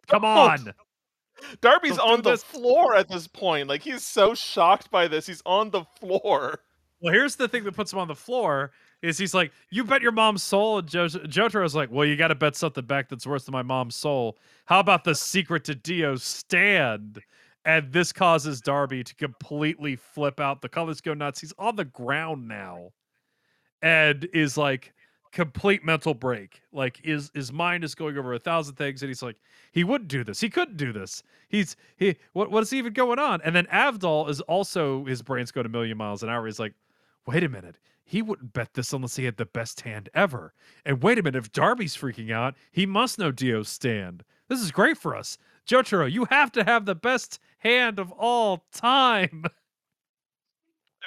come 0.08 0.24
on 0.26 0.74
Darby's 1.60 1.96
Don't 1.96 2.10
on 2.10 2.22
the 2.22 2.30
this. 2.32 2.42
floor 2.42 2.94
at 2.94 3.08
this 3.08 3.26
point. 3.26 3.68
Like 3.68 3.82
he's 3.82 4.04
so 4.04 4.34
shocked 4.34 4.90
by 4.90 5.08
this. 5.08 5.26
He's 5.26 5.42
on 5.46 5.70
the 5.70 5.84
floor. 5.98 6.60
well 7.00 7.12
here's 7.12 7.36
the 7.36 7.48
thing 7.48 7.64
that 7.64 7.74
puts 7.74 7.92
him 7.92 7.98
on 7.98 8.08
the 8.08 8.14
floor 8.14 8.72
is 9.02 9.16
he's 9.16 9.32
like 9.32 9.50
you 9.70 9.82
bet 9.84 10.02
your 10.02 10.12
mom's 10.12 10.42
soul 10.42 10.78
and 10.78 10.88
jo- 10.88 11.06
jotaro's 11.08 11.74
like 11.74 11.90
well 11.90 12.06
you 12.06 12.14
got 12.16 12.28
to 12.28 12.34
bet 12.34 12.54
something 12.54 12.84
back 12.84 13.08
that's 13.08 13.26
worse 13.26 13.44
than 13.44 13.52
my 13.52 13.62
mom's 13.62 13.96
soul 13.96 14.36
how 14.66 14.78
about 14.80 15.04
the 15.04 15.14
secret 15.14 15.64
to 15.64 15.74
dio's 15.74 16.22
stand 16.22 17.18
and 17.64 17.90
this 17.90 18.12
causes 18.12 18.60
darby 18.60 19.02
to 19.02 19.14
completely 19.14 19.96
flip 19.96 20.38
out 20.40 20.60
the 20.60 20.68
colors 20.68 21.00
go 21.00 21.14
nuts 21.14 21.40
he's 21.40 21.54
on 21.58 21.74
the 21.76 21.86
ground 21.86 22.46
now 22.46 22.90
and 23.80 24.28
is 24.34 24.58
like 24.58 24.92
complete 25.32 25.84
mental 25.84 26.14
break. 26.14 26.62
Like 26.72 27.00
his 27.02 27.30
his 27.34 27.52
mind 27.52 27.84
is 27.84 27.94
going 27.94 28.16
over 28.18 28.34
a 28.34 28.38
thousand 28.38 28.74
things 28.74 29.02
and 29.02 29.08
he's 29.08 29.22
like 29.22 29.36
he 29.72 29.84
wouldn't 29.84 30.08
do 30.08 30.24
this. 30.24 30.40
He 30.40 30.50
couldn't 30.50 30.76
do 30.76 30.92
this. 30.92 31.22
He's 31.48 31.76
he 31.96 32.16
what 32.32 32.50
what 32.50 32.62
is 32.62 32.72
even 32.72 32.92
going 32.92 33.18
on? 33.18 33.40
And 33.42 33.54
then 33.54 33.66
avdol 33.66 34.28
is 34.28 34.40
also 34.42 35.04
his 35.04 35.22
brain's 35.22 35.52
going 35.52 35.66
a 35.66 35.70
million 35.70 35.96
miles 35.96 36.22
an 36.22 36.28
hour. 36.28 36.46
He's 36.46 36.58
like 36.58 36.74
wait 37.26 37.44
a 37.44 37.48
minute. 37.48 37.76
He 38.04 38.22
wouldn't 38.22 38.52
bet 38.52 38.74
this 38.74 38.92
unless 38.92 39.14
he 39.14 39.24
had 39.24 39.36
the 39.36 39.46
best 39.46 39.82
hand 39.82 40.08
ever. 40.14 40.52
And 40.84 41.02
wait 41.02 41.18
a 41.18 41.22
minute 41.22 41.38
if 41.38 41.52
darby's 41.52 41.96
freaking 41.96 42.32
out 42.32 42.54
he 42.72 42.86
must 42.86 43.18
know 43.18 43.30
dio's 43.30 43.68
stand. 43.68 44.24
This 44.48 44.60
is 44.60 44.72
great 44.72 44.98
for 44.98 45.14
us. 45.14 45.38
Jotaro 45.66 46.10
you 46.10 46.24
have 46.26 46.50
to 46.52 46.64
have 46.64 46.86
the 46.86 46.96
best 46.96 47.38
hand 47.58 47.98
of 47.98 48.10
all 48.12 48.64
time 48.72 49.44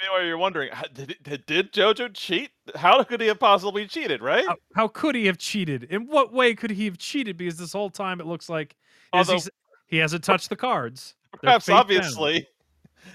Anyway, 0.04 0.28
you're 0.28 0.38
wondering, 0.38 0.70
did, 0.93 1.16
did 1.24 1.45
did 1.45 1.72
JoJo 1.72 2.14
cheat? 2.14 2.51
How 2.76 3.04
could 3.04 3.22
he 3.22 3.28
have 3.28 3.39
possibly 3.39 3.88
cheated? 3.88 4.22
Right? 4.22 4.45
how, 4.45 4.56
how 4.76 4.88
could 4.88 5.16
he 5.16 5.26
have 5.28 5.38
cheated? 5.38 5.84
In 5.86 6.08
what 6.08 6.34
way 6.34 6.56
could 6.56 6.72
he 6.72 6.86
have 6.86 6.97
cheated? 6.97 7.38
Because 7.38 7.58
this 7.58 7.72
whole 7.74 7.89
time 7.89 8.20
it 8.20 8.26
looks 8.28 8.49
like 8.49 8.76
Although- 9.14 9.39
he 9.88 9.97
hasn't 9.97 10.24
touched 10.24 10.49
the 10.49 10.56
cards. 10.56 11.16
Perhaps 11.41 11.66
face 11.66 11.74
down. 11.74 11.80
obviously. 11.80 12.47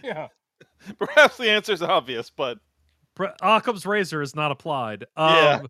Yeah. 0.03 0.29
Perhaps 0.99 1.37
the 1.39 1.51
answer 1.51 1.73
is 1.73 1.83
obvious, 1.83 2.31
but 2.31 2.59
Bre- 3.17 3.27
Occam's 3.43 3.85
razor 3.85 4.23
is 4.23 4.35
not 4.37 4.51
applied. 4.53 5.05
Um, 5.17 5.35
Yeah. 5.35 5.61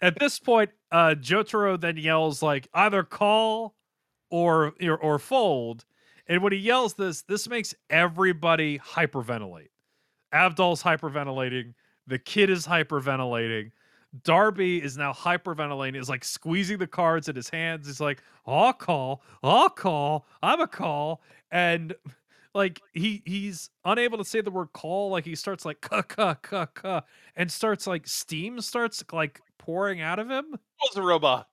at 0.00 0.18
this 0.18 0.38
point, 0.38 0.70
uh, 0.90 1.14
Jotaro 1.18 1.78
then 1.78 1.96
yells 1.98 2.42
like 2.42 2.68
either 2.72 3.02
call 3.04 3.74
or, 4.30 4.72
or 4.82 4.96
or 4.98 5.18
fold. 5.18 5.84
And 6.26 6.42
when 6.42 6.52
he 6.52 6.58
yells 6.58 6.94
this, 6.94 7.22
this 7.22 7.48
makes 7.48 7.74
everybody 7.90 8.78
hyperventilate. 8.78 9.68
Avdol's 10.32 10.82
hyperventilating. 10.82 11.74
The 12.06 12.18
kid 12.18 12.50
is 12.50 12.66
hyperventilating. 12.66 13.70
Darby 14.24 14.82
is 14.82 14.96
now 14.98 15.12
hyperventilating, 15.12 15.96
is 15.98 16.08
like 16.08 16.24
squeezing 16.24 16.78
the 16.78 16.86
cards 16.86 17.28
in 17.28 17.36
his 17.36 17.48
hands. 17.48 17.86
He's 17.86 18.00
like, 18.00 18.22
I'll 18.46 18.72
call, 18.74 19.22
I'll 19.42 19.70
call, 19.70 20.26
I'm 20.42 20.60
a 20.60 20.66
call. 20.66 21.22
And 21.50 21.94
like 22.54 22.80
he 22.92 23.22
he's 23.24 23.70
unable 23.86 24.18
to 24.18 24.24
say 24.24 24.42
the 24.42 24.50
word 24.50 24.72
call. 24.74 25.08
Like 25.10 25.24
he 25.24 25.34
starts 25.34 25.64
like 25.64 25.80
cuh 25.80 26.02
cuh 26.02 26.34
cuh 26.34 26.66
cuh 26.66 27.00
and 27.36 27.50
starts 27.50 27.86
like 27.86 28.06
steam 28.06 28.60
starts 28.60 29.02
like 29.12 29.40
pouring 29.58 30.02
out 30.02 30.18
of 30.18 30.28
him. 30.30 30.44
He 30.50 30.88
was 30.90 30.96
a 30.96 31.02
robot. 31.02 31.46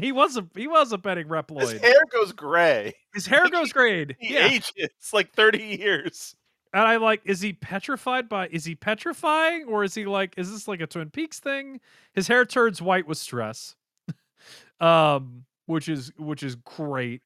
He 0.00 0.12
was 0.12 0.36
a 0.36 0.46
he 0.54 0.66
was 0.66 0.92
a 0.92 0.98
betting 0.98 1.28
reploid. 1.28 1.70
His 1.72 1.80
hair 1.80 2.02
goes 2.12 2.32
gray. 2.32 2.92
His 3.14 3.24
hair 3.26 3.48
goes 3.48 3.72
gray. 3.72 4.04
He 4.18 4.34
Yeah. 4.34 4.48
ages 4.48 4.72
like 5.14 5.32
30 5.32 5.62
years. 5.80 6.34
And 6.76 6.86
I 6.86 6.98
like, 6.98 7.22
is 7.24 7.40
he 7.40 7.54
petrified 7.54 8.28
by 8.28 8.48
is 8.48 8.66
he 8.66 8.74
petrifying 8.74 9.64
or 9.64 9.82
is 9.82 9.94
he 9.94 10.04
like, 10.04 10.34
is 10.36 10.52
this 10.52 10.68
like 10.68 10.82
a 10.82 10.86
Twin 10.86 11.08
Peaks 11.08 11.40
thing? 11.40 11.80
His 12.12 12.28
hair 12.28 12.44
turns 12.44 12.82
white 12.82 13.06
with 13.06 13.16
stress. 13.16 13.76
um, 14.80 15.46
which 15.64 15.88
is 15.88 16.12
which 16.18 16.42
is 16.42 16.54
great. 16.56 17.22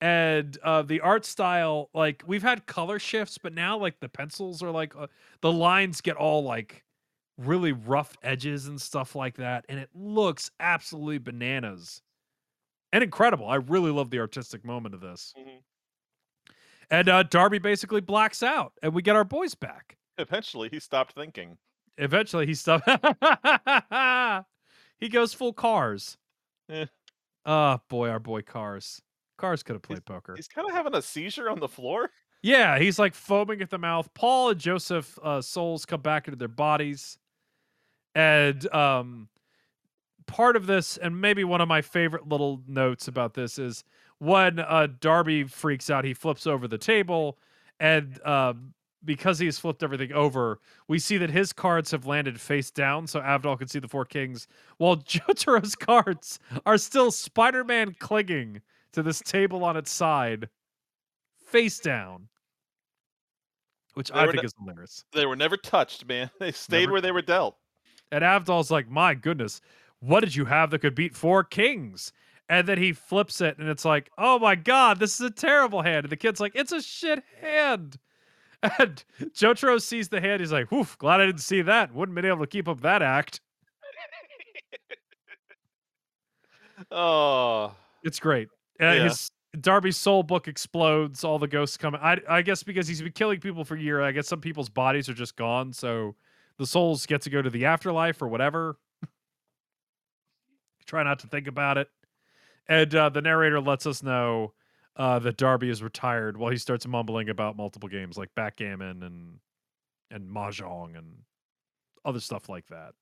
And 0.00 0.58
uh 0.64 0.82
the 0.82 1.00
art 1.02 1.24
style, 1.24 1.88
like 1.94 2.24
we've 2.26 2.42
had 2.42 2.66
color 2.66 2.98
shifts, 2.98 3.38
but 3.38 3.54
now 3.54 3.78
like 3.78 4.00
the 4.00 4.08
pencils 4.08 4.60
are 4.60 4.72
like 4.72 4.96
uh, 4.96 5.06
the 5.40 5.52
lines 5.52 6.00
get 6.00 6.16
all 6.16 6.42
like 6.42 6.82
really 7.38 7.70
rough 7.70 8.16
edges 8.24 8.66
and 8.66 8.80
stuff 8.80 9.14
like 9.14 9.36
that. 9.36 9.66
And 9.68 9.78
it 9.78 9.90
looks 9.94 10.50
absolutely 10.58 11.18
bananas. 11.18 12.02
And 12.92 13.04
incredible. 13.04 13.46
I 13.48 13.54
really 13.54 13.92
love 13.92 14.10
the 14.10 14.18
artistic 14.18 14.64
moment 14.64 14.96
of 14.96 15.00
this. 15.00 15.32
Mhm. 15.38 15.62
And 16.90 17.08
uh 17.08 17.22
Darby 17.22 17.58
basically 17.58 18.00
blacks 18.00 18.42
out 18.42 18.72
and 18.82 18.92
we 18.94 19.02
get 19.02 19.16
our 19.16 19.24
boys 19.24 19.54
back. 19.54 19.96
Eventually, 20.18 20.68
he 20.70 20.80
stopped 20.80 21.14
thinking. 21.14 21.56
Eventually 21.96 22.46
he 22.46 22.54
stopped. 22.54 22.88
he 24.98 25.08
goes 25.08 25.32
full 25.32 25.52
Kars. 25.52 26.16
Eh. 26.68 26.86
Oh 27.46 27.80
boy, 27.88 28.08
our 28.08 28.18
boy 28.18 28.42
Kars. 28.42 29.02
Kars 29.38 29.62
could 29.62 29.74
have 29.74 29.82
played 29.82 30.04
poker. 30.04 30.34
He's 30.36 30.48
kind 30.48 30.68
of 30.68 30.74
having 30.74 30.94
a 30.94 31.02
seizure 31.02 31.48
on 31.48 31.60
the 31.60 31.68
floor. 31.68 32.10
Yeah, 32.42 32.78
he's 32.78 32.98
like 32.98 33.14
foaming 33.14 33.60
at 33.62 33.70
the 33.70 33.78
mouth. 33.78 34.08
Paul 34.14 34.50
and 34.50 34.60
Joseph 34.60 35.18
uh, 35.22 35.40
souls 35.40 35.84
come 35.84 36.00
back 36.00 36.26
into 36.26 36.36
their 36.36 36.48
bodies, 36.48 37.18
and 38.14 38.72
um, 38.74 39.28
part 40.26 40.56
of 40.56 40.66
this, 40.66 40.96
and 40.96 41.20
maybe 41.20 41.44
one 41.44 41.60
of 41.60 41.68
my 41.68 41.82
favorite 41.82 42.28
little 42.28 42.62
notes 42.66 43.08
about 43.08 43.34
this 43.34 43.58
is 43.58 43.84
when 44.20 44.58
uh, 44.60 44.86
Darby 45.00 45.44
freaks 45.44 45.90
out, 45.90 46.04
he 46.04 46.14
flips 46.14 46.46
over 46.46 46.68
the 46.68 46.78
table, 46.78 47.38
and 47.80 48.24
um, 48.24 48.74
because 49.04 49.38
he's 49.38 49.58
flipped 49.58 49.82
everything 49.82 50.12
over, 50.12 50.60
we 50.88 50.98
see 50.98 51.16
that 51.16 51.30
his 51.30 51.52
cards 51.52 51.90
have 51.90 52.06
landed 52.06 52.38
face 52.40 52.70
down, 52.70 53.06
so 53.06 53.20
Avdol 53.20 53.58
can 53.58 53.66
see 53.66 53.78
the 53.78 53.88
four 53.88 54.04
kings, 54.04 54.46
while 54.76 54.96
Jotaro's 55.08 55.74
cards 55.74 56.38
are 56.66 56.76
still 56.78 57.10
Spider-Man 57.10 57.96
clinging 57.98 58.60
to 58.92 59.02
this 59.02 59.20
table 59.20 59.64
on 59.64 59.76
its 59.76 59.90
side, 59.90 60.48
face 61.46 61.78
down, 61.80 62.28
which 63.94 64.10
They 64.10 64.18
I 64.18 64.26
think 64.26 64.36
ne- 64.36 64.44
is 64.44 64.54
hilarious. 64.58 65.04
They 65.12 65.24
were 65.26 65.36
never 65.36 65.56
touched, 65.56 66.06
man. 66.06 66.30
They 66.38 66.52
stayed 66.52 66.80
Never- 66.80 66.92
where 66.92 67.00
they 67.00 67.12
were 67.12 67.22
dealt. 67.22 67.56
And 68.12 68.22
Avdol's 68.24 68.70
like, 68.70 68.90
"My 68.90 69.14
goodness, 69.14 69.60
what 70.00 70.20
did 70.20 70.34
you 70.34 70.44
have 70.44 70.70
that 70.70 70.80
could 70.80 70.94
beat 70.94 71.14
four 71.14 71.42
kings?" 71.44 72.12
And 72.50 72.66
then 72.66 72.78
he 72.78 72.92
flips 72.92 73.40
it, 73.40 73.58
and 73.58 73.68
it's 73.68 73.84
like, 73.84 74.10
"Oh 74.18 74.40
my 74.40 74.56
god, 74.56 74.98
this 74.98 75.14
is 75.14 75.20
a 75.20 75.30
terrible 75.30 75.82
hand." 75.82 76.04
And 76.04 76.10
the 76.10 76.16
kid's 76.16 76.40
like, 76.40 76.50
"It's 76.56 76.72
a 76.72 76.82
shit 76.82 77.22
hand." 77.40 77.96
And 78.78 79.02
Jotaro 79.32 79.80
sees 79.80 80.10
the 80.10 80.20
hand. 80.20 80.40
He's 80.40 80.52
like, 80.52 80.70
"Woof, 80.70 80.98
glad 80.98 81.22
I 81.22 81.26
didn't 81.26 81.40
see 81.40 81.62
that. 81.62 81.94
Wouldn't 81.94 82.14
been 82.14 82.26
able 82.26 82.40
to 82.40 82.46
keep 82.46 82.68
up 82.68 82.82
that 82.82 83.00
act." 83.00 83.40
Oh, 86.90 87.74
It's 88.02 88.18
great. 88.18 88.48
Uh, 88.80 88.86
Yeah. 88.86 89.02
His 89.04 89.30
Darby's 89.60 89.96
soul 89.96 90.22
book 90.22 90.48
explodes. 90.48 91.24
All 91.24 91.38
the 91.38 91.48
ghosts 91.48 91.76
come. 91.76 91.94
I 91.94 92.18
I 92.28 92.42
guess 92.42 92.62
because 92.62 92.86
he's 92.86 93.02
been 93.02 93.12
killing 93.12 93.40
people 93.40 93.64
for 93.64 93.76
a 93.76 93.80
year. 93.80 94.00
I 94.00 94.12
guess 94.12 94.28
some 94.28 94.40
people's 94.40 94.68
bodies 94.68 95.08
are 95.08 95.14
just 95.14 95.36
gone, 95.36 95.72
so 95.72 96.14
the 96.58 96.66
souls 96.66 97.06
get 97.06 97.22
to 97.22 97.30
go 97.30 97.42
to 97.42 97.50
the 97.50 97.64
afterlife 97.64 98.22
or 98.22 98.28
whatever. 98.28 98.78
Try 100.86 101.02
not 101.02 101.18
to 101.20 101.26
think 101.26 101.48
about 101.48 101.78
it. 101.78 101.88
And 102.68 102.94
uh, 102.94 103.08
the 103.08 103.22
narrator 103.22 103.60
lets 103.60 103.86
us 103.86 104.02
know 104.02 104.52
uh, 104.96 105.18
that 105.20 105.36
Darby 105.36 105.70
is 105.70 105.82
retired 105.82 106.36
while 106.36 106.50
he 106.50 106.56
starts 106.58 106.86
mumbling 106.86 107.28
about 107.28 107.56
multiple 107.56 107.88
games 107.88 108.16
like 108.16 108.34
backgammon 108.34 109.02
and 109.02 109.38
and 110.10 110.28
mahjong 110.28 110.98
and 110.98 111.18
other 112.04 112.20
stuff 112.20 112.48
like 112.48 112.66
that. 112.68 112.92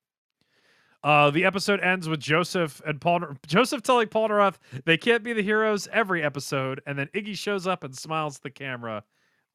Uh, 1.04 1.30
the 1.30 1.44
episode 1.44 1.80
ends 1.80 2.08
with 2.08 2.20
Joseph 2.20 2.82
and 2.84 3.00
Paul. 3.00 3.20
Joseph 3.46 3.82
telling 3.82 4.08
Paul 4.08 4.52
they 4.84 4.96
can't 4.96 5.22
be 5.22 5.32
the 5.32 5.42
heroes 5.42 5.88
every 5.92 6.22
episode, 6.22 6.80
and 6.86 6.98
then 6.98 7.08
Iggy 7.14 7.36
shows 7.36 7.66
up 7.66 7.84
and 7.84 7.96
smiles 7.96 8.36
at 8.36 8.42
the 8.42 8.50
camera. 8.50 9.04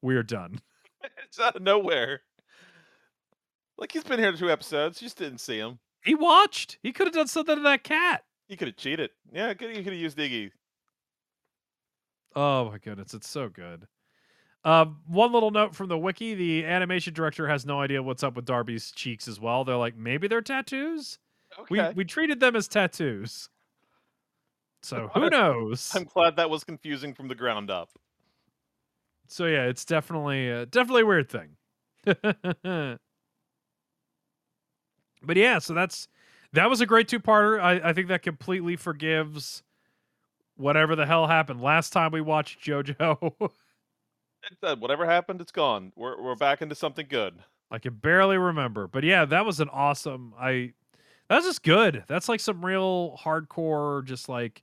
We're 0.00 0.22
done. 0.22 0.60
it's 1.24 1.38
out 1.38 1.56
of 1.56 1.62
nowhere. 1.62 2.22
Like 3.76 3.92
he's 3.92 4.04
been 4.04 4.20
here 4.20 4.32
two 4.32 4.50
episodes. 4.50 5.02
You 5.02 5.06
just 5.06 5.18
didn't 5.18 5.38
see 5.38 5.58
him. 5.58 5.78
He 6.02 6.14
watched. 6.14 6.78
He 6.82 6.92
could 6.92 7.06
have 7.06 7.14
done 7.14 7.28
something 7.28 7.56
to 7.56 7.62
that 7.62 7.84
cat. 7.84 8.24
He 8.48 8.56
could 8.56 8.68
have 8.68 8.76
cheated. 8.76 9.10
Yeah, 9.32 9.54
could 9.54 9.70
he 9.70 9.82
could 9.82 9.92
have 9.92 10.00
used 10.00 10.18
Iggy. 10.18 10.50
Oh 12.36 12.70
my 12.70 12.78
goodness, 12.78 13.14
it's 13.14 13.28
so 13.28 13.48
good. 13.48 13.86
Uh, 14.64 14.86
one 15.06 15.32
little 15.32 15.50
note 15.50 15.74
from 15.74 15.88
the 15.88 15.98
wiki: 15.98 16.34
the 16.34 16.64
animation 16.64 17.12
director 17.14 17.48
has 17.48 17.66
no 17.66 17.80
idea 17.80 18.02
what's 18.02 18.22
up 18.22 18.34
with 18.34 18.44
Darby's 18.44 18.90
cheeks 18.92 19.28
as 19.28 19.38
well. 19.38 19.64
They're 19.64 19.76
like, 19.76 19.96
maybe 19.96 20.26
they're 20.28 20.42
tattoos. 20.42 21.18
We 21.70 21.80
Okay. 21.80 21.92
we 21.94 22.04
treated 22.04 22.40
them 22.40 22.56
as 22.56 22.66
tattoos. 22.68 23.48
So 24.82 25.08
who 25.14 25.28
knows? 25.30 25.92
I'm 25.94 26.04
glad 26.04 26.36
that 26.36 26.50
was 26.50 26.64
confusing 26.64 27.14
from 27.14 27.28
the 27.28 27.34
ground 27.34 27.70
up. 27.70 27.90
So 29.28 29.46
yeah, 29.46 29.64
it's 29.64 29.84
definitely 29.84 30.50
uh, 30.50 30.66
definitely 30.66 31.02
a 31.02 31.06
weird 31.06 31.28
thing. 31.30 31.56
but 32.04 32.98
yeah, 35.36 35.58
so 35.58 35.74
that's 35.74 36.08
that 36.54 36.70
was 36.70 36.80
a 36.80 36.86
great 36.86 37.08
two-parter. 37.08 37.60
I, 37.60 37.90
I 37.90 37.92
think 37.92 38.08
that 38.08 38.22
completely 38.22 38.76
forgives 38.76 39.62
whatever 40.56 40.96
the 40.96 41.06
hell 41.06 41.26
happened 41.26 41.60
last 41.60 41.92
time 41.92 42.12
we 42.12 42.20
watched 42.20 42.60
JoJo. 42.64 43.50
It 44.50 44.58
said, 44.62 44.80
whatever 44.80 45.06
happened, 45.06 45.40
it's 45.40 45.52
gone. 45.52 45.92
We're 45.96 46.20
we're 46.22 46.34
back 46.34 46.60
into 46.62 46.74
something 46.74 47.06
good. 47.08 47.42
I 47.70 47.78
can 47.78 47.94
barely 47.94 48.38
remember, 48.38 48.86
but 48.88 49.04
yeah, 49.04 49.24
that 49.26 49.44
was 49.46 49.60
an 49.60 49.68
awesome. 49.70 50.34
I 50.38 50.74
that's 51.28 51.46
just 51.46 51.62
good. 51.62 52.04
That's 52.08 52.28
like 52.28 52.40
some 52.40 52.64
real 52.64 53.18
hardcore, 53.22 54.04
just 54.04 54.28
like 54.28 54.62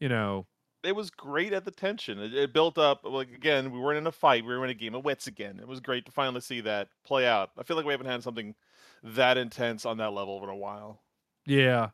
you 0.00 0.08
know, 0.08 0.46
It 0.82 0.94
was 0.94 1.10
great 1.10 1.52
at 1.52 1.64
the 1.64 1.70
tension. 1.70 2.18
It, 2.20 2.34
it 2.34 2.52
built 2.52 2.76
up. 2.78 3.00
Like 3.04 3.30
again, 3.32 3.72
we 3.72 3.78
weren't 3.80 3.98
in 3.98 4.06
a 4.06 4.12
fight. 4.12 4.44
We 4.44 4.56
were 4.56 4.64
in 4.64 4.70
a 4.70 4.74
game 4.74 4.94
of 4.94 5.04
wits 5.04 5.26
again. 5.26 5.58
It 5.60 5.66
was 5.68 5.80
great 5.80 6.04
to 6.06 6.12
finally 6.12 6.40
see 6.40 6.60
that 6.62 6.88
play 7.04 7.26
out. 7.26 7.50
I 7.58 7.62
feel 7.62 7.76
like 7.76 7.86
we 7.86 7.92
haven't 7.92 8.06
had 8.06 8.22
something 8.22 8.54
that 9.02 9.38
intense 9.38 9.86
on 9.86 9.96
that 9.98 10.12
level 10.12 10.42
in 10.42 10.50
a 10.50 10.56
while. 10.56 11.00
Yeah. 11.46 11.90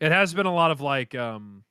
It 0.00 0.12
has 0.12 0.34
been 0.34 0.46
a 0.46 0.54
lot 0.54 0.70
of 0.70 0.80
like 0.80 1.14
um 1.14 1.64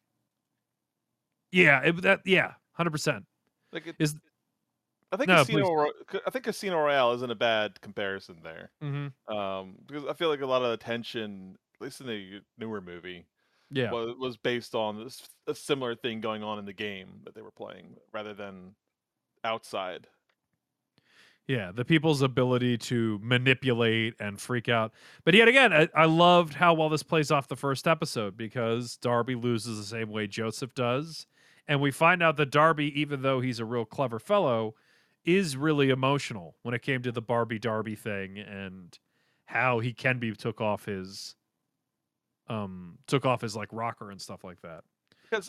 Yeah, 1.52 1.82
it, 1.84 2.02
that 2.02 2.22
yeah, 2.26 2.54
100%. 2.80 3.24
Like 3.72 3.88
it, 3.88 3.96
Is- 4.00 4.16
I 5.12 5.18
think 5.18 5.28
No, 5.28 5.38
Casino. 5.46 5.60
please. 5.66 5.94
Ro- 6.14 6.20
I 6.26 6.30
think 6.32 6.46
Casino 6.46 6.80
Royale 6.80 7.12
isn't 7.14 7.30
a 7.30 7.36
bad 7.36 7.80
comparison 7.82 8.38
there. 8.44 8.72
Mhm. 8.82 9.14
Um, 9.32 9.76
because 9.86 10.06
I 10.06 10.14
feel 10.14 10.30
like 10.30 10.42
a 10.42 10.46
lot 10.48 10.64
of 10.64 10.72
the 10.72 10.78
tension, 10.78 11.56
at 11.76 11.82
least 11.82 12.02
in 12.02 12.08
the 12.08 12.42
newer 12.58 12.82
movie, 12.82 13.28
Yeah. 13.70 13.92
was, 13.92 14.16
was 14.18 14.38
based 14.38 14.74
on 14.74 15.04
this, 15.04 15.30
a 15.46 15.54
similar 15.54 15.94
thing 15.96 16.20
going 16.20 16.42
on 16.44 16.58
in 16.58 16.66
the 16.66 16.74
game 16.74 17.22
that 17.26 17.36
they 17.36 17.44
were 17.44 17.52
playing, 17.52 17.96
rather 18.12 18.34
than 18.34 18.74
outside. 19.44 20.08
Yeah, 21.48 21.72
the 21.74 21.84
people's 21.84 22.22
ability 22.22 22.78
to 22.80 23.20
manipulate 23.22 24.14
and 24.20 24.40
freak 24.40 24.70
out. 24.70 24.94
But 25.26 25.34
yet 25.34 25.50
again, 25.50 25.74
I, 25.74 25.90
I 25.94 26.06
loved 26.06 26.54
how 26.54 26.74
well 26.74 26.88
this 26.88 27.04
plays 27.04 27.32
off 27.32 27.50
the 27.50 27.58
first 27.58 27.86
episode 27.86 28.38
because 28.38 28.96
Darby 28.98 29.36
loses 29.36 29.78
the 29.78 29.84
same 29.84 30.10
way 30.10 30.26
Joseph 30.26 30.74
does. 30.74 31.28
And 31.68 31.82
we 31.82 31.92
find 31.92 32.24
out 32.24 32.38
that 32.38 32.50
Darby, 32.50 32.98
even 33.00 33.22
though 33.24 33.42
he's 33.42 33.60
a 33.60 33.66
real 33.66 33.86
clever 33.86 34.20
fellow, 34.20 34.76
is 35.26 35.58
really 35.58 35.90
emotional 35.90 36.56
when 36.64 36.74
it 36.74 36.82
came 36.82 37.02
to 37.02 37.12
the 37.12 37.22
Barbie 37.22 37.60
Darby 37.60 37.96
thing 37.96 38.38
and 38.38 38.98
how 39.46 39.80
he 39.80 39.94
can 39.94 40.20
be 40.20 40.32
took 40.34 40.62
off 40.62 40.86
his 40.86 41.36
um 42.50 42.98
took 43.08 43.26
off 43.26 43.42
his 43.42 43.56
like 43.56 43.70
rocker 43.72 44.12
and 44.12 44.22
stuff 44.22 44.44
like 44.44 44.62
that. 44.62 44.84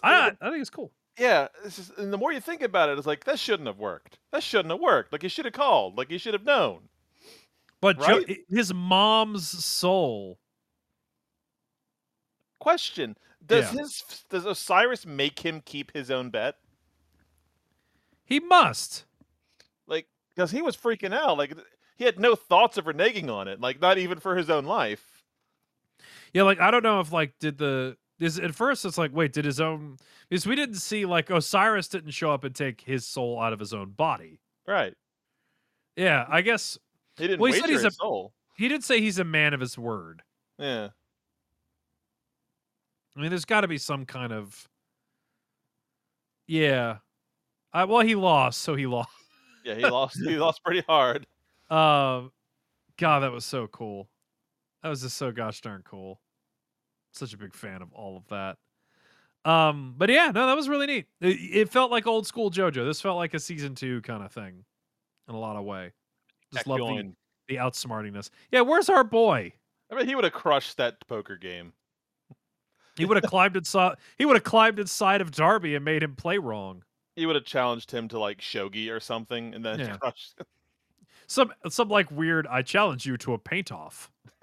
I 0.03 0.33
I 0.41 0.51
think 0.51 0.61
it's 0.61 0.71
cool. 0.71 0.93
Yeah, 1.19 1.49
just, 1.65 1.97
and 1.99 2.13
the 2.13 2.19
more 2.19 2.33
you 2.33 2.41
think 2.41 2.63
about 2.63 2.89
it, 2.89 2.99
it's 2.99 3.07
like 3.07 3.25
that 3.25 3.39
shouldn't 3.39 3.67
have 3.69 3.79
worked. 3.79 4.19
That 4.33 4.43
shouldn't 4.43 4.71
have 4.71 4.81
worked. 4.81 5.13
Like 5.13 5.23
you 5.23 5.29
should 5.29 5.45
have 5.45 5.55
called. 5.55 5.97
Like 5.97 6.11
you 6.11 6.19
should 6.19 6.35
have 6.35 6.45
known. 6.45 6.89
But 7.81 7.99
Right? 7.99 8.39
his 8.49 8.73
mom's 8.73 9.47
soul 9.65 10.39
Question: 12.59 13.17
Does 13.45 13.73
Yeah. 13.75 13.81
his 13.81 14.25
does 14.31 14.47
Osiris 14.47 15.05
make 15.05 15.41
him 15.41 15.61
keep 15.65 15.93
his 15.93 16.11
own 16.11 16.31
bet? 16.31 16.57
he 18.25 18.41
must. 18.41 19.05
Like 19.87 20.07
because 20.35 20.51
he 20.51 20.63
was 20.63 20.77
freaking 20.77 21.13
out. 21.13 21.37
Like 21.37 21.53
he 21.97 22.05
had 22.05 22.19
no 22.19 22.35
thoughts 22.35 22.79
of 22.79 22.87
reneging 22.87 23.29
on 23.31 23.49
it. 23.49 23.61
Like 23.61 23.81
not 23.83 23.99
even 23.99 24.19
for 24.19 24.35
his 24.37 24.49
own 24.49 24.65
life. 24.65 25.23
Yeah, 26.33 26.45
like 26.45 26.59
I 26.59 26.71
don't 26.71 26.83
know 26.83 27.01
if 27.01 27.13
like 27.13 27.39
did 27.39 27.59
the 27.59 27.99
is 28.21 28.39
at 28.39 28.55
first 28.55 28.85
it's 28.85 28.97
like 28.99 29.13
wait 29.15 29.33
did 29.33 29.45
his 29.45 29.61
own 29.61 29.97
because 30.29 30.47
we 30.47 30.55
didn't 30.57 30.77
see 30.77 31.05
like 31.05 31.31
Osiris 31.31 31.89
didn't 31.89 32.13
show 32.13 32.33
up 32.33 32.45
and 32.45 32.55
take 32.55 32.81
his 32.81 33.07
soul 33.07 33.41
out 33.41 33.53
of 33.53 33.59
his 33.59 33.73
own 33.75 33.91
body. 33.91 34.41
Right. 34.67 34.95
Yeah, 35.97 36.25
I 36.29 36.41
guess 36.43 36.79
He 37.19 37.27
didn't 37.27 37.41
Well, 37.41 37.53
he 37.53 37.61
said 37.61 37.69
he's 37.71 37.85
a- 37.85 37.91
soul. 37.91 38.33
he 38.57 38.69
did 38.69 38.83
say 38.85 39.01
he's 39.01 39.19
a 39.19 39.25
man 39.25 39.53
of 39.55 39.61
his 39.61 39.77
word. 39.79 40.23
Yeah. 40.59 40.89
I 43.17 43.21
mean, 43.21 43.31
there's 43.31 43.45
got 43.45 43.61
to 43.61 43.69
be 43.69 43.79
some 43.79 44.07
kind 44.07 44.33
of. 44.33 44.69
Yeah. 46.47 46.99
I, 47.73 47.85
well, 47.85 48.01
he 48.01 48.15
lost, 48.15 48.63
so 48.63 48.75
he 48.75 48.87
lost. 48.87 49.09
Yeah, 49.65 49.75
he 49.75 49.83
lost. 49.83 50.17
he 50.19 50.37
lost 50.37 50.63
pretty 50.65 50.83
hard. 50.89 51.27
Um, 51.71 52.33
God, 52.99 53.21
that 53.21 53.33
was 53.33 53.45
so 53.45 53.67
cool. 53.69 54.09
That 54.83 54.89
was 54.89 55.03
just 55.03 55.17
so 55.17 55.33
gosh 55.33 55.61
darn 55.61 55.83
cool. 55.85 56.21
Such 57.15 57.33
a 57.33 57.37
big 57.39 57.55
fan 57.55 57.81
of 57.81 57.93
all 57.93 58.17
of 58.17 58.29
that. 58.29 58.57
Um, 59.49 59.95
but 59.97 60.11
yeah, 60.11 60.31
no, 60.35 60.47
that 60.47 60.57
was 60.57 60.69
really 60.69 60.87
neat. 60.87 61.07
It, 61.21 61.37
it 61.37 61.69
felt 61.69 61.91
like 61.91 62.07
old 62.07 62.27
school 62.27 62.51
JoJo. 62.51 62.87
This 62.87 63.01
felt 63.01 63.17
like 63.17 63.35
a 63.35 63.39
season 63.39 63.75
two 63.75 64.01
kind 64.03 64.23
of 64.25 64.33
thing, 64.33 64.65
in 65.29 65.35
a 65.35 65.39
lot 65.39 65.57
of 65.57 65.65
way. 65.65 65.93
Just 66.53 66.67
love 66.67 66.79
the, 66.79 67.13
the 67.49 67.57
outsmartingness. 67.57 68.31
Yeah, 68.51 68.63
where's 68.63 68.89
our 68.89 69.05
boy? 69.05 69.53
I 69.93 69.97
mean, 69.97 70.07
he 70.07 70.15
would 70.15 70.25
have 70.25 70.33
crushed 70.33 70.79
that 70.79 71.07
poker 71.09 71.37
game. 71.37 71.73
He 72.97 73.05
would 73.05 73.17
have 73.17 73.31
climbed 73.31 73.57
inside. 73.57 73.97
He 74.19 74.25
would 74.25 74.37
have 74.37 74.45
climbed 74.45 74.79
inside 74.79 75.21
of 75.21 75.31
Darby 75.31 75.75
and 75.75 75.85
made 75.85 76.03
him 76.03 76.15
play 76.17 76.39
wrong. 76.39 76.85
He 77.17 77.27
would 77.27 77.35
have 77.37 77.45
challenged 77.45 77.91
him 77.91 78.09
to 78.09 78.19
like 78.19 78.39
shogi 78.39 78.91
or 78.91 79.01
something, 79.01 79.55
and 79.55 79.65
then 79.65 79.81
Yeah. 79.81 79.97
crushed. 79.99 80.41
Some 81.27 81.53
some 81.69 81.89
like 81.89 82.11
weird. 82.11 82.47
I 82.47 82.63
challenge 82.63 83.05
you 83.07 83.17
to 83.19 83.35
a 83.35 83.39
paint 83.39 83.73
off. 83.73 84.11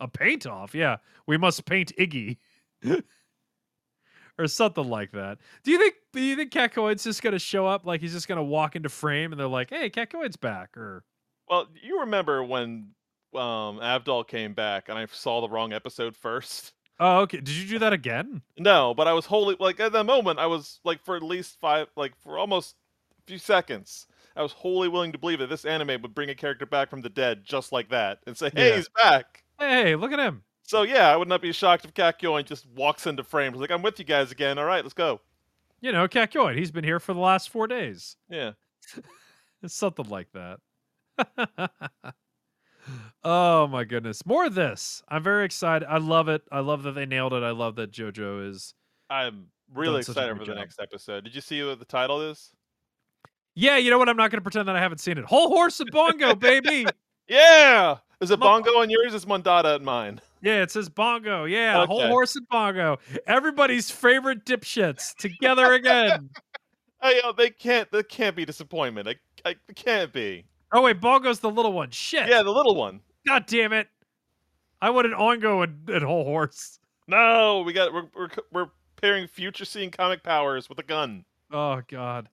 a 0.00 0.08
paint 0.08 0.46
off, 0.46 0.74
yeah. 0.74 0.96
We 1.26 1.36
must 1.38 1.64
paint 1.64 1.92
Iggy, 1.98 2.38
or 4.38 4.46
something 4.46 4.88
like 4.88 5.12
that. 5.12 5.38
Do 5.62 5.70
you 5.70 5.78
think? 5.78 5.94
Do 6.12 6.20
you 6.20 6.36
think 6.36 6.52
Kakyoin's 6.52 7.04
just 7.04 7.22
gonna 7.22 7.38
show 7.38 7.66
up? 7.66 7.84
Like 7.86 8.00
he's 8.00 8.12
just 8.12 8.28
gonna 8.28 8.44
walk 8.44 8.76
into 8.76 8.88
frame, 8.88 9.32
and 9.32 9.40
they're 9.40 9.46
like, 9.48 9.70
"Hey, 9.70 9.90
Kakyoin's 9.90 10.36
back," 10.36 10.76
or 10.76 11.04
Well, 11.48 11.68
you 11.82 12.00
remember 12.00 12.42
when 12.44 12.94
um 13.34 13.78
Avdol 13.80 14.26
came 14.26 14.54
back, 14.54 14.88
and 14.88 14.98
I 14.98 15.06
saw 15.06 15.40
the 15.40 15.48
wrong 15.48 15.72
episode 15.72 16.16
first. 16.16 16.72
oh, 17.00 17.20
okay. 17.22 17.38
Did 17.38 17.50
you 17.50 17.66
do 17.68 17.78
that 17.80 17.92
again? 17.92 18.42
No, 18.58 18.94
but 18.94 19.08
I 19.08 19.12
was 19.12 19.26
wholly 19.26 19.56
like 19.58 19.80
at 19.80 19.92
that 19.92 20.04
moment 20.04 20.38
I 20.38 20.46
was 20.46 20.80
like 20.84 21.04
for 21.04 21.16
at 21.16 21.22
least 21.22 21.58
five 21.60 21.88
like 21.96 22.16
for 22.20 22.38
almost 22.38 22.76
a 23.18 23.22
few 23.26 23.38
seconds. 23.38 24.06
I 24.36 24.42
was 24.42 24.52
wholly 24.52 24.88
willing 24.88 25.12
to 25.12 25.18
believe 25.18 25.38
that 25.40 25.48
this 25.48 25.64
anime 25.64 26.02
would 26.02 26.14
bring 26.14 26.30
a 26.30 26.34
character 26.34 26.66
back 26.66 26.90
from 26.90 27.02
the 27.02 27.08
dead 27.08 27.44
just 27.44 27.72
like 27.72 27.88
that 27.90 28.18
and 28.26 28.36
say, 28.36 28.50
"Hey, 28.54 28.70
Yeah. 28.70 28.76
he's 28.76 28.88
back." 29.02 29.43
Hey, 29.58 29.96
look 29.96 30.12
at 30.12 30.18
him. 30.18 30.42
So 30.62 30.82
yeah, 30.82 31.10
I 31.10 31.16
would 31.16 31.28
not 31.28 31.42
be 31.42 31.52
shocked 31.52 31.84
if 31.84 31.94
Kakyoin 31.94 32.44
just 32.46 32.66
walks 32.74 33.06
into 33.06 33.22
frame. 33.22 33.52
He's 33.52 33.60
like, 33.60 33.70
"I'm 33.70 33.82
with 33.82 33.98
you 33.98 34.04
guys 34.04 34.32
again. 34.32 34.58
All 34.58 34.64
right, 34.64 34.82
let's 34.82 34.94
go." 34.94 35.20
You 35.80 35.92
know, 35.92 36.08
Kakyoin. 36.08 36.56
He's 36.56 36.70
been 36.70 36.84
here 36.84 36.98
for 36.98 37.12
the 37.12 37.20
last 37.20 37.50
four 37.50 37.66
days. 37.66 38.16
Yeah. 38.30 38.52
It's 39.62 39.74
something 39.74 40.08
like 40.08 40.28
that. 40.32 40.60
oh 43.24 43.66
my 43.66 43.84
goodness. 43.84 44.24
More 44.24 44.46
of 44.46 44.54
this. 44.54 45.02
I'm 45.08 45.22
very 45.22 45.44
excited. 45.44 45.86
I 45.86 45.98
love 45.98 46.28
it. 46.28 46.42
I 46.50 46.60
love 46.60 46.84
that 46.84 46.92
they 46.92 47.04
nailed 47.04 47.34
it. 47.34 47.42
I 47.42 47.50
love 47.50 47.76
that 47.76 47.92
JoJo 47.92 48.48
is 48.48 48.72
I'm 49.10 49.48
really 49.74 49.96
Done 49.96 50.02
such 50.04 50.16
a 50.16 50.20
excited 50.20 50.38
for 50.38 50.44
the 50.46 50.54
next 50.54 50.80
episode. 50.80 51.24
Did 51.24 51.34
you 51.34 51.42
see 51.42 51.62
what 51.62 51.78
the 51.78 51.84
title 51.84 52.22
is? 52.22 52.50
Yeah, 53.54 53.76
you 53.76 53.90
know 53.90 53.98
what? 53.98 54.08
I'm 54.08 54.16
not 54.16 54.30
gonna 54.30 54.40
pretend 54.40 54.66
that 54.68 54.76
I 54.76 54.80
haven't 54.80 54.98
seen 54.98 55.18
it. 55.18 55.24
Hol 55.24 55.48
Horse 55.48 55.80
and 55.80 55.92
Boingo, 55.92 56.38
baby. 56.38 56.86
Yeah. 57.26 57.96
Is 58.20 58.30
it 58.30 58.40
Boingo 58.40 58.76
on 58.76 58.90
yours? 58.90 59.14
Is 59.14 59.24
Mondatta 59.24 59.74
on 59.74 59.84
mine? 59.84 60.20
Yeah, 60.40 60.62
it 60.62 60.70
says 60.70 60.88
Boingo. 60.88 61.50
Yeah, 61.50 61.86
Hol 61.86 62.06
Horse 62.06 62.36
and 62.36 62.48
Boingo. 62.48 62.98
Everybody's 63.26 63.90
favorite 63.90 64.44
dipshits 64.44 65.14
together 65.16 65.72
again. 65.72 66.30
Hey, 67.02 67.20
oh, 67.22 67.32
they 67.32 67.50
can't. 67.50 67.90
That 67.90 68.08
can't 68.08 68.34
be 68.34 68.46
disappointment. 68.46 69.06
I, 69.06 69.16
I 69.44 69.56
it 69.68 69.76
can't 69.76 70.10
be. 70.10 70.46
oh 70.72 70.80
wait, 70.80 71.02
Boingo's 71.02 71.38
the 71.38 71.50
little 71.50 71.74
one. 71.74 71.90
Shit. 71.90 72.30
Yeah, 72.30 72.42
the 72.42 72.50
little 72.50 72.74
one. 72.74 73.00
God 73.26 73.44
damn 73.46 73.74
it. 73.74 73.88
I 74.80 74.88
wanted 74.88 75.12
Oingo 75.12 75.64
and, 75.64 75.86
and 75.90 76.02
Hol 76.02 76.24
Horse. 76.24 76.78
No, 77.06 77.60
we 77.60 77.74
got. 77.74 77.92
We're 77.92 78.08
we're, 78.16 78.30
we're 78.52 78.70
pairing 78.96 79.26
future 79.26 79.66
seeing 79.66 79.90
comic 79.90 80.22
powers 80.22 80.70
with 80.70 80.78
a 80.78 80.82
gun. 80.82 81.26
Oh 81.50 81.82
God, 81.88 82.30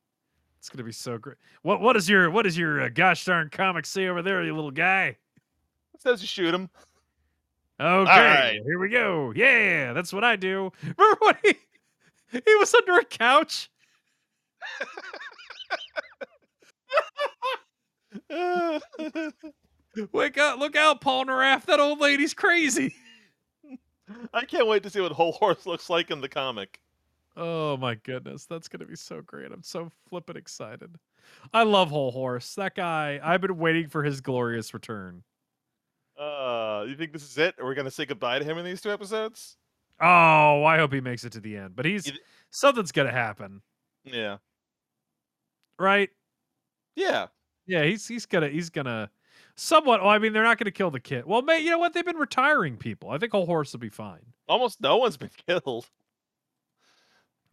it's 0.58 0.70
gonna 0.70 0.86
be 0.86 0.94
so 0.94 1.18
great. 1.18 1.36
What 1.64 1.82
what 1.82 1.98
is 1.98 2.08
your 2.08 2.32
what 2.32 2.46
is 2.46 2.58
your 2.58 2.84
uh, 2.84 2.90
gosh 2.94 3.26
darn 3.26 3.50
comic 3.50 3.86
say 3.86 4.08
over 4.08 4.22
there, 4.22 4.42
you 4.42 4.56
little 4.56 4.72
guy? 4.72 5.18
Says 6.02 6.22
you 6.22 6.28
shoot 6.28 6.54
him. 6.54 6.70
Okay, 7.80 8.10
right. 8.10 8.60
here 8.66 8.80
we 8.80 8.90
go. 8.90 9.32
Yeah, 9.36 9.94
that's 9.94 10.12
what 10.12 10.24
I 10.24 10.36
do. 10.36 10.72
Remember 10.82 11.18
when 11.20 11.36
he 11.44 11.54
he 12.32 12.56
was 12.56 12.74
under 12.74 12.98
a 12.98 13.06
couch? 13.06 13.70
Wake 20.12 20.38
up! 20.38 20.60
Look 20.60 20.76
out, 20.76 21.02
Polnareff. 21.02 21.66
That 21.66 21.80
old 21.80 22.00
lady's 22.00 22.34
crazy. 22.34 22.96
I 24.34 24.46
can't 24.46 24.68
wait 24.68 24.82
to 24.84 24.90
see 24.90 25.02
what 25.02 25.12
Hol 25.12 25.34
Horse 25.34 25.68
looks 25.68 25.90
like 25.90 26.10
in 26.10 26.20
the 26.22 26.30
comic. 26.30 26.80
Oh 27.38 27.78
my 27.78 27.96
goodness, 27.96 28.46
that's 28.46 28.68
gonna 28.68 28.86
be 28.86 28.96
so 28.96 29.22
great. 29.22 29.52
I'm 29.52 29.64
so 29.64 29.92
flippin' 30.10 30.38
excited. 30.38 30.96
I 31.54 31.62
love 31.64 31.90
Hol 31.90 32.12
Horse. 32.12 32.56
That 32.56 32.76
guy. 32.76 33.20
I've 33.24 33.42
been 33.42 33.58
waiting 33.58 33.88
for 33.88 34.04
his 34.04 34.20
glorious 34.22 34.74
return. 34.74 35.24
Uh, 36.22 36.86
you 36.88 36.96
think 36.96 37.14
this 37.14 37.24
is 37.24 37.38
it? 37.38 37.56
Are 37.60 37.68
we 37.68 37.74
gonna 37.74 37.90
say 37.92 38.06
goodbye 38.06 38.38
to 38.40 38.46
him 38.46 38.58
in 38.60 38.66
these 38.66 38.80
two 38.82 38.92
episodes? 38.92 39.58
Oh, 40.00 40.64
I 40.64 40.78
hope 40.78 40.94
he 40.94 41.02
makes 41.02 41.24
it 41.24 41.32
to 41.34 41.40
the 41.40 41.58
end. 41.58 41.76
But 41.76 41.86
he's 41.86 42.04
th- 42.04 42.20
something's 42.52 42.92
gonna 42.92 43.12
happen, 43.12 43.62
Yeah. 44.04 44.38
right? 45.80 46.10
Yeah. 46.96 47.28
Yeah, 47.66 47.84
he's 47.84 48.08
he's 48.08 48.26
gonna 48.26 48.50
he's 48.50 48.70
gonna 48.70 49.10
somewhat. 49.56 50.00
Oh, 50.02 50.10
I 50.10 50.20
mean, 50.20 50.34
they're 50.34 50.44
not 50.44 50.58
gonna 50.60 50.72
kill 50.72 50.92
the 50.92 51.00
kid. 51.00 51.26
Well, 51.26 51.42
may, 51.42 51.60
you 51.60 51.70
know 51.72 51.80
what? 51.80 51.94
They've 51.94 52.06
been 52.06 52.18
retiring 52.18 52.78
people. 52.78 53.10
I 53.10 53.18
think 53.18 53.32
Hol 53.32 53.46
Horse 53.48 53.72
will 53.74 53.80
be 53.80 53.90
fine. 53.90 54.22
Almost 54.48 54.82
no 54.82 54.98
one's 54.98 55.18
been 55.18 55.30
killed. 55.48 55.90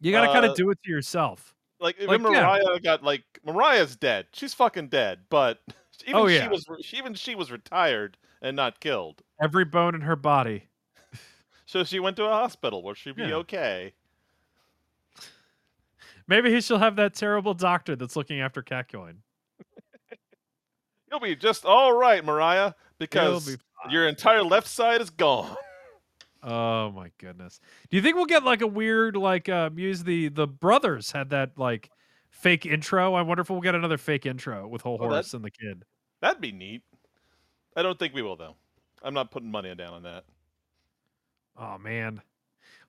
You 0.01 0.11
gotta 0.11 0.31
kind 0.31 0.45
Uh, 0.45 0.51
of 0.51 0.55
do 0.57 0.69
it 0.69 0.77
to 0.83 0.91
yourself. 0.91 1.55
Like 1.79 1.99
Like, 2.01 2.19
even 2.19 2.33
yeah. 2.33 2.41
Mariah 2.41 2.79
got 2.81 3.03
like 3.03 3.23
Mariah's 3.45 3.95
dead. 3.95 4.27
She's 4.33 4.53
fucking 4.53 4.89
dead. 4.89 5.21
But 5.29 5.59
even 6.05 6.15
Oh, 6.21 6.27
she 6.27 6.47
was 6.47 6.65
even 6.93 7.13
she 7.15 7.35
was 7.35 7.51
retired 7.51 8.17
and 8.41 8.55
not 8.55 8.79
killed. 8.79 9.21
Every 9.41 9.65
bone 9.65 9.95
in 9.95 10.01
her 10.01 10.15
body. 10.15 10.63
So 11.65 11.83
she 11.83 11.99
went 11.99 12.15
to 12.17 12.25
a 12.25 12.29
hospital 12.31 12.81
where 12.81 12.95
she'd 12.95 13.15
be 13.15 13.23
Yeah. 13.23 13.35
okay. 13.35 13.93
Maybe 16.27 16.51
he 16.53 16.61
shall 16.61 16.77
have 16.79 16.95
that 16.97 17.13
terrible 17.15 17.53
doctor 17.53 17.95
that's 17.95 18.15
looking 18.15 18.39
after 18.39 18.61
Kakyoin. 18.61 19.17
You'll 21.11 21.19
be 21.19 21.35
just 21.35 21.65
all 21.65 21.93
right, 21.93 22.23
Mariah, 22.23 22.73
because 22.99 23.47
be 23.47 23.61
your 23.89 24.07
entire 24.07 24.43
left 24.43 24.67
side 24.67 25.01
is 25.01 25.09
gone. 25.09 25.55
Oh 26.41 26.89
my 26.91 27.11
goodness. 27.17 27.59
Do 27.89 27.97
you 27.97 28.01
think 28.01 28.15
we'll 28.15 28.25
get 28.25 28.45
like 28.45 28.61
a 28.61 28.67
weird 28.67 29.17
like 29.17 29.49
uh 29.49 29.69
muse 29.73 30.05
the 30.05 30.29
the 30.29 30.47
brothers 30.47 31.11
had 31.11 31.31
that 31.31 31.51
like 31.57 31.91
fake 32.29 32.65
intro? 32.65 33.13
I 33.13 33.23
wonder 33.23 33.41
if 33.41 33.49
we'll 33.49 33.59
get 33.59 33.75
another 33.75 33.97
fake 33.97 34.25
intro 34.25 34.65
with 34.65 34.81
Hol 34.83 34.99
Oh, 35.01 35.09
horse 35.09 35.33
and 35.33 35.43
the 35.43 35.51
kid. 35.51 35.83
That'd 36.21 36.39
be 36.39 36.53
neat. 36.53 36.83
I 37.75 37.81
don't 37.83 37.97
think 37.97 38.13
we 38.13 38.21
will 38.21 38.35
though. 38.35 38.55
I'm 39.03 39.13
not 39.13 39.31
putting 39.31 39.49
money 39.51 39.73
down 39.75 39.93
on 39.93 40.03
that. 40.03 40.25
Oh 41.57 41.77
man. 41.77 42.21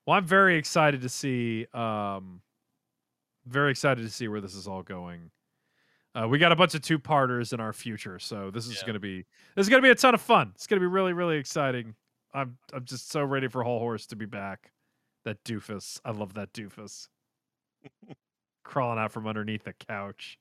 Well, 0.05 0.17
I'm 0.17 0.25
very 0.25 0.57
excited 0.57 1.01
to 1.01 1.09
see 1.09 1.67
um 1.73 2.41
very 3.47 3.71
excited 3.71 4.03
to 4.03 4.09
see 4.09 4.27
where 4.27 4.41
this 4.41 4.55
is 4.55 4.67
all 4.67 4.83
going. 4.83 5.31
Uh, 6.13 6.27
we 6.27 6.37
got 6.37 6.51
a 6.51 6.55
bunch 6.55 6.75
of 6.75 6.81
two 6.81 6.99
parters 6.99 7.53
in 7.53 7.59
our 7.61 7.71
future, 7.73 8.19
so 8.19 8.51
this 8.51 8.67
is 8.67 8.75
Yeah. 8.81 8.87
gonna 8.87 8.99
be 8.99 9.25
this 9.55 9.65
is 9.65 9.69
gonna 9.69 9.81
be 9.81 9.89
a 9.89 9.95
ton 9.95 10.13
of 10.13 10.21
fun. 10.21 10.51
It's 10.55 10.67
gonna 10.67 10.79
be 10.81 10.85
really, 10.87 11.13
really 11.13 11.37
exciting. 11.37 11.95
I'm 12.33 12.57
I'm 12.73 12.85
just 12.85 13.09
so 13.11 13.23
ready 13.23 13.47
for 13.47 13.63
Hol 13.63 13.79
Horse 13.79 14.05
to 14.07 14.15
be 14.15 14.25
back. 14.25 14.71
That 15.23 15.43
doofus. 15.43 15.99
I 16.03 16.11
love 16.11 16.33
that 16.33 16.51
doofus. 16.53 17.07
Crawling 18.63 18.99
out 18.99 19.11
from 19.11 19.27
underneath 19.27 19.63
the 19.63 19.73
couch. 19.73 20.37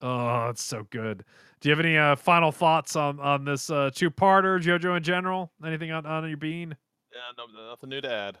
Oh, 0.00 0.48
it's 0.48 0.62
so 0.62 0.86
good. 0.90 1.24
Do 1.60 1.68
you 1.68 1.74
have 1.74 1.84
any 1.84 1.96
uh, 1.96 2.14
final 2.14 2.52
thoughts 2.52 2.94
on 2.94 3.18
on 3.18 3.44
this 3.44 3.68
uh, 3.70 3.90
two 3.92 4.10
parter, 4.10 4.62
JoJo 4.62 4.96
in 4.96 5.02
general? 5.02 5.50
Anything 5.64 5.90
on, 5.90 6.06
on 6.06 6.28
your 6.28 6.36
bean? 6.36 6.76
Yeah, 7.12 7.18
no, 7.36 7.68
nothing 7.70 7.88
new 7.90 8.00
to 8.00 8.10
add. 8.12 8.38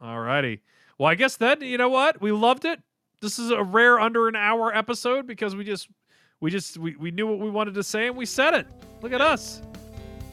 All 0.00 0.20
righty. 0.20 0.60
Well, 0.98 1.08
I 1.08 1.14
guess 1.14 1.36
then 1.36 1.60
you 1.60 1.78
know 1.78 1.88
what? 1.88 2.20
We 2.20 2.32
loved 2.32 2.64
it. 2.64 2.80
This 3.20 3.38
is 3.38 3.50
a 3.50 3.62
rare 3.62 4.00
under 4.00 4.28
an 4.28 4.36
hour 4.36 4.74
episode 4.74 5.26
because 5.26 5.54
we 5.54 5.64
just 5.64 5.88
we 6.40 6.50
just 6.50 6.76
we, 6.76 6.96
we 6.96 7.10
knew 7.10 7.26
what 7.26 7.38
we 7.38 7.50
wanted 7.50 7.74
to 7.74 7.82
say 7.82 8.08
and 8.08 8.16
we 8.16 8.26
said 8.26 8.54
it. 8.54 8.66
Look 9.02 9.12
at 9.12 9.20
us. 9.20 9.62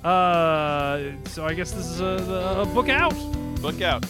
Uh 0.03 1.11
so 1.25 1.45
I 1.45 1.53
guess 1.53 1.71
this 1.71 1.85
is 1.87 1.99
a, 1.99 2.61
a 2.61 2.65
book 2.73 2.89
out. 2.89 3.15
Book 3.61 3.81
out. 3.81 4.05